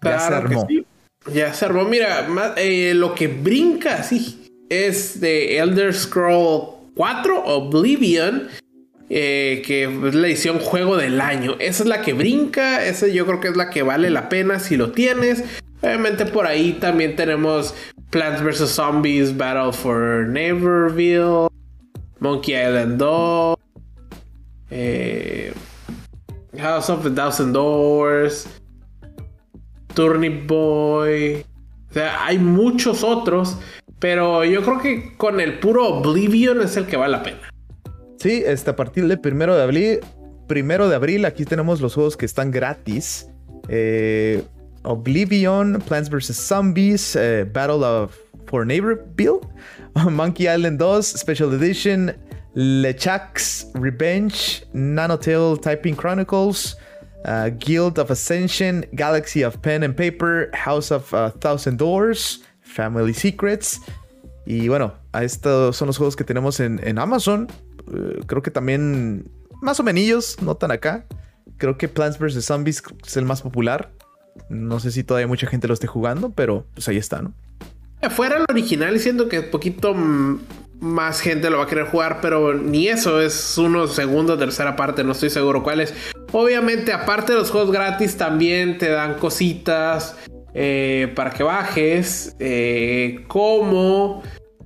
ya 0.02 0.20
se 0.20 0.34
armó. 0.34 0.68
Ya 1.32 1.54
se 1.54 1.66
armó. 1.66 1.86
Mira, 1.86 2.28
eh, 2.58 2.94
lo 2.96 3.14
que 3.14 3.28
brinca, 3.28 4.04
sí, 4.04 4.66
es 4.70 5.20
de 5.20 5.60
Elder 5.60 5.94
Scroll 5.94 6.92
4 6.96 7.44
Oblivion. 7.46 8.48
Eh, 9.10 9.64
que 9.66 9.84
es 9.84 10.16
la 10.16 10.28
edición 10.28 10.60
juego 10.60 10.98
del 10.98 11.22
año. 11.22 11.56
Esa 11.60 11.84
es 11.84 11.90
la 11.90 12.02
que 12.02 12.12
brinca, 12.12 12.86
esa 12.86 13.08
yo 13.08 13.26
creo 13.26 13.40
que 13.40 13.48
es 13.48 13.56
la 13.56 13.70
que 13.70 13.82
vale 13.82 14.10
la 14.10 14.28
pena 14.28 14.60
si 14.60 14.76
lo 14.76 14.92
tienes. 14.92 15.46
Obviamente 15.82 16.26
por 16.26 16.48
ahí 16.48 16.74
también 16.74 17.16
tenemos 17.16 17.76
Plants 18.10 18.42
vs. 18.42 18.70
Zombies 18.70 19.36
Battle 19.36 19.72
for 19.72 20.28
Neighborville, 20.28 21.50
Monkey 22.20 22.56
Island 22.56 22.98
2, 22.98 23.58
eh, 24.72 25.54
House 26.58 26.90
of 26.90 27.04
the 27.04 27.12
Thousand 27.12 27.54
Doors, 27.54 28.48
Turnip 29.94 30.48
Boy. 30.48 31.46
O 31.90 31.94
sea, 31.94 32.26
hay 32.26 32.40
muchos 32.40 33.04
otros, 33.04 33.58
pero 34.00 34.44
yo 34.44 34.64
creo 34.64 34.80
que 34.80 35.16
con 35.18 35.40
el 35.40 35.60
puro 35.60 35.88
Oblivion 35.88 36.62
es 36.62 36.76
el 36.78 36.88
que 36.88 36.98
vale 36.98 37.12
la 37.12 37.24
pena. 37.24 37.50
Sí, 38.18 38.44
este, 38.46 38.72
a 38.72 38.76
partir 38.76 39.08
del 39.08 39.20
primero 39.20 39.56
de 39.56 39.64
abril, 39.64 40.00
primero 40.48 40.90
de 40.90 40.96
abril, 40.96 41.26
aquí 41.26 41.46
tenemos 41.46 41.82
los 41.82 41.94
juegos 41.94 42.18
que 42.18 42.26
están 42.26 42.52
gratis. 42.52 43.30
Eh, 43.70 44.44
Oblivion, 44.88 45.80
Plants 45.82 46.10
vs. 46.10 46.36
Zombies, 46.36 47.16
uh, 47.16 47.46
Battle 47.52 47.84
of 47.84 48.18
for 48.48 48.66
Neighborville, 48.66 49.44
Monkey 50.12 50.48
Island 50.48 50.80
2 50.80 51.02
Special 51.02 51.54
Edition, 51.54 52.14
LeChuck's 52.56 53.66
Revenge, 53.76 54.64
Nanotale 54.74 55.62
Typing 55.62 55.96
Chronicles, 55.96 56.76
uh, 57.26 57.50
Guild 57.50 58.00
of 58.00 58.10
Ascension, 58.10 58.86
Galaxy 58.96 59.44
of 59.44 59.62
Pen 59.62 59.84
and 59.84 59.96
Paper, 59.96 60.50
House 60.54 60.92
of 60.92 61.14
a 61.14 61.32
Thousand 61.32 61.78
Doors, 61.78 62.44
Family 62.62 63.14
Secrets. 63.14 63.80
Y 64.46 64.70
bueno, 64.70 64.94
estos 65.14 65.76
son 65.76 65.88
los 65.88 65.98
juegos 65.98 66.16
que 66.16 66.24
tenemos 66.24 66.62
en, 66.62 66.98
Amazon. 66.98 67.48
Eh, 67.94 68.22
creo 68.26 68.42
que 68.42 68.50
también 68.50 69.30
más 69.62 69.80
o 69.82 69.84
menos, 69.84 70.42
no 70.42 70.56
tan 70.56 70.72
acá. 70.72 71.06
Creo 71.58 71.78
que 71.78 71.90
Plants 71.90 72.18
vs. 72.18 72.46
Zombies 72.46 72.82
es 73.06 73.18
el 73.18 73.26
más 73.26 73.42
popular. 73.42 73.92
No 74.50 74.80
sé 74.80 74.92
si 74.92 75.04
todavía 75.04 75.28
mucha 75.28 75.48
gente 75.48 75.68
lo 75.68 75.74
esté 75.74 75.88
jugando, 75.88 76.32
pero 76.32 76.66
pues 76.74 76.88
ahí 76.88 76.98
está, 76.98 77.22
¿no? 77.22 77.34
Fuera 78.10 78.38
el 78.38 78.46
original, 78.50 79.00
siento 79.00 79.28
que 79.28 79.42
poquito 79.42 79.96
más 80.80 81.20
gente 81.22 81.50
lo 81.50 81.58
va 81.58 81.64
a 81.64 81.68
querer 81.68 81.86
jugar, 81.86 82.20
pero 82.22 82.54
ni 82.54 82.88
eso 82.88 83.20
es 83.22 83.58
uno, 83.58 83.88
segundo, 83.88 84.38
tercera 84.38 84.76
parte, 84.76 85.04
no 85.04 85.14
estoy 85.14 85.30
seguro 85.30 85.64
cuál 85.64 85.82
es. 85.82 85.94
Obviamente, 86.32 86.94
aparte 86.94 87.34
de 87.34 87.40
los 87.40 87.52
juegos 87.52 87.72
gratis, 87.72 88.18
también 88.18 88.78
te 88.78 88.90
dan 88.90 89.16
cositas 89.16 90.16
eh, 90.54 91.12
para 91.16 91.32
que 91.32 91.44
bajes, 91.44 92.36
eh, 92.40 93.24
como 93.28 94.22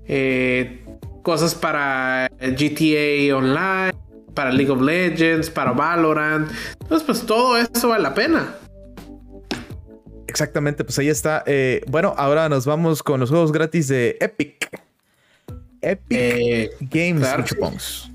eh, 0.05 0.84
cosas 1.24 1.55
para 1.55 2.30
GTA 2.39 3.36
Online, 3.36 3.93
para 4.34 4.51
League 4.51 4.72
of 4.72 4.82
Legends, 4.82 5.49
para 5.49 5.72
Valorant. 5.72 6.49
Entonces, 6.82 7.05
pues 7.05 7.26
todo 7.26 7.57
eso 7.57 7.89
vale 7.89 8.03
la 8.03 8.13
pena. 8.13 8.55
Exactamente, 10.32 10.86
pues 10.86 10.98
ahí 10.98 11.10
está. 11.10 11.44
Eh, 11.46 11.82
bueno, 11.88 12.16
ahora 12.18 12.48
nos 12.48 12.66
vamos 12.66 13.04
con 13.04 13.20
los 13.20 13.30
juegos 13.30 13.52
gratis 13.52 13.90
de 13.90 14.16
Epic. 14.22 14.70
Epic 15.82 16.06
eh, 16.10 16.70
Games 16.80 18.08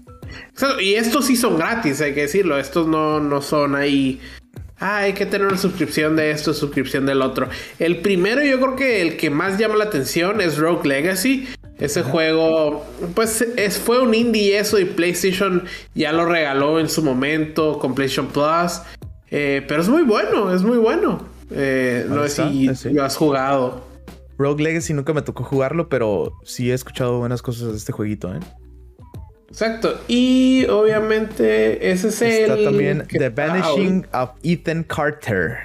Y 0.80 0.94
estos 0.94 1.26
sí 1.26 1.36
son 1.36 1.58
gratis, 1.58 2.00
hay 2.00 2.14
que 2.14 2.22
decirlo. 2.22 2.58
Estos 2.58 2.88
no, 2.88 3.20
no 3.20 3.42
son 3.42 3.76
ahí. 3.76 4.18
Ah, 4.78 5.00
hay 5.00 5.12
que 5.12 5.26
tener 5.26 5.46
una 5.46 5.58
suscripción 5.58 6.16
de 6.16 6.30
esto, 6.30 6.54
suscripción 6.54 7.04
del 7.04 7.20
otro. 7.20 7.50
El 7.78 7.98
primero, 7.98 8.42
yo 8.42 8.58
creo 8.60 8.76
que 8.76 9.02
el 9.02 9.18
que 9.18 9.28
más 9.28 9.58
llama 9.58 9.76
la 9.76 9.84
atención 9.84 10.40
es 10.40 10.56
Rogue 10.56 10.88
Legacy. 10.88 11.46
Ese 11.78 12.02
juego, 12.02 12.86
pues 13.14 13.42
es, 13.42 13.76
fue 13.78 14.00
un 14.00 14.14
indie 14.14 14.58
eso 14.58 14.78
y 14.78 14.86
PlayStation 14.86 15.64
ya 15.94 16.12
lo 16.12 16.24
regaló 16.24 16.80
en 16.80 16.88
su 16.88 17.02
momento 17.02 17.78
con 17.78 17.94
PlayStation 17.94 18.28
Plus. 18.28 18.80
Eh, 19.30 19.62
pero 19.68 19.82
es 19.82 19.88
muy 19.90 20.02
bueno, 20.02 20.54
es 20.54 20.62
muy 20.62 20.78
bueno. 20.78 21.35
Eh, 21.50 22.06
no 22.08 22.26
sé 22.28 22.74
si 22.74 22.90
lo 22.90 23.04
has 23.04 23.16
jugado. 23.16 23.84
Rogue 24.38 24.62
Legacy 24.62 24.92
nunca 24.92 25.12
me 25.12 25.22
tocó 25.22 25.44
jugarlo, 25.44 25.88
pero 25.88 26.34
sí 26.44 26.70
he 26.70 26.74
escuchado 26.74 27.18
buenas 27.18 27.42
cosas 27.42 27.70
de 27.70 27.76
este 27.76 27.92
jueguito, 27.92 28.34
¿eh? 28.34 28.40
Exacto. 29.48 30.00
Y 30.08 30.66
obviamente 30.66 31.90
ese 31.90 32.08
es 32.08 32.20
Está 32.20 32.62
también 32.62 33.06
The 33.08 33.30
Vanishing 33.30 34.06
of 34.12 34.30
Ethan 34.42 34.82
Carter. 34.84 35.58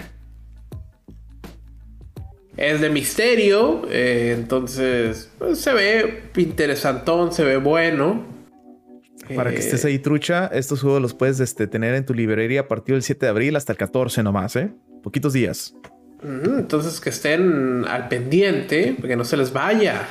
Es 2.56 2.80
de 2.80 2.90
misterio, 2.90 3.82
eh, 3.90 4.36
entonces 4.38 5.32
pues, 5.40 5.60
se 5.60 5.74
ve 5.74 6.24
interesantón, 6.38 7.34
se 7.34 7.44
ve 7.44 7.58
bueno. 7.58 8.24
Para 9.36 9.52
que 9.52 9.58
estés 9.58 9.84
ahí 9.86 10.00
trucha, 10.00 10.48
estos 10.48 10.82
juegos 10.82 11.02
los 11.02 11.14
puedes 11.14 11.40
este, 11.40 11.66
tener 11.66 11.96
en 11.96 12.06
tu 12.06 12.14
librería 12.14 12.62
a 12.62 12.68
partir 12.68 12.96
del 12.96 13.04
7 13.04 13.26
de 13.26 13.30
abril 13.30 13.56
hasta 13.56 13.72
el 13.72 13.78
14 13.78 14.24
nomás, 14.24 14.56
¿eh? 14.58 14.72
Poquitos 15.04 15.34
días. 15.34 15.74
Entonces 16.24 17.00
que 17.00 17.10
estén 17.10 17.86
al 17.88 18.08
pendiente, 18.08 18.96
que 19.02 19.16
no 19.16 19.24
se 19.24 19.38
les 19.38 19.52
vaya. 19.52 20.08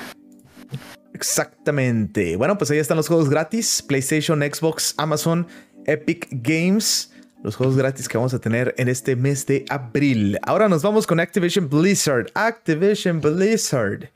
Exactamente. 1.14 2.36
Bueno, 2.36 2.58
pues 2.58 2.70
ahí 2.70 2.78
están 2.78 2.96
los 2.96 3.08
juegos 3.08 3.28
gratis. 3.28 3.82
PlayStation, 3.82 4.40
Xbox, 4.40 4.94
Amazon, 4.96 5.46
Epic 5.86 6.28
Games. 6.30 7.12
Los 7.42 7.56
juegos 7.56 7.76
gratis 7.76 8.08
que 8.08 8.18
vamos 8.18 8.34
a 8.34 8.38
tener 8.38 8.74
en 8.76 8.88
este 8.88 9.16
mes 9.16 9.46
de 9.46 9.64
abril. 9.68 10.38
Ahora 10.42 10.68
nos 10.68 10.82
vamos 10.82 11.06
con 11.06 11.20
Activision 11.20 11.68
Blizzard. 11.68 12.26
Activision 12.34 13.20
Blizzard. 13.20 14.10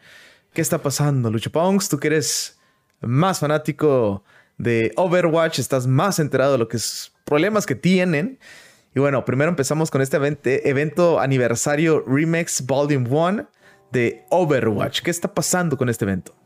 ¿Qué 0.53 0.61
está 0.61 0.79
pasando, 0.79 1.31
Lucho 1.31 1.51
Pongs? 1.51 1.89
Tú 1.89 1.99
que 1.99 2.09
eres 2.09 2.59
más 3.01 3.39
fanático 3.39 4.25
de 4.59 4.93
Overwatch, 4.97 5.59
estás 5.59 5.87
más 5.87 6.19
enterado 6.19 6.53
de 6.53 6.59
lo 6.59 6.69
que 6.69 6.77
es 6.77 7.13
problemas 7.25 7.67
que 7.67 7.75
tienen. 7.75 8.39
Y 8.95 9.01
bueno, 9.01 9.25
primero 9.25 9.51
empezamos 9.51 9.91
con 9.91 10.03
este 10.03 10.17
evento, 10.17 11.19
aniversario 11.19 12.05
Remix 12.07 12.65
Volume 12.65 13.09
1 13.09 13.49
de 13.91 14.25
Overwatch. 14.31 15.01
¿Qué 15.01 15.11
está 15.11 15.35
pasando 15.35 15.77
con 15.77 15.89
este 15.89 16.05
evento? 16.05 16.37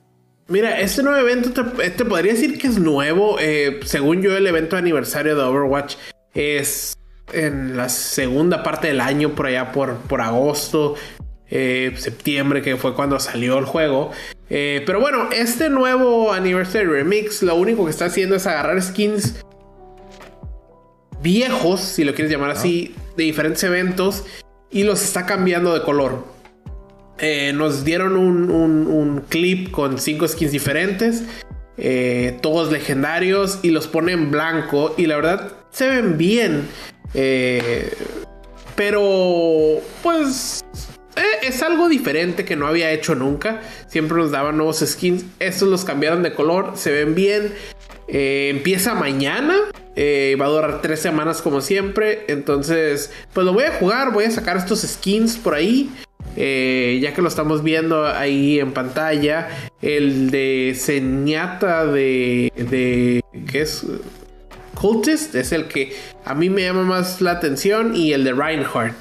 Mira, 0.49 0.81
este 0.81 1.03
nuevo 1.03 1.19
evento 1.19 1.51
te, 1.53 2.05
podría 2.07 2.33
decir 2.33 2.57
que 2.57 2.69
es 2.69 2.79
nuevo. 2.79 3.37
Eh, 3.39 3.81
según 3.85 4.23
yo, 4.23 4.35
el 4.35 4.47
evento 4.47 4.79
aniversario 4.79 5.37
de 5.37 5.43
Overwatch 5.43 5.97
es 6.33 6.95
en 7.35 7.77
la 7.77 7.91
segunda 7.91 8.63
parte 8.63 8.89
del 8.89 9.03
año, 9.03 9.35
por 9.35 9.45
allá 9.45 9.71
por, 9.71 9.97
por 9.97 10.23
agosto, 10.23 10.95
eh, 11.51 11.93
septiembre, 11.97 12.63
que 12.63 12.79
fue 12.79 12.95
cuando 12.95 13.21
salió 13.21 13.59
el 13.59 13.67
juego. 13.67 14.11
Eh, 14.49 14.83
pero 14.87 15.01
bueno, 15.01 15.29
este 15.33 15.69
nuevo 15.69 16.33
Anniversary 16.33 16.87
Remix 16.87 17.43
lo 17.43 17.57
único 17.57 17.85
que 17.85 17.91
está 17.91 18.07
haciendo 18.07 18.37
es 18.37 18.47
agarrar 18.47 18.81
skins 18.81 19.45
viejos, 21.23 21.81
si 21.81 22.05
lo 22.05 22.15
quieres 22.15 22.33
llamar 22.33 22.51
así, 22.51 22.95
de 23.17 23.25
diferentes 23.25 23.63
eventos 23.65 24.25
y 24.71 24.85
los 24.85 25.03
está 25.03 25.27
cambiando 25.27 25.75
de 25.75 25.83
color. 25.83 26.25
Eh, 27.19 27.53
nos 27.53 27.85
dieron 27.85 28.17
un, 28.17 29.25
clip 29.29 29.71
con 29.71 29.99
cinco 29.99 30.29
skins 30.29 30.53
diferentes, 30.53 31.25
eh, 31.77 32.39
todos 32.43 32.71
legendarios, 32.71 33.59
y 33.63 33.71
los 33.71 33.89
pone 33.89 34.13
en 34.13 34.31
blanco. 34.31 34.95
Y 34.97 35.07
la 35.07 35.17
verdad, 35.17 35.53
se 35.71 35.89
ven 35.89 36.17
bien. 36.17 36.69
Eh, 37.15 37.93
pero, 38.77 39.81
pues, 40.03 40.65
es 41.43 41.63
algo 41.63 41.89
diferente 41.89 42.45
que 42.45 42.55
no 42.55 42.67
había 42.67 42.93
hecho 42.93 43.15
nunca. 43.17 43.63
Siempre 43.89 44.17
nos 44.19 44.31
daban 44.31 44.57
nuevos 44.57 44.79
skins. 44.87 45.25
Estos 45.41 45.69
los 45.69 45.85
cambiaron 45.85 46.23
de 46.23 46.33
color, 46.33 46.73
se 46.77 46.93
ven 46.93 47.15
bien. 47.15 47.53
Empieza 48.09 48.95
mañana. 48.95 49.57
Eh, 50.01 50.37
va 50.41 50.47
a 50.47 50.49
durar 50.49 50.81
tres 50.81 51.01
semanas 51.01 51.43
como 51.43 51.61
siempre. 51.61 52.25
Entonces, 52.29 53.11
pues 53.33 53.45
lo 53.45 53.53
voy 53.53 53.65
a 53.65 53.73
jugar. 53.73 54.13
Voy 54.13 54.25
a 54.25 54.31
sacar 54.31 54.57
estos 54.57 54.83
skins 54.83 55.37
por 55.37 55.55
ahí. 55.55 55.91
Eh, 56.37 56.99
ya 57.03 57.15
que 57.15 57.23
lo 57.23 57.29
estamos 57.29 57.63
viendo 57.63 58.07
ahí 58.07 58.61
en 58.61 58.73
pantalla. 58.73 59.49
El 59.83 60.31
de 60.31 60.77
Señata 60.79 61.85
de. 61.87 62.53
de 62.57 63.23
¿Qué 63.51 63.63
es? 63.63 63.85
Cultist 64.75 65.35
es 65.35 65.51
el 65.51 65.67
que 65.67 65.97
a 66.25 66.35
mí 66.35 66.49
me 66.49 66.63
llama 66.63 66.85
más 66.85 67.21
la 67.21 67.33
atención. 67.33 67.97
Y 67.97 68.13
el 68.13 68.25
de 68.25 68.33
Reinhardt. 68.33 68.95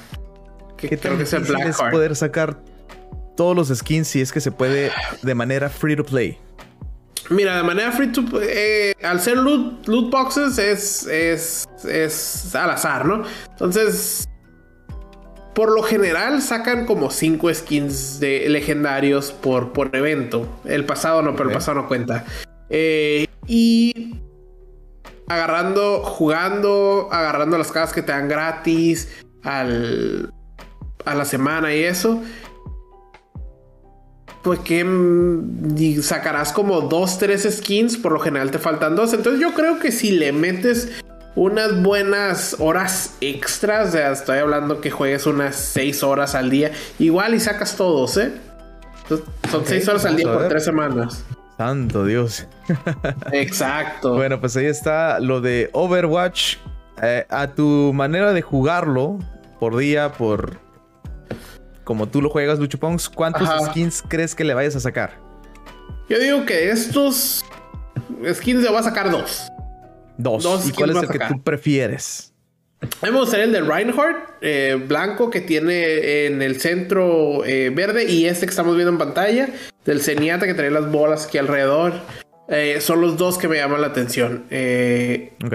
Que 0.76 0.98
creo 0.98 1.16
que 1.16 1.22
es 1.22 1.32
el 1.32 1.44
Blackheart. 1.44 1.92
poder 1.92 2.16
sacar 2.16 2.60
todos 3.36 3.54
los 3.54 3.68
skins 3.68 4.08
si 4.08 4.20
es 4.20 4.32
que 4.32 4.40
se 4.40 4.50
puede 4.50 4.90
de 5.22 5.34
manera 5.34 5.68
free 5.70 5.94
to 5.94 6.04
play. 6.04 6.38
Mira, 7.30 7.56
de 7.56 7.62
manera 7.62 7.92
free 7.92 8.10
to 8.10 8.22
eh, 8.40 8.94
al 9.02 9.20
ser 9.20 9.36
loot, 9.36 9.86
boxes 10.10 10.58
es, 10.58 11.06
es, 11.06 11.68
es 11.84 12.54
al 12.54 12.70
azar, 12.70 13.04
¿no? 13.04 13.24
Entonces, 13.50 14.26
por 15.54 15.72
lo 15.72 15.82
general 15.82 16.40
sacan 16.40 16.86
como 16.86 17.10
5 17.10 17.52
skins 17.52 18.20
de 18.20 18.48
legendarios 18.48 19.32
por, 19.32 19.72
por 19.72 19.94
evento. 19.94 20.48
El 20.64 20.84
pasado 20.86 21.20
no, 21.20 21.36
pero 21.36 21.50
el 21.50 21.54
pasado 21.54 21.82
no 21.82 21.88
cuenta. 21.88 22.24
Eh, 22.70 23.26
y 23.46 24.14
agarrando, 25.26 26.02
jugando, 26.02 27.08
agarrando 27.10 27.58
las 27.58 27.70
casas 27.72 27.94
que 27.94 28.02
te 28.02 28.12
dan 28.12 28.28
gratis 28.28 29.08
al, 29.42 30.32
a 31.04 31.14
la 31.14 31.24
semana 31.24 31.74
y 31.74 31.82
eso 31.82 32.22
pues 34.48 34.60
que 34.60 36.00
sacarás 36.00 36.54
como 36.54 36.80
dos, 36.80 37.18
tres 37.18 37.46
skins, 37.58 37.98
por 37.98 38.12
lo 38.12 38.18
general 38.18 38.50
te 38.50 38.58
faltan 38.58 38.96
dos. 38.96 39.12
Entonces 39.12 39.42
yo 39.42 39.52
creo 39.52 39.78
que 39.78 39.92
si 39.92 40.10
le 40.10 40.32
metes 40.32 40.88
unas 41.34 41.82
buenas 41.82 42.56
horas 42.58 43.14
extras, 43.20 43.94
estoy 43.94 44.38
hablando 44.38 44.80
que 44.80 44.90
juegues 44.90 45.26
unas 45.26 45.54
seis 45.54 46.02
horas 46.02 46.34
al 46.34 46.48
día, 46.48 46.72
igual 46.98 47.34
y 47.34 47.40
sacas 47.40 47.76
todos, 47.76 48.16
¿eh? 48.16 48.32
son 49.50 49.66
seis 49.66 49.86
horas 49.86 50.06
al 50.06 50.16
día 50.16 50.32
por 50.32 50.48
tres 50.48 50.64
semanas. 50.64 51.22
Santo 51.58 52.06
Dios. 52.06 52.46
Exacto. 53.32 54.14
Bueno, 54.14 54.40
pues 54.40 54.56
ahí 54.56 54.64
está 54.64 55.20
lo 55.20 55.42
de 55.42 55.68
Overwatch. 55.74 56.56
Eh, 57.02 57.26
a 57.28 57.48
tu 57.48 57.92
manera 57.92 58.32
de 58.32 58.40
jugarlo 58.40 59.18
por 59.60 59.76
día, 59.76 60.12
por 60.12 60.56
como 61.88 62.06
tú 62.06 62.20
lo 62.20 62.28
juegas, 62.28 62.58
Lucho 62.58 62.78
¿cuántos 62.78 63.48
skins 63.64 64.04
crees 64.06 64.34
que 64.34 64.44
le 64.44 64.52
vayas 64.52 64.76
a 64.76 64.80
sacar? 64.80 65.18
Yo 66.10 66.18
digo 66.18 66.44
que 66.44 66.68
estos 66.70 67.42
skins 68.30 68.62
le 68.62 68.68
voy 68.68 68.76
a 68.76 68.82
sacar 68.82 69.10
dos. 69.10 69.48
Dos. 70.18 70.68
¿Y 70.68 70.72
cuál 70.72 70.90
es 70.90 71.02
el 71.02 71.08
que 71.08 71.18
tú 71.18 71.42
prefieres? 71.42 72.34
A 72.82 73.06
mí 73.06 73.12
me 73.12 73.18
gustaría 73.18 73.46
el 73.46 73.52
de 73.52 73.62
Reinhardt, 73.62 74.18
eh, 74.42 74.78
blanco, 74.86 75.30
que 75.30 75.40
tiene 75.40 76.26
en 76.26 76.42
el 76.42 76.60
centro 76.60 77.42
eh, 77.46 77.70
verde, 77.70 78.04
y 78.04 78.26
este 78.26 78.44
que 78.44 78.50
estamos 78.50 78.74
viendo 78.76 78.92
en 78.92 78.98
pantalla, 78.98 79.48
del 79.86 80.02
Zenyatta, 80.02 80.44
que 80.44 80.52
trae 80.52 80.70
las 80.70 80.92
bolas 80.92 81.24
aquí 81.24 81.38
alrededor. 81.38 81.94
Eh, 82.50 82.82
son 82.82 83.00
los 83.00 83.16
dos 83.16 83.38
que 83.38 83.48
me 83.48 83.56
llaman 83.56 83.80
la 83.80 83.86
atención. 83.86 84.44
ok. 85.42 85.54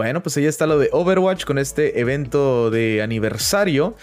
Bueno, 0.00 0.22
pues 0.22 0.34
ahí 0.38 0.46
está 0.46 0.66
lo 0.66 0.78
de 0.78 0.88
Overwatch 0.92 1.44
con 1.44 1.58
este 1.58 2.00
evento 2.00 2.70
de 2.70 3.02
aniversario. 3.02 3.94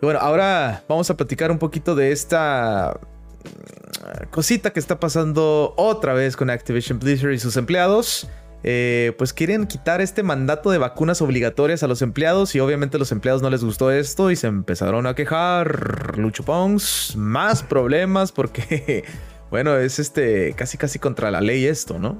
Y 0.00 0.06
bueno, 0.06 0.20
ahora 0.20 0.84
vamos 0.88 1.10
a 1.10 1.18
platicar 1.18 1.50
un 1.50 1.58
poquito 1.58 1.94
de 1.94 2.12
esta 2.12 2.98
mm, 3.44 4.30
cosita 4.30 4.72
que 4.72 4.80
está 4.80 4.98
pasando 4.98 5.74
otra 5.76 6.14
vez 6.14 6.34
con 6.34 6.48
Activision 6.48 6.98
Blizzard 6.98 7.32
y 7.32 7.38
sus 7.38 7.58
empleados. 7.58 8.26
Eh, 8.64 9.12
pues 9.18 9.34
quieren 9.34 9.66
quitar 9.66 10.00
este 10.00 10.22
mandato 10.22 10.70
de 10.70 10.78
vacunas 10.78 11.20
obligatorias 11.20 11.82
a 11.82 11.88
los 11.88 12.00
empleados 12.00 12.54
y 12.54 12.60
obviamente 12.60 12.98
los 12.98 13.12
empleados 13.12 13.42
no 13.42 13.50
les 13.50 13.62
gustó 13.62 13.90
esto 13.90 14.30
y 14.30 14.36
se 14.36 14.46
empezaron 14.46 15.06
a 15.06 15.14
quejar, 15.14 16.16
luchopongs, 16.16 17.16
más 17.16 17.62
problemas 17.62 18.32
porque, 18.32 19.04
bueno, 19.50 19.76
es 19.76 19.98
este 19.98 20.54
casi 20.54 20.78
casi 20.78 20.98
contra 20.98 21.30
la 21.30 21.42
ley 21.42 21.66
esto, 21.66 21.98
¿no? 21.98 22.16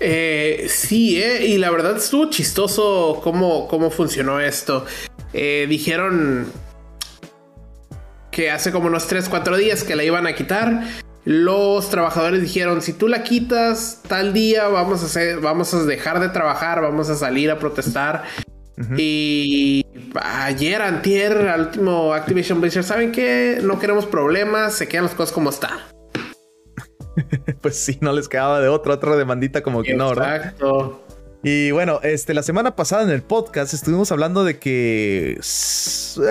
Eh, 0.00 0.66
sí, 0.68 1.20
eh, 1.20 1.46
y 1.46 1.58
la 1.58 1.70
verdad 1.70 1.96
estuvo 1.96 2.30
chistoso 2.30 3.20
cómo, 3.22 3.66
cómo 3.68 3.90
funcionó 3.90 4.40
esto. 4.40 4.84
Eh, 5.32 5.66
dijeron 5.68 6.46
que 8.30 8.50
hace 8.50 8.70
como 8.70 8.86
unos 8.86 9.06
3, 9.08 9.28
4 9.28 9.56
días 9.56 9.84
que 9.84 9.96
la 9.96 10.04
iban 10.04 10.26
a 10.26 10.34
quitar. 10.34 10.84
Los 11.24 11.90
trabajadores 11.90 12.40
dijeron, 12.40 12.80
si 12.80 12.92
tú 12.92 13.08
la 13.08 13.22
quitas 13.22 14.00
tal 14.06 14.32
día, 14.32 14.68
vamos 14.68 15.02
a, 15.02 15.06
hacer, 15.06 15.40
vamos 15.40 15.74
a 15.74 15.84
dejar 15.84 16.20
de 16.20 16.28
trabajar, 16.28 16.80
vamos 16.80 17.10
a 17.10 17.16
salir 17.16 17.50
a 17.50 17.58
protestar. 17.58 18.24
Y 18.96 19.84
ayer, 20.14 20.80
antier, 20.80 21.48
al 21.48 21.62
último 21.62 22.14
Activision 22.14 22.60
Blizzard, 22.60 22.84
¿saben 22.84 23.10
qué? 23.10 23.58
No 23.60 23.80
queremos 23.80 24.06
problemas, 24.06 24.74
se 24.74 24.86
quedan 24.86 25.04
las 25.06 25.14
cosas 25.14 25.34
como 25.34 25.50
están. 25.50 25.97
pues 27.60 27.76
sí, 27.76 27.98
no 28.00 28.12
les 28.12 28.28
quedaba 28.28 28.60
de 28.60 28.68
otra, 28.68 28.94
otra 28.94 29.16
demandita 29.16 29.62
como 29.62 29.82
que 29.82 29.94
no, 29.94 30.10
¿verdad? 30.10 30.36
Exacto. 30.36 31.04
Y 31.42 31.70
bueno, 31.70 32.00
este, 32.02 32.34
la 32.34 32.42
semana 32.42 32.74
pasada 32.74 33.04
en 33.04 33.10
el 33.10 33.22
podcast 33.22 33.72
estuvimos 33.72 34.10
hablando 34.10 34.42
de 34.42 34.58
que 34.58 35.38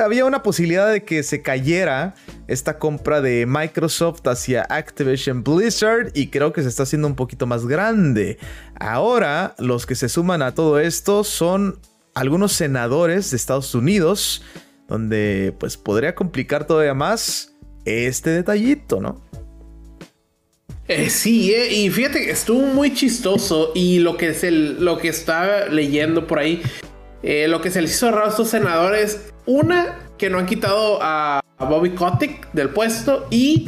había 0.04 0.26
una 0.26 0.44
posibilidad 0.44 0.92
de 0.92 1.04
que 1.04 1.24
se 1.24 1.42
cayera 1.42 2.14
esta 2.48 2.78
compra 2.78 3.22
de 3.22 3.46
Microsoft 3.48 4.28
hacia 4.28 4.68
Activision 4.70 5.44
Blizzard 5.44 6.12
y 6.14 6.28
creo 6.28 6.52
que 6.52 6.62
se 6.62 6.68
está 6.68 6.84
haciendo 6.84 7.08
un 7.08 7.16
poquito 7.16 7.48
más 7.48 7.66
grande. 7.68 8.38
Ahora, 8.78 9.56
los 9.60 9.86
que 9.86 9.96
se 9.96 10.10
suman 10.10 10.42
a 10.42 10.54
todo 10.54 10.78
esto 10.78 11.24
son 11.24 11.80
algunos 12.14 12.52
senadores 12.52 13.32
de 13.32 13.38
Estados 13.38 13.74
Unidos, 13.76 14.44
donde 14.90 15.56
pues 15.58 15.78
podría 15.78 16.16
complicar 16.16 16.68
todavía 16.68 16.94
más 16.94 17.54
este 17.86 18.32
detallito, 18.32 19.00
¿no? 19.00 19.27
Eh, 20.88 21.10
sí, 21.10 21.54
eh, 21.54 21.74
y 21.74 21.90
fíjate 21.90 22.26
que 22.26 22.32
estuvo 22.32 22.62
muy 22.62 22.94
chistoso 22.94 23.72
y 23.76 24.00
lo 24.00 24.16
que, 24.16 24.34
se, 24.34 24.52
lo 24.52 24.98
que 24.98 25.10
estaba 25.10 25.66
leyendo 25.66 26.28
por 26.28 26.40
ahí, 26.40 26.62
eh, 27.24 27.48
lo 27.50 27.60
que 27.60 27.72
se 27.72 27.82
les 27.82 27.92
hizo 27.92 28.10
raro 28.10 28.28
a 28.28 28.30
estos 28.30 28.50
senadores, 28.50 29.34
una, 29.46 30.00
que 30.18 30.30
no 30.30 30.40
han 30.40 30.46
quitado 30.46 31.00
a, 31.02 31.42
Bobby 31.60 31.96
Kotick 31.96 32.52
del 32.54 32.70
puesto 32.70 33.26
y 33.32 33.68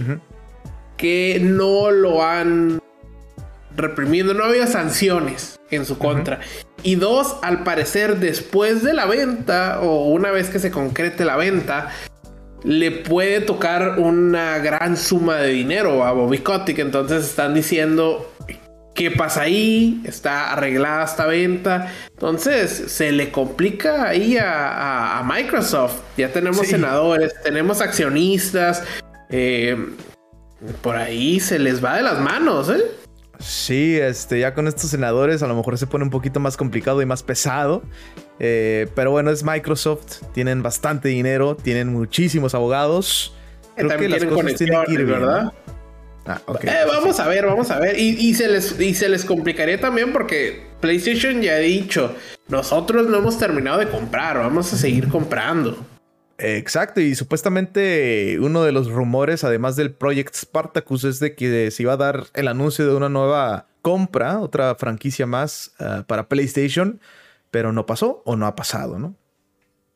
que 0.96 1.40
no 1.42 1.90
lo 1.90 2.24
han 2.24 2.80
reprimido, 3.76 4.36
no 4.36 4.44
había 4.44 4.68
sanciones 4.68 5.60
en 5.72 5.86
su 5.86 5.98
contra. 5.98 6.40
Y 6.84 6.96
dos, 6.96 7.38
al 7.42 7.64
parecer 7.64 8.20
después 8.20 8.84
de 8.84 8.94
la 8.94 9.08
venta 9.08 9.82
o 9.82 10.10
una 10.10 10.30
vez 10.30 10.52
que 10.52 10.60
se 10.60 10.70
concrete 10.70 11.26
la 11.26 11.36
venta, 11.36 11.90
le 12.64 12.92
puede 12.92 13.42
tocar 13.42 14.00
una 14.00 14.58
gran 14.60 14.98
suma 14.98 15.38
de 15.38 15.50
dinero 15.50 16.04
a 16.04 16.12
Bobby 16.12 16.40
Kotick. 16.40 16.80
Entonces 16.80 17.26
están 17.26 17.54
diciendo 17.54 18.32
qué 18.96 19.12
pasa 19.12 19.44
ahí, 19.44 20.02
está 20.06 20.52
arreglada 20.52 21.06
esta 21.06 21.26
venta. 21.26 21.94
Entonces 22.10 22.70
se 22.92 23.12
le 23.12 23.32
complica 23.32 24.10
ahí 24.10 24.38
a, 24.38 25.24
Microsoft. 25.26 26.02
Ya 26.18 26.32
tenemos 26.32 26.68
senadores, 26.68 27.34
tenemos 27.44 27.82
accionistas. 27.82 28.84
Eh, 29.30 29.78
por 30.82 30.98
ahí 30.98 31.40
se 31.40 31.60
les 31.60 31.84
va 31.84 31.96
de 31.96 32.04
las 32.04 32.20
manos, 32.20 32.70
¿eh? 32.70 32.84
Sí, 33.40 33.98
este, 33.98 34.42
ya 34.42 34.54
con 34.54 34.68
estos 34.68 34.90
senadores 34.90 35.42
a 35.44 35.48
lo 35.48 35.56
mejor 35.56 35.78
se 35.78 35.88
pone 35.88 36.04
un 36.04 36.10
poquito 36.10 36.42
más 36.42 36.58
complicado 36.58 37.02
y 37.02 37.06
más 37.06 37.24
pesado. 37.24 37.84
Eh, 38.40 38.88
pero 38.96 39.12
bueno, 39.12 39.32
es 39.32 39.44
Microsoft, 39.44 40.22
tienen 40.34 40.64
bastante 40.64 41.10
dinero, 41.10 41.56
tienen 41.56 41.90
muchísimos 41.90 42.56
abogados. 42.56 43.36
Creo 43.76 43.98
que 43.98 44.10
las 44.10 44.24
cosas 44.26 44.56
tienen 44.56 44.84
que 44.86 44.94
ir 44.94 45.06
¿verdad? 45.06 45.54
Ah, 46.26 46.42
eh, 46.62 46.84
vamos 46.88 47.20
a 47.20 47.28
ver, 47.28 47.46
vamos 47.46 47.72
a 47.72 47.80
ver. 47.80 47.98
Y, 47.98 48.34
se 48.36 48.48
les, 48.48 48.80
y 48.80 48.94
se 48.94 49.10
les 49.10 49.26
complicaría 49.26 49.80
también 49.80 50.14
porque 50.14 50.68
PlayStation 50.80 51.42
ya 51.42 51.54
ha 51.54 51.58
dicho, 51.58 52.16
nosotros 52.48 53.08
no 53.08 53.18
hemos 53.18 53.40
terminado 53.40 53.80
de 53.80 53.90
comprar, 53.90 54.38
vamos 54.38 54.72
a 54.72 54.78
seguir 54.78 55.08
comprando. 55.08 55.78
Exacto, 56.38 57.02
y 57.02 57.16
supuestamente 57.16 58.38
uno 58.40 58.64
de 58.64 58.72
los 58.72 58.90
rumores, 58.90 59.44
además 59.44 59.76
del 59.76 59.92
Project 59.92 60.36
Spartacus, 60.36 61.04
es 61.04 61.20
de 61.20 61.36
que 61.36 61.72
se 61.72 61.84
iba 61.84 61.94
a 61.94 61.98
dar 61.98 62.28
el 62.34 62.48
anuncio 62.48 62.88
de 62.88 62.96
una 62.96 63.10
nueva 63.10 63.66
compra, 63.82 64.40
otra 64.40 64.76
franquicia 64.76 65.26
más 65.26 65.72
ah, 65.80 66.04
para 66.08 66.30
PlayStation, 66.30 67.00
pero 67.52 67.72
no 67.72 67.86
pasó 67.86 68.22
o 68.26 68.36
no 68.36 68.48
ha 68.48 68.56
pasado, 68.56 69.00
¿no? 69.00 69.16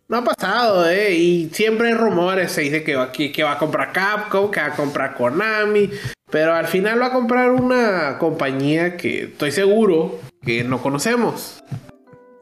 No 0.08 0.18
ha 0.18 0.24
pasado, 0.24 0.90
¿eh? 0.90 1.14
Y 1.14 1.50
siempre 1.54 1.88
hay 1.88 1.94
rumores, 1.94 2.52
se 2.52 2.62
dice 2.62 2.84
que 2.84 2.96
va, 2.96 3.12
que, 3.12 3.44
va 3.44 3.54
a 3.54 3.58
comprar 3.58 3.92
Capcom, 3.94 4.52
que 4.52 4.60
va 4.60 4.68
a 4.68 4.76
comprar 4.76 5.16
Konami, 5.16 5.90
pero 6.30 6.54
al 6.54 6.68
final 6.68 7.02
va 7.02 7.08
a 7.08 7.12
comprar 7.12 7.52
una 7.52 8.18
compañía 8.20 8.98
que 8.98 9.24
estoy 9.24 9.52
seguro 9.52 10.20
que 10.44 10.64
no 10.64 10.82
conocemos. 10.82 11.64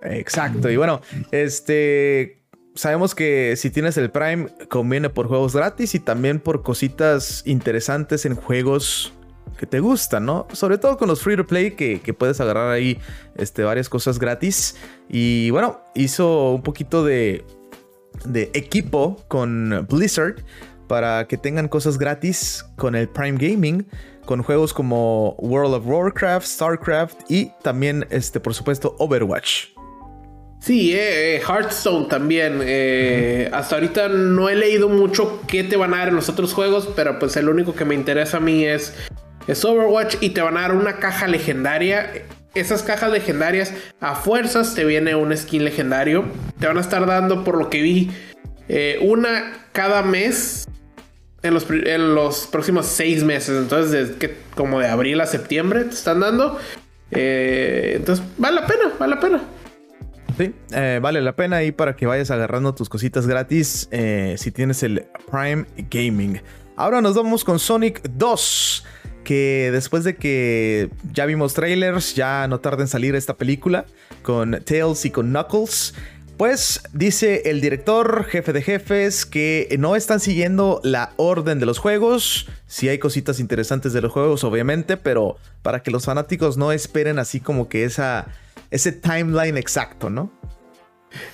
Exacto, 0.02 0.70
y 0.70 0.78
bueno, 0.78 1.02
este 1.32 2.42
sabemos 2.74 3.14
que 3.16 3.56
si 3.58 3.70
tienes 3.70 3.98
el 3.98 4.10
Prime, 4.12 4.48
conviene 4.70 5.10
por 5.10 5.28
juegos 5.28 5.56
gratis 5.56 5.94
y 5.94 6.00
también 6.00 6.40
por 6.40 6.64
cositas 6.64 7.44
interesantes 7.46 8.26
en 8.26 8.36
juegos 8.36 9.14
que 9.62 9.68
te 9.68 9.80
gustan, 9.80 10.26
¿no? 10.26 10.48
Sobre 10.54 10.80
todo 10.80 10.98
con 10.98 11.08
los 11.08 11.22
free 11.22 11.38
to 11.38 11.46
play 11.46 11.76
que, 11.76 12.16
puedes 12.18 12.42
agarrar 12.42 12.72
ahí 12.72 12.98
este, 13.36 13.62
varias 13.62 13.90
cosas 13.90 14.18
gratis. 14.18 14.76
Y 15.08 15.52
bueno, 15.52 15.82
hizo 15.94 16.50
un 16.50 16.64
poquito 16.64 17.06
de, 17.06 17.46
de 18.26 18.50
equipo 18.56 19.24
con 19.28 19.86
Blizzard 19.88 20.44
para 20.88 21.28
que 21.28 21.38
tengan 21.38 21.68
cosas 21.68 22.00
gratis 22.00 22.66
con 22.76 22.96
el 22.96 23.08
Prime 23.08 23.38
Gaming, 23.38 23.86
con 24.26 24.42
juegos 24.42 24.74
como 24.74 25.36
World 25.38 25.76
of 25.76 25.86
Warcraft, 25.86 26.48
StarCraft 26.48 27.30
y 27.30 27.52
también, 27.62 28.08
este, 28.10 28.40
por 28.40 28.56
supuesto, 28.56 28.96
Overwatch. 28.98 29.68
Sí, 30.60 30.92
eh, 30.94 31.36
eh, 31.36 31.42
Hearthstone 31.48 32.08
también. 32.08 32.62
Eh, 32.64 33.48
hasta 33.54 33.76
ahorita 33.76 34.10
no 34.10 34.50
he 34.50 34.56
leído 34.56 34.90
mucho 34.90 35.42
qué 35.48 35.64
te 35.64 35.76
van 35.76 35.94
a 35.94 35.98
dar 35.98 36.10
en 36.10 36.16
los 36.16 36.30
otros 36.30 36.54
juegos, 36.54 36.90
pero 36.96 37.20
pues 37.20 37.36
el 37.36 37.48
único 37.50 37.74
que 37.74 37.86
me 37.86 37.96
interesa 37.96 38.38
a 38.38 38.40
mí 38.40 38.64
es, 38.64 38.94
es 39.48 39.64
Overwatch 39.66 40.18
y 40.22 40.30
te 40.30 40.42
van 40.42 40.58
a 40.58 40.62
dar 40.62 40.74
una 40.74 40.98
caja 40.98 41.28
legendaria. 41.28 42.12
Esas 42.54 42.84
cajas 42.84 43.12
legendarias 43.12 43.74
a 44.02 44.16
fuerzas 44.16 44.76
te 44.76 44.84
viene 44.86 45.16
un 45.16 45.36
skin 45.36 45.64
legendario. 45.64 46.26
Te 46.60 46.68
van 46.68 46.78
a 46.78 46.82
estar 46.82 47.06
dando, 47.06 47.44
por 47.44 47.58
lo 47.58 47.70
que 47.70 47.82
vi, 47.82 48.12
una 49.02 49.54
cada 49.72 50.02
mes 50.04 50.68
en 51.44 51.54
los, 52.16 52.48
próximos 52.52 52.86
seis 52.86 53.24
meses. 53.24 53.58
Entonces, 53.58 54.12
que, 54.12 54.36
como 54.56 54.80
de 54.80 54.88
abril 54.88 55.22
a 55.22 55.26
septiembre 55.26 55.86
te 55.86 55.96
están 55.96 56.20
dando. 56.20 56.60
entonces, 57.12 58.26
vale 58.38 58.62
la 58.62 58.68
pena, 58.68 58.92
vale 59.00 59.16
la 59.16 59.20
pena. 59.20 59.42
Sí, 60.38 60.54
eh, 60.72 61.00
vale 61.02 61.22
la 61.22 61.36
pena 61.36 61.58
ahí 61.58 61.72
para 61.72 61.96
que 61.96 62.06
vayas 62.06 62.32
agarrando 62.32 62.74
tus 62.74 62.90
cositas 62.90 63.28
gratis 63.28 63.88
eh, 63.92 64.36
si 64.38 64.52
tienes 64.52 64.82
el 64.84 65.06
Prime 65.30 65.66
Gaming. 65.90 66.42
Ahora 66.76 67.02
nos 67.02 67.16
vamos 67.16 67.44
con 67.44 67.60
Sonic 67.60 68.02
2. 68.04 68.86
Que 69.24 69.70
después 69.72 70.04
de 70.04 70.16
que 70.16 70.90
ya 71.14 71.26
vimos 71.26 71.54
trailers, 71.54 72.16
ya 72.16 72.48
no 72.48 72.60
tarda 72.60 72.82
en 72.84 72.88
salir 72.88 73.16
esta 73.16 73.36
película 73.36 73.86
con 74.24 74.60
Tails 74.64 75.06
y 75.06 75.12
con 75.12 75.30
Knuckles. 75.30 75.94
Pues 76.38 76.82
dice 76.92 77.44
el 77.46 77.62
director, 77.62 78.26
jefe 78.26 78.52
de 78.52 78.64
jefes, 78.64 79.28
que 79.28 79.76
no 79.78 79.96
están 79.96 80.20
siguiendo 80.20 80.82
la 80.84 81.14
orden 81.18 81.60
de 81.60 81.68
los 81.68 81.78
juegos. 81.78 82.48
Sí 82.66 82.90
hay 82.90 82.98
cositas 82.98 83.40
interesantes 83.40 83.94
de 83.94 84.02
los 84.02 84.12
juegos, 84.12 84.44
obviamente, 84.44 84.98
pero 84.98 85.38
para 85.62 85.84
que 85.84 85.92
los 85.92 86.06
fanáticos 86.06 86.58
no 86.58 86.72
esperen 86.72 87.20
así 87.20 87.40
como 87.40 87.70
que 87.70 87.84
esa 87.84 88.28
ese 88.72 88.92
timeline 88.92 89.58
exacto, 89.58 90.10
¿no? 90.10 90.32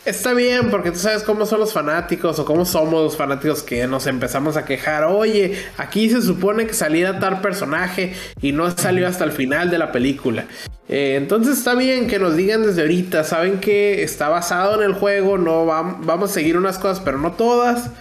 Está 0.05 0.33
bien, 0.33 0.69
porque 0.69 0.91
tú 0.91 0.99
sabes 0.99 1.23
cómo 1.23 1.45
son 1.45 1.59
los 1.59 1.73
fanáticos 1.73 2.39
o 2.39 2.45
cómo 2.45 2.65
somos 2.65 3.03
los 3.03 3.17
fanáticos 3.17 3.61
que 3.61 3.85
nos 3.87 4.07
empezamos 4.07 4.57
a 4.57 4.65
quejar. 4.65 5.03
Oye, 5.03 5.57
aquí 5.77 6.09
se 6.09 6.21
supone 6.21 6.65
que 6.65 6.73
salía 6.73 7.19
tal 7.19 7.41
personaje 7.41 8.13
y 8.41 8.51
no 8.53 8.71
salió 8.71 9.07
hasta 9.07 9.23
el 9.23 9.31
final 9.31 9.69
de 9.69 9.77
la 9.77 9.91
película. 9.91 10.45
Eh, 10.89 11.15
entonces 11.17 11.57
está 11.57 11.75
bien 11.75 12.07
que 12.07 12.19
nos 12.19 12.35
digan 12.35 12.63
desde 12.65 12.81
ahorita, 12.81 13.23
saben 13.23 13.59
que 13.59 14.03
está 14.03 14.29
basado 14.29 14.81
en 14.81 14.89
el 14.89 14.93
juego, 14.93 15.37
no 15.37 15.65
vamos 15.65 16.31
a 16.31 16.33
seguir 16.33 16.57
unas 16.57 16.79
cosas, 16.79 17.01
pero 17.01 17.19
no 17.19 17.33
todas. 17.33 17.91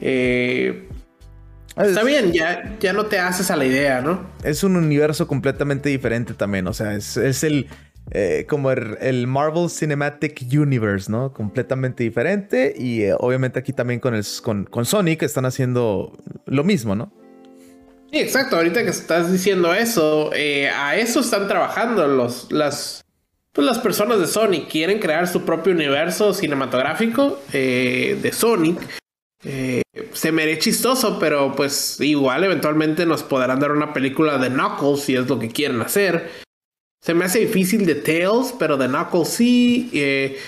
Eh, 0.00 0.86
está 1.76 2.04
bien, 2.04 2.32
ya, 2.32 2.76
ya 2.78 2.92
no 2.92 3.06
te 3.06 3.18
haces 3.18 3.50
a 3.50 3.56
la 3.56 3.64
idea, 3.64 4.02
¿no? 4.02 4.28
Es 4.42 4.62
un 4.62 4.76
universo 4.76 5.26
completamente 5.26 5.88
diferente 5.88 6.34
también, 6.34 6.66
o 6.66 6.74
sea, 6.74 6.94
es 6.94 7.16
el 7.44 7.68
eh, 8.10 8.44
como 8.48 8.70
el, 8.70 9.26
Marvel 9.26 9.70
Cinematic 9.70 10.42
Universe, 10.52 11.10
¿no? 11.10 11.32
Completamente 11.32 12.04
diferente. 12.04 12.74
Y 12.76 13.02
eh, 13.02 13.14
obviamente 13.18 13.58
aquí 13.58 13.72
también 13.72 14.00
con, 14.00 14.14
el, 14.14 14.24
con, 14.42 14.64
con, 14.64 14.84
Sonic 14.84 15.22
están 15.22 15.46
haciendo 15.46 16.12
lo 16.46 16.64
mismo, 16.64 16.94
¿no? 16.94 17.12
Sí, 18.12 18.18
exacto. 18.20 18.56
Ahorita 18.56 18.82
que 18.84 18.90
estás 18.90 19.32
diciendo 19.32 19.74
eso, 19.74 20.30
eh, 20.34 20.68
a 20.68 20.96
eso 20.96 21.20
están 21.20 21.48
trabajando 21.48 22.06
los, 22.06 22.52
las, 22.52 23.04
pues 23.52 23.66
las 23.66 23.78
personas 23.78 24.20
de 24.20 24.26
Sonic. 24.26 24.68
Quieren 24.68 25.00
crear 25.00 25.26
su 25.26 25.44
propio 25.44 25.72
universo 25.72 26.34
cinematográfico 26.34 27.40
de 27.52 28.30
Sonic. 28.32 28.78
se 30.12 30.32
me 30.32 30.42
haré 30.42 30.58
chistoso, 30.58 31.18
pero 31.18 31.54
pues 31.56 32.00
igual 32.00 32.44
eventualmente 32.44 33.06
nos 33.06 33.22
podrán 33.22 33.58
dar 33.58 33.72
una 33.72 33.92
película 33.92 34.38
de 34.38 34.50
Knuckles 34.50 35.00
si 35.00 35.16
es 35.16 35.26
lo 35.26 35.38
que 35.38 35.48
quieren 35.48 35.80
hacer. 35.80 36.44
Se 37.04 37.12
me 37.12 37.26
hace 37.26 37.40
difícil 37.40 37.84
de 37.84 37.96
Tails, 37.96 38.54
pero 38.58 38.78
de 38.78 38.88
Knuckles 38.88 39.28
sí. 39.28 39.90
Eh, 39.92 40.38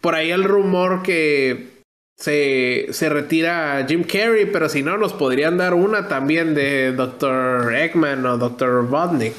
por 0.00 0.14
ahí 0.14 0.30
el 0.30 0.44
rumor 0.44 1.02
que 1.02 1.82
se, 2.16 2.86
se, 2.92 3.08
retira 3.08 3.84
Jim 3.88 4.04
Carrey, 4.04 4.46
pero 4.46 4.68
si 4.68 4.84
no, 4.84 4.96
nos 4.96 5.12
podrían 5.12 5.56
dar 5.58 5.74
una 5.74 6.06
también 6.06 6.54
de 6.54 6.92
Dr. 6.92 7.74
Eggman 7.74 8.24
o 8.26 8.38
Dr. 8.38 8.68
Robotnik. 8.68 9.34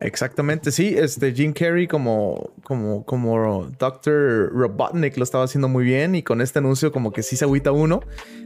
Exactamente, 0.00 0.72
sí. 0.72 0.94
Este 0.94 1.32
Jim 1.32 1.54
Carrey 1.54 1.86
como, 1.86 2.52
como, 2.62 3.06
como 3.06 3.66
Dr. 3.78 4.52
Robotnik 4.52 5.16
lo 5.16 5.24
estaba 5.24 5.44
haciendo 5.44 5.68
muy 5.68 5.84
bien 5.84 6.14
y 6.14 6.22
con 6.22 6.42
este 6.42 6.58
anuncio 6.58 6.92
como 6.92 7.12
que 7.14 7.22
sí 7.22 7.34
se 7.34 7.46
agüita 7.46 7.72
uno. 7.72 8.02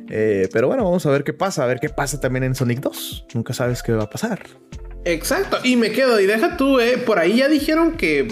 Eh, 0.08 0.48
pero 0.52 0.68
bueno, 0.68 0.84
vamos 0.84 1.04
a 1.06 1.10
ver 1.10 1.24
qué 1.24 1.32
pasa, 1.32 1.64
a 1.64 1.66
ver 1.66 1.80
qué 1.80 1.88
pasa 1.88 2.20
también 2.20 2.44
en 2.44 2.54
Sonic 2.54 2.78
2. 2.78 3.26
Nunca 3.34 3.52
sabes 3.52 3.82
qué 3.82 3.90
va 3.90 4.04
a 4.04 4.10
pasar. 4.10 4.46
Exacto, 5.04 5.58
y 5.62 5.76
me 5.76 5.92
quedo, 5.92 6.18
y 6.18 6.26
deja 6.26 6.56
tú, 6.56 6.80
eh, 6.80 6.96
por 6.98 7.18
ahí 7.18 7.36
ya 7.38 7.48
dijeron 7.48 7.92
que 7.96 8.26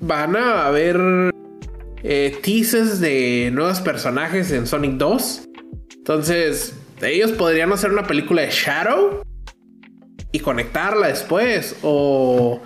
van 0.00 0.36
a 0.36 0.66
haber 0.66 0.96
eh, 2.04 2.38
teases 2.42 3.00
de 3.00 3.50
nuevos 3.52 3.80
personajes 3.80 4.52
en 4.52 4.66
Sonic 4.66 4.92
2. 4.92 5.48
Entonces, 5.96 6.74
ellos 7.00 7.32
podrían 7.32 7.72
hacer 7.72 7.90
una 7.90 8.06
película 8.06 8.42
de 8.42 8.50
Shadow 8.50 9.22
y 10.30 10.38
conectarla 10.40 11.08
después, 11.08 11.76
o 11.82 12.62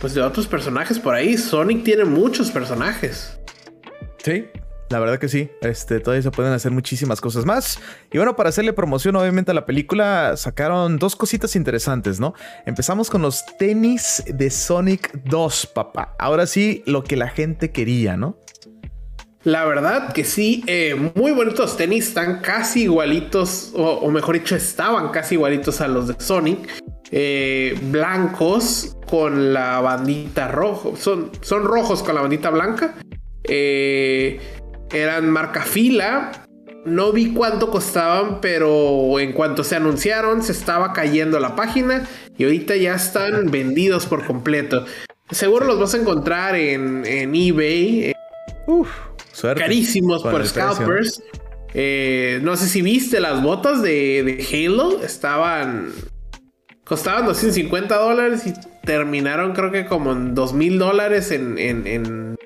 pues 0.00 0.14
de 0.14 0.22
otros 0.22 0.46
personajes 0.46 0.98
por 0.98 1.14
ahí. 1.14 1.36
Sonic 1.36 1.84
tiene 1.84 2.04
muchos 2.04 2.50
personajes. 2.50 3.38
Sí, 4.18 4.46
la 4.90 4.98
verdad 5.00 5.18
que 5.18 5.28
sí, 5.28 5.50
este, 5.60 6.00
todavía 6.00 6.22
se 6.22 6.30
pueden 6.30 6.52
hacer 6.52 6.72
muchísimas 6.72 7.20
cosas 7.20 7.44
más. 7.44 7.78
Y 8.10 8.16
bueno, 8.16 8.36
para 8.36 8.48
hacerle 8.48 8.72
promoción 8.72 9.16
obviamente 9.16 9.50
a 9.50 9.54
la 9.54 9.66
película, 9.66 10.36
sacaron 10.36 10.98
dos 10.98 11.14
cositas 11.14 11.56
interesantes, 11.56 12.20
¿no? 12.20 12.34
Empezamos 12.64 13.10
con 13.10 13.22
los 13.22 13.44
tenis 13.58 14.22
de 14.26 14.50
Sonic 14.50 15.12
2, 15.24 15.66
papá. 15.74 16.14
Ahora 16.18 16.46
sí, 16.46 16.82
lo 16.86 17.04
que 17.04 17.16
la 17.16 17.28
gente 17.28 17.70
quería, 17.70 18.16
¿no? 18.16 18.38
La 19.44 19.64
verdad 19.64 20.12
que 20.12 20.24
sí, 20.24 20.64
eh, 20.66 20.94
muy 21.14 21.32
bonitos 21.32 21.76
tenis, 21.76 22.08
están 22.08 22.40
casi 22.40 22.82
igualitos, 22.82 23.72
o, 23.74 24.10
mejor 24.10 24.34
dicho, 24.34 24.56
estaban 24.56 25.10
casi 25.10 25.36
igualitos 25.36 25.80
a 25.80 25.88
los 25.88 26.08
de 26.08 26.16
Sonic. 26.18 26.68
Eh, 27.10 27.78
blancos 27.84 28.96
con 29.08 29.54
la 29.54 29.80
bandita 29.80 30.48
roja, 30.48 30.90
son, 30.96 31.30
son 31.40 31.64
rojos 31.64 32.02
con 32.02 32.14
la 32.14 32.20
bandita 32.20 32.50
blanca. 32.50 32.96
Eh, 33.44 34.57
eran 34.92 35.30
marca 35.30 35.62
fila. 35.62 36.44
No 36.84 37.12
vi 37.12 37.32
cuánto 37.32 37.70
costaban, 37.70 38.40
pero 38.40 39.18
en 39.18 39.32
cuanto 39.32 39.64
se 39.64 39.76
anunciaron, 39.76 40.42
se 40.42 40.52
estaba 40.52 40.92
cayendo 40.92 41.38
la 41.38 41.54
página 41.54 42.08
y 42.36 42.44
ahorita 42.44 42.76
ya 42.76 42.94
están 42.94 43.50
vendidos 43.50 44.06
por 44.06 44.24
completo. 44.24 44.86
Seguro 45.30 45.66
los 45.66 45.78
vas 45.78 45.94
a 45.94 45.98
encontrar 45.98 46.54
en, 46.56 47.04
eBay. 47.06 48.14
Uf, 48.66 48.88
carísimos 49.56 50.22
por 50.22 50.46
scalpers. 50.46 51.22
Eh, 51.74 52.40
¿no? 52.42 52.56
sé 52.56 52.66
si 52.66 52.80
viste 52.80 53.20
las 53.20 53.42
botas 53.42 53.82
de, 53.82 54.46
Halo. 54.50 55.02
Estaban. 55.02 55.92
Costaban 56.84 57.26
250 57.26 57.94
dólares 57.96 58.46
y 58.46 58.54
terminaron, 58.86 59.52
creo 59.52 59.70
que 59.70 59.84
como 59.84 60.12
en 60.12 60.34
2000 60.34 60.78
dólares 60.78 61.30
en, 61.32 61.58
en 61.58 62.38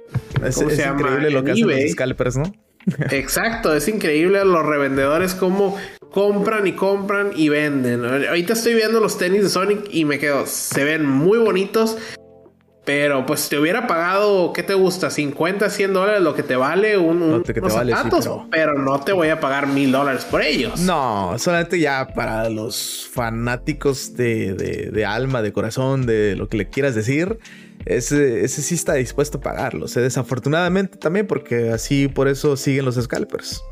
es, 0.44 0.60
increíble 0.60 1.30
lo 1.30 1.44
que 1.44 1.52
hacen 1.52 1.68
los 1.68 1.90
scalpers, 1.90 2.36
¿no? 2.36 2.52
Exacto, 3.10 3.74
es 3.74 3.88
increíble 3.88 4.44
los 4.44 4.64
revendedores 4.64 5.34
cómo 5.34 5.76
compran 6.10 6.66
y 6.66 6.72
compran 6.72 7.30
y 7.34 7.48
venden. 7.48 8.04
Ahorita 8.04 8.52
estoy 8.52 8.74
viendo 8.74 9.00
los 9.00 9.18
tenis 9.18 9.42
de 9.42 9.48
Sonic 9.48 9.88
y 9.90 10.04
me 10.04 10.18
quedo, 10.18 10.46
se 10.46 10.84
ven 10.84 11.06
muy 11.06 11.38
bonitos. 11.38 11.96
Pero 12.84 13.24
pues 13.26 13.48
te 13.48 13.56
hubiera 13.60 13.86
pagado, 13.86 14.52
¿qué 14.52 14.64
te 14.64 14.74
gusta? 14.74 15.08
50, 15.08 15.70
100 15.70 15.92
dólares 15.92 16.20
lo 16.20 16.34
que 16.34 16.42
te 16.42 16.56
vale 16.56 16.98
un, 16.98 17.22
unos 17.22 17.46
zapatos, 17.46 18.28
pero... 18.50 18.74
no 18.74 18.98
te 18.98 19.12
voy 19.12 19.28
a 19.28 19.38
pagar 19.38 19.68
mil 19.68 19.92
dólares 19.92 20.24
por 20.24 20.42
ellos. 20.42 20.80
No, 20.80 21.32
solamente 21.38 21.78
ya 21.78 22.08
para 22.08 22.50
los 22.50 23.08
fanáticos 23.12 24.16
de, 24.16 24.54
de 24.92 25.06
alma, 25.06 25.42
de 25.42 25.52
corazón, 25.52 26.06
de 26.06 26.34
lo 26.34 26.48
que 26.48 26.56
le 26.56 26.68
quieras 26.70 26.96
decir 26.96 27.38
ese, 27.84 28.44
ese 28.44 28.62
sí 28.62 28.74
está 28.74 28.94
dispuesto 28.94 29.38
a 29.38 29.40
pagarlo. 29.40 29.86
desafortunadamente 29.86 30.98
también 30.98 31.26
porque 31.26 31.70
así 31.70 32.08
por 32.08 32.28
eso 32.28 32.56
siguen 32.56 32.84
los 32.84 32.96
scalpers. 32.96 33.62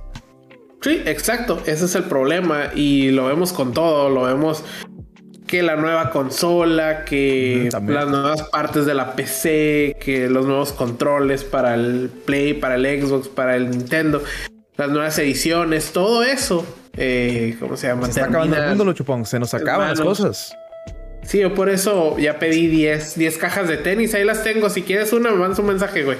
Sí, 0.82 1.02
exacto. 1.04 1.60
Ese 1.66 1.84
es 1.84 1.94
el 1.94 2.04
problema 2.04 2.70
y 2.74 3.10
lo 3.10 3.26
vemos 3.26 3.52
con 3.52 3.72
todo. 3.74 4.08
Lo 4.08 4.22
vemos 4.22 4.64
que 5.46 5.62
la 5.62 5.76
nueva 5.76 6.10
consola, 6.10 7.04
que 7.04 7.68
las 7.72 8.08
nuevas 8.08 8.44
partes 8.44 8.86
de 8.86 8.94
la 8.94 9.14
PC, 9.14 9.96
que 10.00 10.28
los 10.30 10.46
nuevos 10.46 10.72
controles 10.72 11.44
para 11.44 11.74
el 11.74 12.08
Play, 12.24 12.54
para 12.54 12.76
el 12.76 13.02
Xbox, 13.02 13.28
para 13.28 13.56
el 13.56 13.68
Nintendo, 13.68 14.22
las 14.76 14.88
nuevas 14.90 15.18
ediciones, 15.18 15.92
todo 15.92 16.22
eso. 16.22 16.64
Eh, 16.96 17.56
¿Cómo 17.60 17.76
se 17.76 17.88
llama? 17.88 18.04
Se 18.04 18.12
está 18.12 18.26
acabando 18.26 18.56
el 18.56 18.68
mundo, 18.68 18.84
lo 18.84 18.92
chupón. 18.92 19.26
Se 19.26 19.38
nos 19.38 19.52
acaban 19.52 19.90
las 19.90 20.00
cosas. 20.00 20.56
Sí, 21.30 21.38
yo 21.38 21.54
por 21.54 21.68
eso 21.68 22.18
ya 22.18 22.40
pedí 22.40 22.66
10, 22.66 23.16
10 23.16 23.38
cajas 23.38 23.68
de 23.68 23.76
tenis. 23.76 24.12
Ahí 24.16 24.24
las 24.24 24.42
tengo. 24.42 24.68
Si 24.68 24.82
quieres 24.82 25.12
una, 25.12 25.30
me 25.30 25.36
mandas 25.36 25.60
un 25.60 25.66
mensaje, 25.66 26.02
güey. 26.02 26.18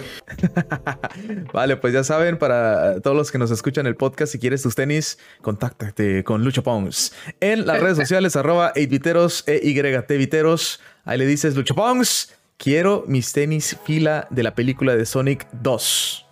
vale, 1.52 1.76
pues 1.78 1.92
ya 1.92 2.04
saben, 2.04 2.38
para 2.38 3.00
todos 3.00 3.16
los 3.16 3.32
que 3.32 3.38
nos 3.38 3.50
escuchan 3.50 3.88
el 3.88 3.96
podcast, 3.96 4.30
si 4.30 4.38
quieres 4.38 4.62
tus 4.62 4.76
tenis, 4.76 5.18
contáctate 5.42 6.22
con 6.22 6.44
Lucho 6.44 6.62
Pongs. 6.62 7.12
En 7.40 7.66
las 7.66 7.80
redes 7.80 7.96
sociales, 7.96 8.36
arroba 8.36 8.72
8viteros, 8.74 9.42
EYT 9.48 10.80
Ahí 11.04 11.18
le 11.18 11.26
dices, 11.26 11.56
Lucho 11.56 11.74
Pongs, 11.74 12.32
quiero 12.56 13.02
mis 13.08 13.32
tenis 13.32 13.76
fila 13.84 14.28
de 14.30 14.44
la 14.44 14.54
película 14.54 14.94
de 14.94 15.06
Sonic 15.06 15.44
2. 15.50 16.29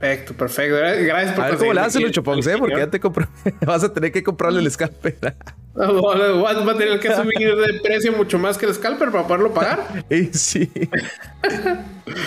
Perfecto, 0.00 0.32
perfecto. 0.34 0.76
Gracias 0.76 1.34
por 1.34 1.44
A 1.44 1.48
ver 1.48 1.58
cómo 1.58 1.72
le 1.74 1.80
hace 1.80 2.00
Lucho 2.00 2.22
Pongs, 2.22 2.46
¿eh? 2.46 2.56
Porque 2.58 2.78
ya 2.78 2.86
te 2.86 2.98
vas 3.66 3.84
a 3.84 3.92
tener 3.92 4.10
que 4.10 4.22
comprarle 4.22 4.60
el 4.60 4.70
scalper. 4.70 5.18
Va 5.76 6.50
a 6.50 6.78
tener 6.78 6.98
que 6.98 7.14
subir 7.14 7.54
de 7.54 7.80
precio 7.80 8.12
mucho 8.12 8.38
más 8.38 8.58
que 8.58 8.66
el 8.66 8.74
scalper 8.74 9.10
para 9.10 9.26
poderlo 9.26 9.54
pagar. 9.54 10.04
sí. 10.32 10.70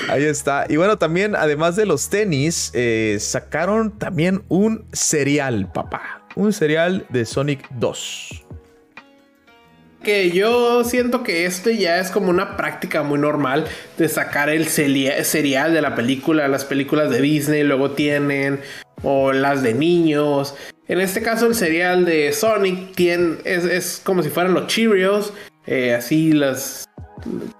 Ahí 0.08 0.24
está. 0.24 0.66
Y 0.70 0.78
bueno, 0.78 0.98
también, 0.98 1.36
además 1.36 1.76
de 1.76 1.86
los 1.86 2.10
tenis, 2.10 2.72
eh, 2.74 3.18
sacaron 3.20 3.92
también 3.98 4.44
un 4.48 4.86
cereal, 4.94 5.72
papá. 5.72 6.26
Un 6.36 6.54
cereal 6.54 7.06
de 7.10 7.26
Sonic 7.26 7.68
2. 7.72 8.43
Que 10.04 10.32
yo 10.32 10.84
siento 10.84 11.24
que 11.24 11.46
esto 11.46 11.70
ya 11.70 12.00
es 12.00 12.12
como 12.12 12.30
una 12.30 12.58
práctica 12.58 13.04
muy 13.04 13.18
normal 13.18 13.66
de 13.98 14.10
sacar 14.10 14.50
el 14.50 14.68
cereal 14.68 15.74
de 15.74 15.82
la 15.82 15.96
película, 15.96 16.50
las 16.50 16.66
películas 16.66 17.10
de 17.10 17.22
Disney, 17.22 17.64
luego 17.64 17.92
tienen, 17.92 18.60
o 19.02 19.32
las 19.32 19.64
de 19.64 19.74
niños. 19.74 20.56
En 20.90 21.00
este 21.00 21.22
caso, 21.22 21.48
el 21.48 21.56
cereal 21.56 22.04
de 22.04 22.34
Sonic 22.34 22.94
tiene, 22.96 23.38
es, 23.46 24.02
como 24.04 24.24
si 24.24 24.30
fueran 24.30 24.54
los 24.54 24.68
Cheerios, 24.68 25.34
eh, 25.66 25.94
así 25.94 26.34
los, 26.34 26.86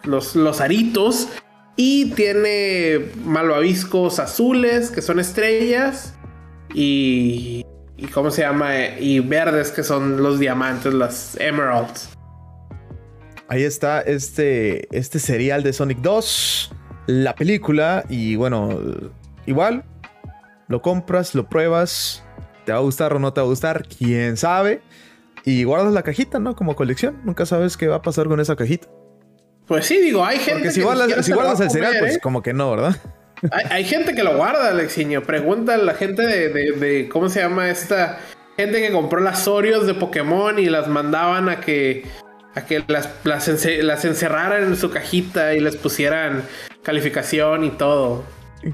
los 0.04 0.62
aritos. 0.62 1.30
Y 1.78 2.12
tiene 2.12 3.06
malvaviscos 3.24 4.20
azules, 4.20 4.92
que 4.92 5.02
son 5.02 5.20
estrellas. 5.20 6.14
Y, 6.74 7.66
y. 7.98 8.08
¿Cómo 8.08 8.30
se 8.30 8.42
llama? 8.42 8.90
Y 9.00 9.22
verdes, 9.22 9.72
que 9.72 9.82
son 9.82 10.22
los 10.22 10.40
diamantes, 10.40 10.94
las 10.94 11.36
emeralds. 11.40 12.10
Ahí 13.54 13.66
está 13.66 14.02
este, 14.02 14.88
este 14.98 15.20
cereal 15.20 15.62
de 15.62 15.74
Sonic 15.74 16.00
2, 16.00 16.72
la 17.06 17.36
película. 17.36 18.04
Y 18.10 18.36
bueno, 18.36 18.80
igual, 19.46 19.84
lo 20.70 20.82
compras, 20.82 21.36
lo 21.36 21.48
pruebas 21.48 22.24
¿Te 22.66 22.72
va 22.72 22.80
a 22.80 22.82
gustar 22.82 23.14
o 23.14 23.20
no 23.20 23.32
te 23.32 23.42
va 23.42 23.46
a 23.46 23.50
gustar? 23.50 23.86
¿Quién 23.88 24.38
sabe? 24.38 24.82
Y 25.46 25.66
guardas 25.66 25.94
la 25.94 26.02
cajita, 26.02 26.40
¿no? 26.40 26.56
Como 26.56 26.76
colección. 26.76 27.22
Nunca 27.26 27.46
sabes 27.46 27.78
qué 27.78 27.88
va 27.88 27.98
a 27.98 28.02
pasar 28.02 28.28
con 28.28 28.40
esa 28.40 28.56
cajita. 28.56 28.88
Pues 29.68 29.86
sí, 29.86 30.02
digo, 30.02 30.26
hay 30.26 30.40
gente 30.40 30.54
Porque 30.54 30.72
si 30.72 30.82
guardas, 30.82 31.24
si 31.24 31.32
guardas 31.32 31.60
el 31.60 31.70
cereal, 31.70 31.94
pues 32.00 32.16
¿eh? 32.16 32.20
como 32.24 32.42
que 32.42 32.54
no, 32.54 32.72
¿verdad? 32.72 32.96
Hay, 33.70 33.86
gente 33.86 34.16
que 34.16 34.24
lo 34.24 34.36
guarda, 34.36 34.70
Alexiño. 34.70 35.22
Pregunta 35.22 35.76
a 35.76 35.78
la 35.78 35.94
gente 35.94 36.26
de, 36.26 37.08
¿Cómo 37.08 37.30
se 37.30 37.42
llama 37.42 37.70
esta? 37.70 38.18
Gente 38.58 38.82
que 38.82 38.92
compró 38.92 39.20
las 39.20 39.48
Oreos 39.48 39.86
de 39.86 39.94
Pokémon 39.94 40.58
y 40.58 40.66
las 40.66 40.88
mandaban 40.88 41.50
a 41.50 41.62
que 41.62 42.04
a 42.56 42.66
que 42.66 42.84
las, 42.88 43.10
las, 43.24 43.48
las 43.82 44.06
encerraran 44.06 44.64
en 44.64 44.78
su 44.78 44.92
cajita 44.92 45.54
y 45.56 45.60
les 45.60 45.76
pusieran 45.76 46.44
calificación 46.84 47.64
y 47.64 47.72
todo. 47.72 48.24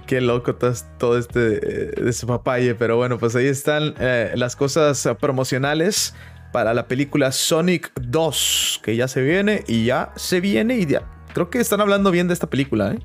Qué 0.06 0.22
loco 0.22 0.56
todo 0.56 1.18
este 1.18 1.60
eh, 1.64 2.04
de 2.04 2.14
su 2.14 2.28
papaye, 2.28 2.76
pero 2.76 2.98
bueno, 2.98 3.18
pues 3.18 3.36
ahí 3.36 3.48
están 3.48 3.96
eh, 4.00 4.32
las 4.36 4.56
cosas 4.56 5.08
promocionales 5.20 6.14
para 6.52 6.74
la 6.74 6.88
película 6.88 7.32
Sonic 7.32 7.92
2, 8.00 8.82
que 8.84 8.96
ya 8.96 9.08
se 9.08 9.22
viene 9.22 9.64
y 9.68 9.86
ya 9.86 10.12
se 10.16 10.42
viene 10.42 10.78
y 10.78 10.86
ya. 10.86 11.04
Creo 11.34 11.50
que 11.50 11.60
están 11.60 11.82
hablando 11.82 12.12
bien 12.12 12.28
de 12.28 12.34
esta 12.34 12.48
película, 12.48 12.94
¿eh? 12.94 13.00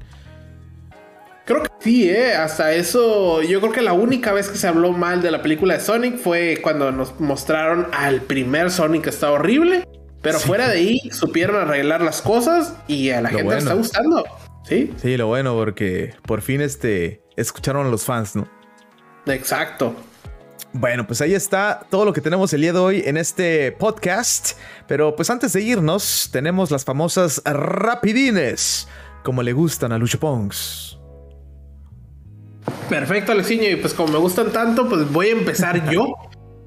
Creo 1.47 1.63
que 1.63 1.69
sí, 1.81 2.09
¿eh? 2.09 2.35
Hasta 2.35 2.73
eso, 2.73 3.43
yo 3.43 3.61
creo 3.61 3.73
que 3.73 3.83
la 3.83 3.93
única 3.93 4.33
vez 4.33 4.49
que 4.49 4.57
se 4.57 4.67
habló 4.67 4.93
mal 4.93 5.21
de 5.21 5.31
la 5.31 5.43
película 5.43 5.75
de 5.75 5.81
Sonic 5.81 6.17
fue 6.17 6.59
cuando 6.63 6.91
nos 6.91 7.21
mostraron 7.21 7.87
al 7.93 8.23
primer 8.23 8.71
Sonic 8.71 9.05
que 9.05 9.11
está 9.11 9.31
horrible. 9.31 9.85
Pero 10.25 10.41
fuera 10.41 10.69
de 10.69 10.79
ahí, 10.79 11.01
supieron 11.13 11.57
arreglar 11.57 12.01
las 12.01 12.23
cosas 12.23 12.75
y 12.89 13.11
a 13.11 13.21
la 13.21 13.29
gente 13.29 13.53
le 13.53 13.59
está 13.59 13.75
gustando. 13.75 14.25
Sí. 14.67 14.93
Sí, 15.01 15.17
lo 15.19 15.27
bueno, 15.27 15.55
porque 15.55 16.15
por 16.23 16.41
fin 16.41 16.63
este, 16.63 17.23
escucharon 17.37 17.87
a 17.87 17.91
los 17.91 18.05
fans, 18.05 18.35
¿no? 18.35 18.49
Exacto. 19.27 19.95
Bueno, 20.73 21.07
pues 21.07 21.21
ahí 21.21 21.35
está 21.35 21.87
todo 21.91 22.05
lo 22.07 22.13
que 22.13 22.21
tenemos 22.21 22.53
el 22.55 22.63
día 22.63 22.73
de 22.73 22.79
hoy 22.79 23.03
en 23.05 23.17
este 23.19 23.71
podcast. 23.73 24.59
Pero 24.89 25.15
pues 25.15 25.29
antes 25.29 25.53
de 25.53 25.61
irnos, 25.61 26.31
tenemos 26.33 26.71
las 26.71 26.85
famosas 26.85 27.43
rapidines, 27.45 28.89
como 29.23 29.43
le 29.43 29.53
gustan 29.53 29.93
a 29.93 29.99
Lucho 29.99 30.19
Pongs. 30.19 30.99
Perfecto, 32.89 33.33
Alexiño. 33.33 33.69
Y 33.71 33.77
pues 33.77 33.93
como 33.93 34.15
me 34.15 34.19
gustan 34.19 34.51
tanto, 34.53 34.89
pues 34.89 35.11
voy 35.13 35.29
a 35.29 35.33
empezar 35.33 35.91
yo. 35.91 36.15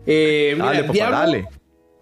Eh, 0.10 0.56
dale, 0.58 0.84
Diablo, 0.84 1.18
dale. 1.18 1.48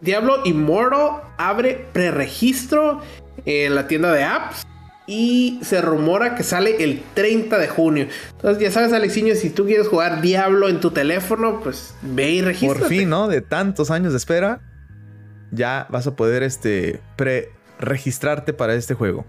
Diablo 0.06 0.42
Immortal 0.46 1.24
abre 1.38 1.88
preregistro 1.92 3.02
en 3.44 3.74
la 3.74 3.88
tienda 3.88 4.14
de 4.14 4.24
apps 4.24 4.64
y 5.08 5.60
se 5.64 5.82
rumora 5.82 6.36
que 6.36 6.44
sale 6.44 6.84
el 6.84 7.02
30 7.16 7.58
de 7.58 7.68
junio. 7.68 8.08
Entonces, 8.34 8.62
ya 8.62 8.70
sabes, 8.72 8.94
Alexiño, 8.94 9.34
si 9.34 9.50
tú 9.50 9.66
quieres 9.66 9.88
jugar 9.88 10.22
Diablo 10.22 10.70
en 10.70 10.80
tu 10.80 10.92
teléfono, 10.92 11.60
pues 11.60 11.96
ve 12.04 12.30
y 12.30 12.42
registra. 12.44 12.80
Por 12.80 12.88
fin, 12.88 13.10
¿no? 13.10 13.28
De 13.28 13.42
tantos 13.42 13.90
años 13.90 14.14
de 14.14 14.18
espera, 14.18 14.62
ya 15.52 15.88
vas 15.90 16.06
a 16.06 16.16
poder 16.16 16.44
este 16.44 17.02
pre-registrarte 17.16 18.54
para 18.54 18.76
este 18.76 18.94
juego. 18.94 19.26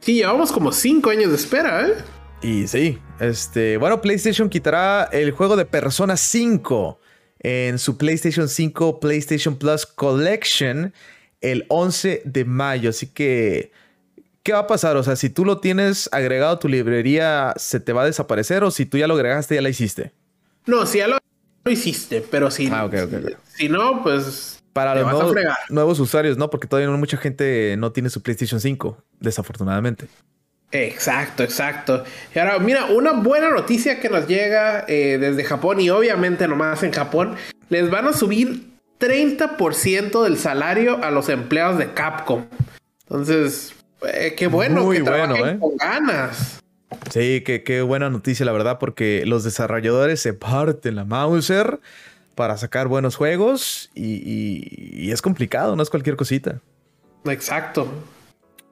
Sí, 0.00 0.14
llevamos 0.14 0.50
como 0.50 0.72
5 0.72 1.08
años 1.10 1.30
de 1.30 1.36
espera, 1.36 1.86
¿eh? 1.86 1.94
Y 2.42 2.66
sí, 2.66 2.98
este, 3.20 3.76
bueno, 3.76 4.00
PlayStation 4.00 4.48
quitará 4.48 5.04
el 5.12 5.30
juego 5.30 5.54
de 5.54 5.66
Persona 5.66 6.16
5 6.16 6.98
en 7.40 7.78
su 7.78 7.96
PlayStation 7.96 8.48
5 8.48 9.00
PlayStation 9.00 9.56
Plus 9.56 9.86
Collection 9.86 10.92
el 11.40 11.64
11 11.68 12.22
de 12.24 12.44
mayo, 12.44 12.90
así 12.90 13.06
que 13.06 13.72
¿qué 14.42 14.52
va 14.52 14.60
a 14.60 14.66
pasar? 14.66 14.96
O 14.96 15.02
sea, 15.02 15.16
si 15.16 15.30
tú 15.30 15.44
lo 15.44 15.58
tienes 15.58 16.08
agregado 16.12 16.52
a 16.52 16.58
tu 16.58 16.68
librería, 16.68 17.54
¿se 17.56 17.80
te 17.80 17.92
va 17.92 18.02
a 18.02 18.06
desaparecer? 18.06 18.64
¿O 18.64 18.70
si 18.70 18.86
tú 18.86 18.98
ya 18.98 19.06
lo 19.06 19.14
agregaste, 19.14 19.54
ya 19.54 19.62
la 19.62 19.68
hiciste? 19.68 20.12
No, 20.66 20.86
si 20.86 20.98
ya 20.98 21.08
lo, 21.08 21.18
hiciste, 21.70 22.24
pero 22.30 22.50
si, 22.50 22.68
ah, 22.72 22.88
si 23.56 23.68
no, 23.68 24.02
pues... 24.02 24.58
Para 24.72 24.94
los 24.94 25.04
nuevos, 25.04 25.36
nuevos, 25.68 26.00
usuarios, 26.00 26.38
¿no? 26.38 26.48
Porque 26.48 26.68
todavía 26.68 26.88
mucha 26.96 27.16
gente 27.16 27.74
no 27.76 27.90
tiene 27.90 28.08
su 28.08 28.22
PlayStation 28.22 28.60
5, 28.60 28.96
desafortunadamente. 29.18 30.06
Exacto, 30.72 31.42
exacto. 31.42 32.04
Y 32.34 32.38
ahora, 32.38 32.58
mira, 32.58 32.86
una 32.86 33.12
buena 33.12 33.50
noticia 33.50 33.98
que 34.00 34.08
nos 34.08 34.26
llega 34.28 34.84
eh, 34.86 35.18
desde 35.18 35.44
Japón 35.44 35.80
y 35.80 35.90
obviamente 35.90 36.46
nomás 36.46 36.82
en 36.82 36.92
Japón, 36.92 37.36
les 37.68 37.90
van 37.90 38.06
a 38.06 38.12
subir 38.12 38.70
30% 39.00 40.22
del 40.22 40.38
salario 40.38 41.02
a 41.02 41.10
los 41.10 41.28
empleados 41.28 41.78
de 41.78 41.92
Capcom. 41.92 42.46
Entonces, 43.02 43.74
eh, 44.12 44.34
qué 44.36 44.46
bueno 44.46 44.84
Muy 44.84 44.98
que 44.98 45.02
bueno, 45.02 45.34
eh. 45.34 45.58
con 45.58 45.76
ganas. 45.76 46.60
Sí, 47.10 47.42
qué, 47.42 47.82
buena 47.82 48.10
noticia, 48.10 48.44
la 48.44 48.52
verdad, 48.52 48.78
porque 48.78 49.24
los 49.26 49.42
desarrolladores 49.42 50.20
se 50.20 50.34
parten 50.34 50.96
la 50.96 51.04
Mauser 51.04 51.80
para 52.34 52.56
sacar 52.56 52.88
buenos 52.88 53.16
juegos 53.16 53.90
y, 53.94 55.10
es 55.10 55.22
complicado, 55.22 55.76
no 55.76 55.82
es 55.82 55.90
cualquier 55.90 56.16
cosita. 56.16 56.60
Exacto. 57.24 57.88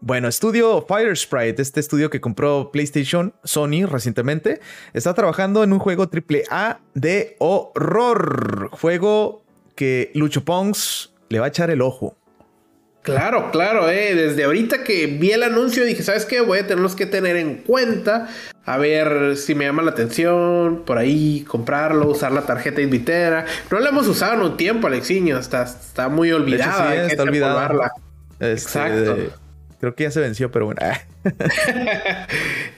Bueno, 0.00 0.28
estudio 0.28 0.84
Fire 0.86 1.16
Sprite, 1.16 1.60
este 1.60 1.80
estudio 1.80 2.08
que 2.08 2.20
compró 2.20 2.70
PlayStation 2.70 3.34
Sony 3.42 3.84
recientemente, 3.84 4.60
está 4.92 5.12
trabajando 5.12 5.64
en 5.64 5.72
un 5.72 5.80
juego 5.80 6.04
AAA 6.04 6.80
de 6.94 7.34
horror. 7.40 8.70
Juego 8.72 9.42
que 9.74 10.12
Lucho 10.14 10.44
Pongs 10.44 11.12
le 11.28 11.40
va 11.40 11.46
a 11.46 11.48
echar 11.48 11.70
el 11.70 11.82
ojo. 11.82 12.16
Claro, 13.02 13.50
claro, 13.50 13.88
eh. 13.88 14.14
desde 14.14 14.44
ahorita 14.44 14.84
que 14.84 15.06
vi 15.06 15.32
el 15.32 15.42
anuncio 15.42 15.84
dije, 15.84 16.02
¿sabes 16.02 16.26
qué? 16.26 16.40
Voy 16.42 16.58
a 16.58 16.66
tenerlos 16.66 16.94
que 16.94 17.06
tener 17.06 17.36
en 17.36 17.56
cuenta, 17.56 18.28
a 18.64 18.76
ver 18.76 19.36
si 19.36 19.54
me 19.54 19.64
llama 19.64 19.82
la 19.82 19.92
atención, 19.92 20.82
por 20.84 20.98
ahí 20.98 21.44
comprarlo, 21.48 22.08
usar 22.08 22.32
la 22.32 22.42
tarjeta 22.42 22.82
invitera. 22.82 23.46
No 23.70 23.80
la 23.80 23.88
hemos 23.88 24.06
usado 24.06 24.34
en 24.34 24.42
un 24.42 24.56
tiempo, 24.56 24.86
Alexiño, 24.86 25.38
está, 25.38 25.62
está 25.62 26.08
muy 26.08 26.32
olvidada. 26.32 27.06
está 27.06 27.22
olvidada. 27.22 27.92
Este, 28.40 28.52
Exacto. 28.52 29.47
Creo 29.80 29.94
que 29.94 30.04
ya 30.04 30.10
se 30.10 30.20
venció, 30.20 30.50
pero 30.50 30.66
bueno. 30.66 30.80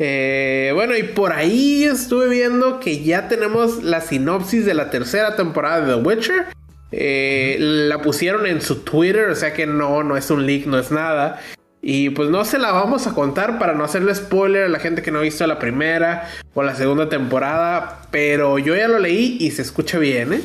Eh, 0.02 0.70
bueno, 0.72 0.96
y 0.96 1.02
por 1.02 1.32
ahí 1.34 1.84
estuve 1.84 2.26
viendo 2.28 2.80
que 2.80 3.04
ya 3.04 3.28
tenemos 3.28 3.82
la 3.82 4.00
sinopsis 4.00 4.64
de 4.64 4.72
la 4.72 4.88
tercera 4.88 5.36
temporada 5.36 5.82
de 5.82 5.94
The 5.94 6.00
Witcher. 6.00 6.46
Eh, 6.90 7.56
la 7.58 8.00
pusieron 8.00 8.46
en 8.46 8.62
su 8.62 8.76
Twitter, 8.76 9.28
o 9.28 9.34
sea 9.34 9.52
que 9.52 9.66
no, 9.66 10.02
no 10.02 10.16
es 10.16 10.30
un 10.30 10.46
leak, 10.46 10.64
no 10.64 10.78
es 10.78 10.90
nada. 10.90 11.38
Y 11.82 12.10
pues 12.10 12.30
no 12.30 12.44
se 12.46 12.58
la 12.58 12.72
vamos 12.72 13.06
a 13.06 13.14
contar 13.14 13.58
para 13.58 13.74
no 13.74 13.84
hacerle 13.84 14.14
spoiler 14.14 14.64
a 14.64 14.68
la 14.68 14.78
gente 14.78 15.02
que 15.02 15.10
no 15.10 15.18
ha 15.18 15.22
visto 15.22 15.46
la 15.46 15.58
primera 15.58 16.28
o 16.54 16.62
la 16.62 16.74
segunda 16.74 17.08
temporada, 17.08 18.02
pero 18.10 18.58
yo 18.58 18.74
ya 18.74 18.88
lo 18.88 18.98
leí 18.98 19.36
y 19.40 19.50
se 19.50 19.62
escucha 19.62 19.98
bien, 19.98 20.32
¿eh? 20.32 20.40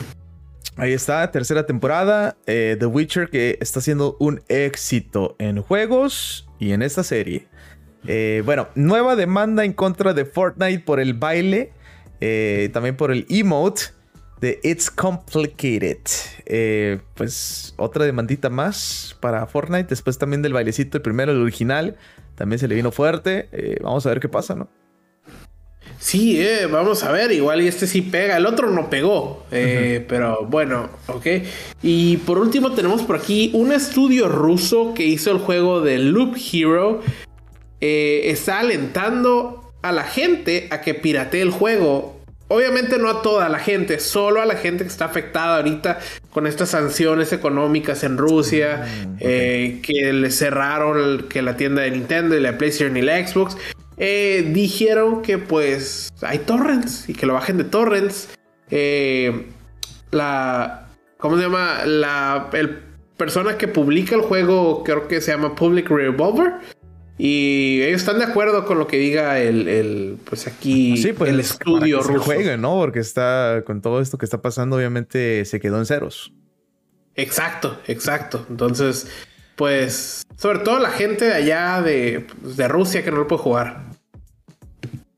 Ahí 0.78 0.91
está, 0.91 1.32
tercera 1.32 1.65
temporada, 1.65 2.38
eh, 2.47 2.76
The 2.78 2.86
Witcher 2.86 3.30
que 3.30 3.57
está 3.61 3.80
siendo 3.80 4.17
un 4.19 4.41
éxito 4.49 5.36
en 5.39 5.61
juegos 5.61 6.49
y 6.59 6.73
en 6.73 6.82
esta 6.82 7.03
serie. 7.03 7.47
Eh, 8.07 8.43
bueno, 8.45 8.67
nueva 8.76 9.15
demanda 9.15 9.63
en 9.63 9.73
contra 9.73 10.13
de 10.13 10.26
Fortnite 10.26 10.80
por 10.80 10.99
el 10.99 11.13
baile, 11.13 11.71
también 12.73 12.97
por 12.97 13.11
el 13.11 13.26
emote 13.30 13.95
de 14.41 14.59
It's 14.63 14.89
Complicated. 14.91 15.97
Eh, 16.45 16.99
pues 17.15 17.73
otra 17.78 18.05
demandita 18.05 18.49
más 18.49 19.17
para 19.19 19.45
Fortnite. 19.47 19.88
Después 19.89 20.17
también 20.17 20.41
del 20.41 20.53
bailecito, 20.53 20.97
el 20.97 21.01
primero, 21.01 21.32
el 21.32 21.41
original. 21.41 21.95
También 22.36 22.59
se 22.59 22.67
le 22.67 22.76
vino 22.76 22.91
fuerte. 22.91 23.49
Eh, 23.51 23.80
vamos 23.82 24.05
a 24.05 24.09
ver 24.09 24.19
qué 24.19 24.30
pasa, 24.30 24.55
¿no? 24.55 24.69
Sí, 25.99 26.41
eh, 26.41 26.67
vamos 26.67 27.03
a 27.03 27.11
ver. 27.11 27.31
Igual 27.31 27.61
y 27.61 27.67
este 27.67 27.87
sí 27.87 28.01
pega. 28.01 28.37
El 28.37 28.45
otro 28.45 28.71
no 28.71 28.89
pegó. 28.89 29.45
Pero 29.49 30.45
bueno, 30.45 30.89
ok. 31.07 31.25
Y 31.81 32.17
por 32.17 32.37
último 32.37 32.71
tenemos 32.71 33.01
por 33.03 33.17
aquí 33.17 33.51
un 33.53 33.71
estudio 33.71 34.27
ruso 34.27 34.93
que 34.93 35.05
hizo 35.05 35.31
el 35.31 35.39
juego 35.39 35.81
de 35.81 35.97
Loop 35.99 36.35
Hero. 36.51 37.01
está 37.79 38.59
alentando 38.59 39.73
a 39.81 39.91
la 39.91 40.03
gente 40.03 40.67
a 40.71 40.81
que 40.81 40.93
piratee 40.93 41.41
el 41.41 41.51
juego 41.51 42.15
Obviamente 42.47 42.99
no 42.99 43.09
a 43.09 43.23
toda 43.23 43.49
la 43.49 43.57
gente, 43.57 43.99
solo 43.99 44.39
a 44.39 44.45
la 44.45 44.55
gente 44.55 44.83
que 44.83 44.89
está 44.89 45.05
afectada 45.05 45.57
ahorita 45.57 45.97
con 46.29 46.45
estas 46.45 46.69
sanciones 46.69 47.33
económicas 47.33 48.03
en 48.03 48.19
Rusia, 48.19 48.85
mm, 48.85 49.15
eh, 49.19 49.79
que 49.81 50.13
le 50.13 50.29
cerraron 50.29 51.25
que 51.27 51.41
la 51.41 51.57
tienda 51.57 51.81
de 51.81 51.89
Nintendo 51.89 52.37
y 52.37 52.41
la 52.41 52.55
PlayStation 52.55 52.95
y 52.97 53.01
la 53.01 53.25
Xbox. 53.25 53.57
Eh, 53.97 54.51
dijeron 54.53 55.21
que 55.21 55.37
pues 55.37 56.09
hay 56.21 56.39
torrents 56.39 57.07
y 57.09 57.13
que 57.13 57.25
lo 57.25 57.33
bajen 57.33 57.57
de 57.57 57.63
torrents. 57.63 58.29
Eh, 58.69 59.47
la... 60.11 60.81
¿Cómo 61.17 61.37
se 61.37 61.43
llama? 61.43 61.85
La 61.85 62.49
el 62.53 62.85
persona 63.17 63.57
que 63.57 63.67
publica 63.67 64.15
el 64.15 64.21
juego 64.21 64.83
creo 64.83 65.07
que 65.07 65.21
se 65.21 65.31
llama 65.31 65.55
Public 65.55 65.89
Revolver. 65.89 66.53
Y 67.17 67.81
ellos 67.83 68.01
están 68.01 68.19
de 68.19 68.25
acuerdo 68.25 68.65
con 68.65 68.77
lo 68.77 68.87
que 68.87 68.97
diga 68.97 69.39
el, 69.39 70.17
pues 70.25 70.47
aquí, 70.47 71.13
pues, 71.17 71.29
el 71.31 71.39
estudio 71.39 72.01
ruso. 72.01 72.19
juegue, 72.19 72.57
¿no? 72.57 72.77
Porque 72.77 72.99
está, 72.99 73.63
con 73.65 73.81
todo 73.81 74.01
esto 74.01 74.17
que 74.17 74.25
está 74.25 74.41
pasando, 74.41 74.75
obviamente 74.75 75.45
se 75.45 75.61
quedó 75.61 75.77
en 75.77 75.85
ceros. 75.85 76.33
Exacto, 77.15 77.79
exacto. 77.87 78.45
Entonces, 78.49 79.07
pues, 79.55 80.23
sobre 80.35 80.59
todo 80.59 80.79
la 80.79 80.89
gente 80.89 81.23
de 81.23 81.33
allá 81.33 81.81
de, 81.81 82.27
de 82.41 82.67
Rusia 82.67 83.05
que 83.05 83.11
no 83.11 83.17
lo 83.17 83.27
puede 83.27 83.41
jugar. 83.41 83.84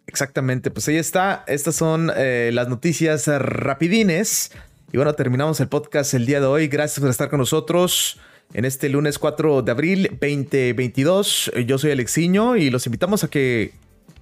Exactamente, 0.07 0.71
pues 0.71 0.87
ahí 0.87 0.97
está. 0.97 1.43
Estas 1.47 1.75
son 1.75 2.11
eh, 2.15 2.49
las 2.53 2.69
noticias 2.69 3.27
rapidines. 3.27 4.51
Y 4.91 4.97
bueno, 4.97 5.13
terminamos 5.13 5.59
el 5.59 5.67
podcast 5.67 6.13
el 6.13 6.25
día 6.25 6.39
de 6.39 6.45
hoy. 6.45 6.67
Gracias 6.67 7.01
por 7.01 7.09
estar 7.09 7.29
con 7.29 7.39
nosotros 7.39 8.19
en 8.53 8.65
este 8.65 8.87
lunes 8.89 9.19
4 9.19 9.61
de 9.61 9.71
abril 9.71 10.07
2022. 10.21 11.51
Yo 11.65 11.77
soy 11.77 11.91
Alexiño 11.91 12.55
y 12.55 12.69
los 12.69 12.85
invitamos 12.85 13.25
a 13.25 13.27
que 13.29 13.73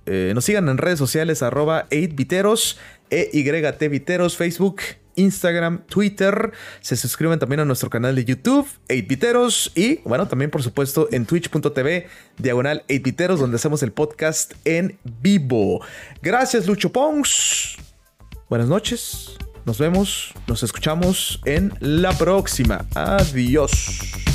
eh, 0.08 0.32
nos 0.34 0.46
sigan 0.46 0.68
en 0.70 0.78
redes 0.78 1.00
sociales 1.00 1.44
arroba 1.44 1.88
8viteros, 1.90 2.78
EYT 3.10 3.90
Viteros, 3.90 4.38
Facebook, 4.38 4.82
Instagram, 5.16 5.86
Twitter. 5.88 6.52
Se 6.82 6.96
suscriben 6.96 7.40
también 7.40 7.62
a 7.62 7.66
nuestro 7.66 7.90
canal 7.90 8.16
de 8.16 8.26
YouTube, 8.26 8.68
8 8.90 9.72
Y 9.76 9.98
bueno, 10.04 10.28
también 10.28 10.52
por 10.52 10.64
supuesto 10.64 11.08
en 11.12 11.26
twitch.tv, 11.26 12.08
diagonal 12.38 12.84
8 12.90 13.38
donde 13.38 13.56
hacemos 13.56 13.84
el 13.84 13.92
podcast 13.92 14.54
en 14.66 14.98
vivo. 15.22 15.82
Gracias, 16.22 16.68
Lucho 16.68 16.92
Pons. 16.92 17.78
Buenas 18.50 18.68
noches. 18.68 19.38
Nos 19.66 19.80
vemos, 19.80 20.34
nos 20.48 20.62
escuchamos 20.62 21.42
en 21.46 21.74
la 21.80 22.14
próxima. 22.14 22.86
Adiós. 22.94 24.35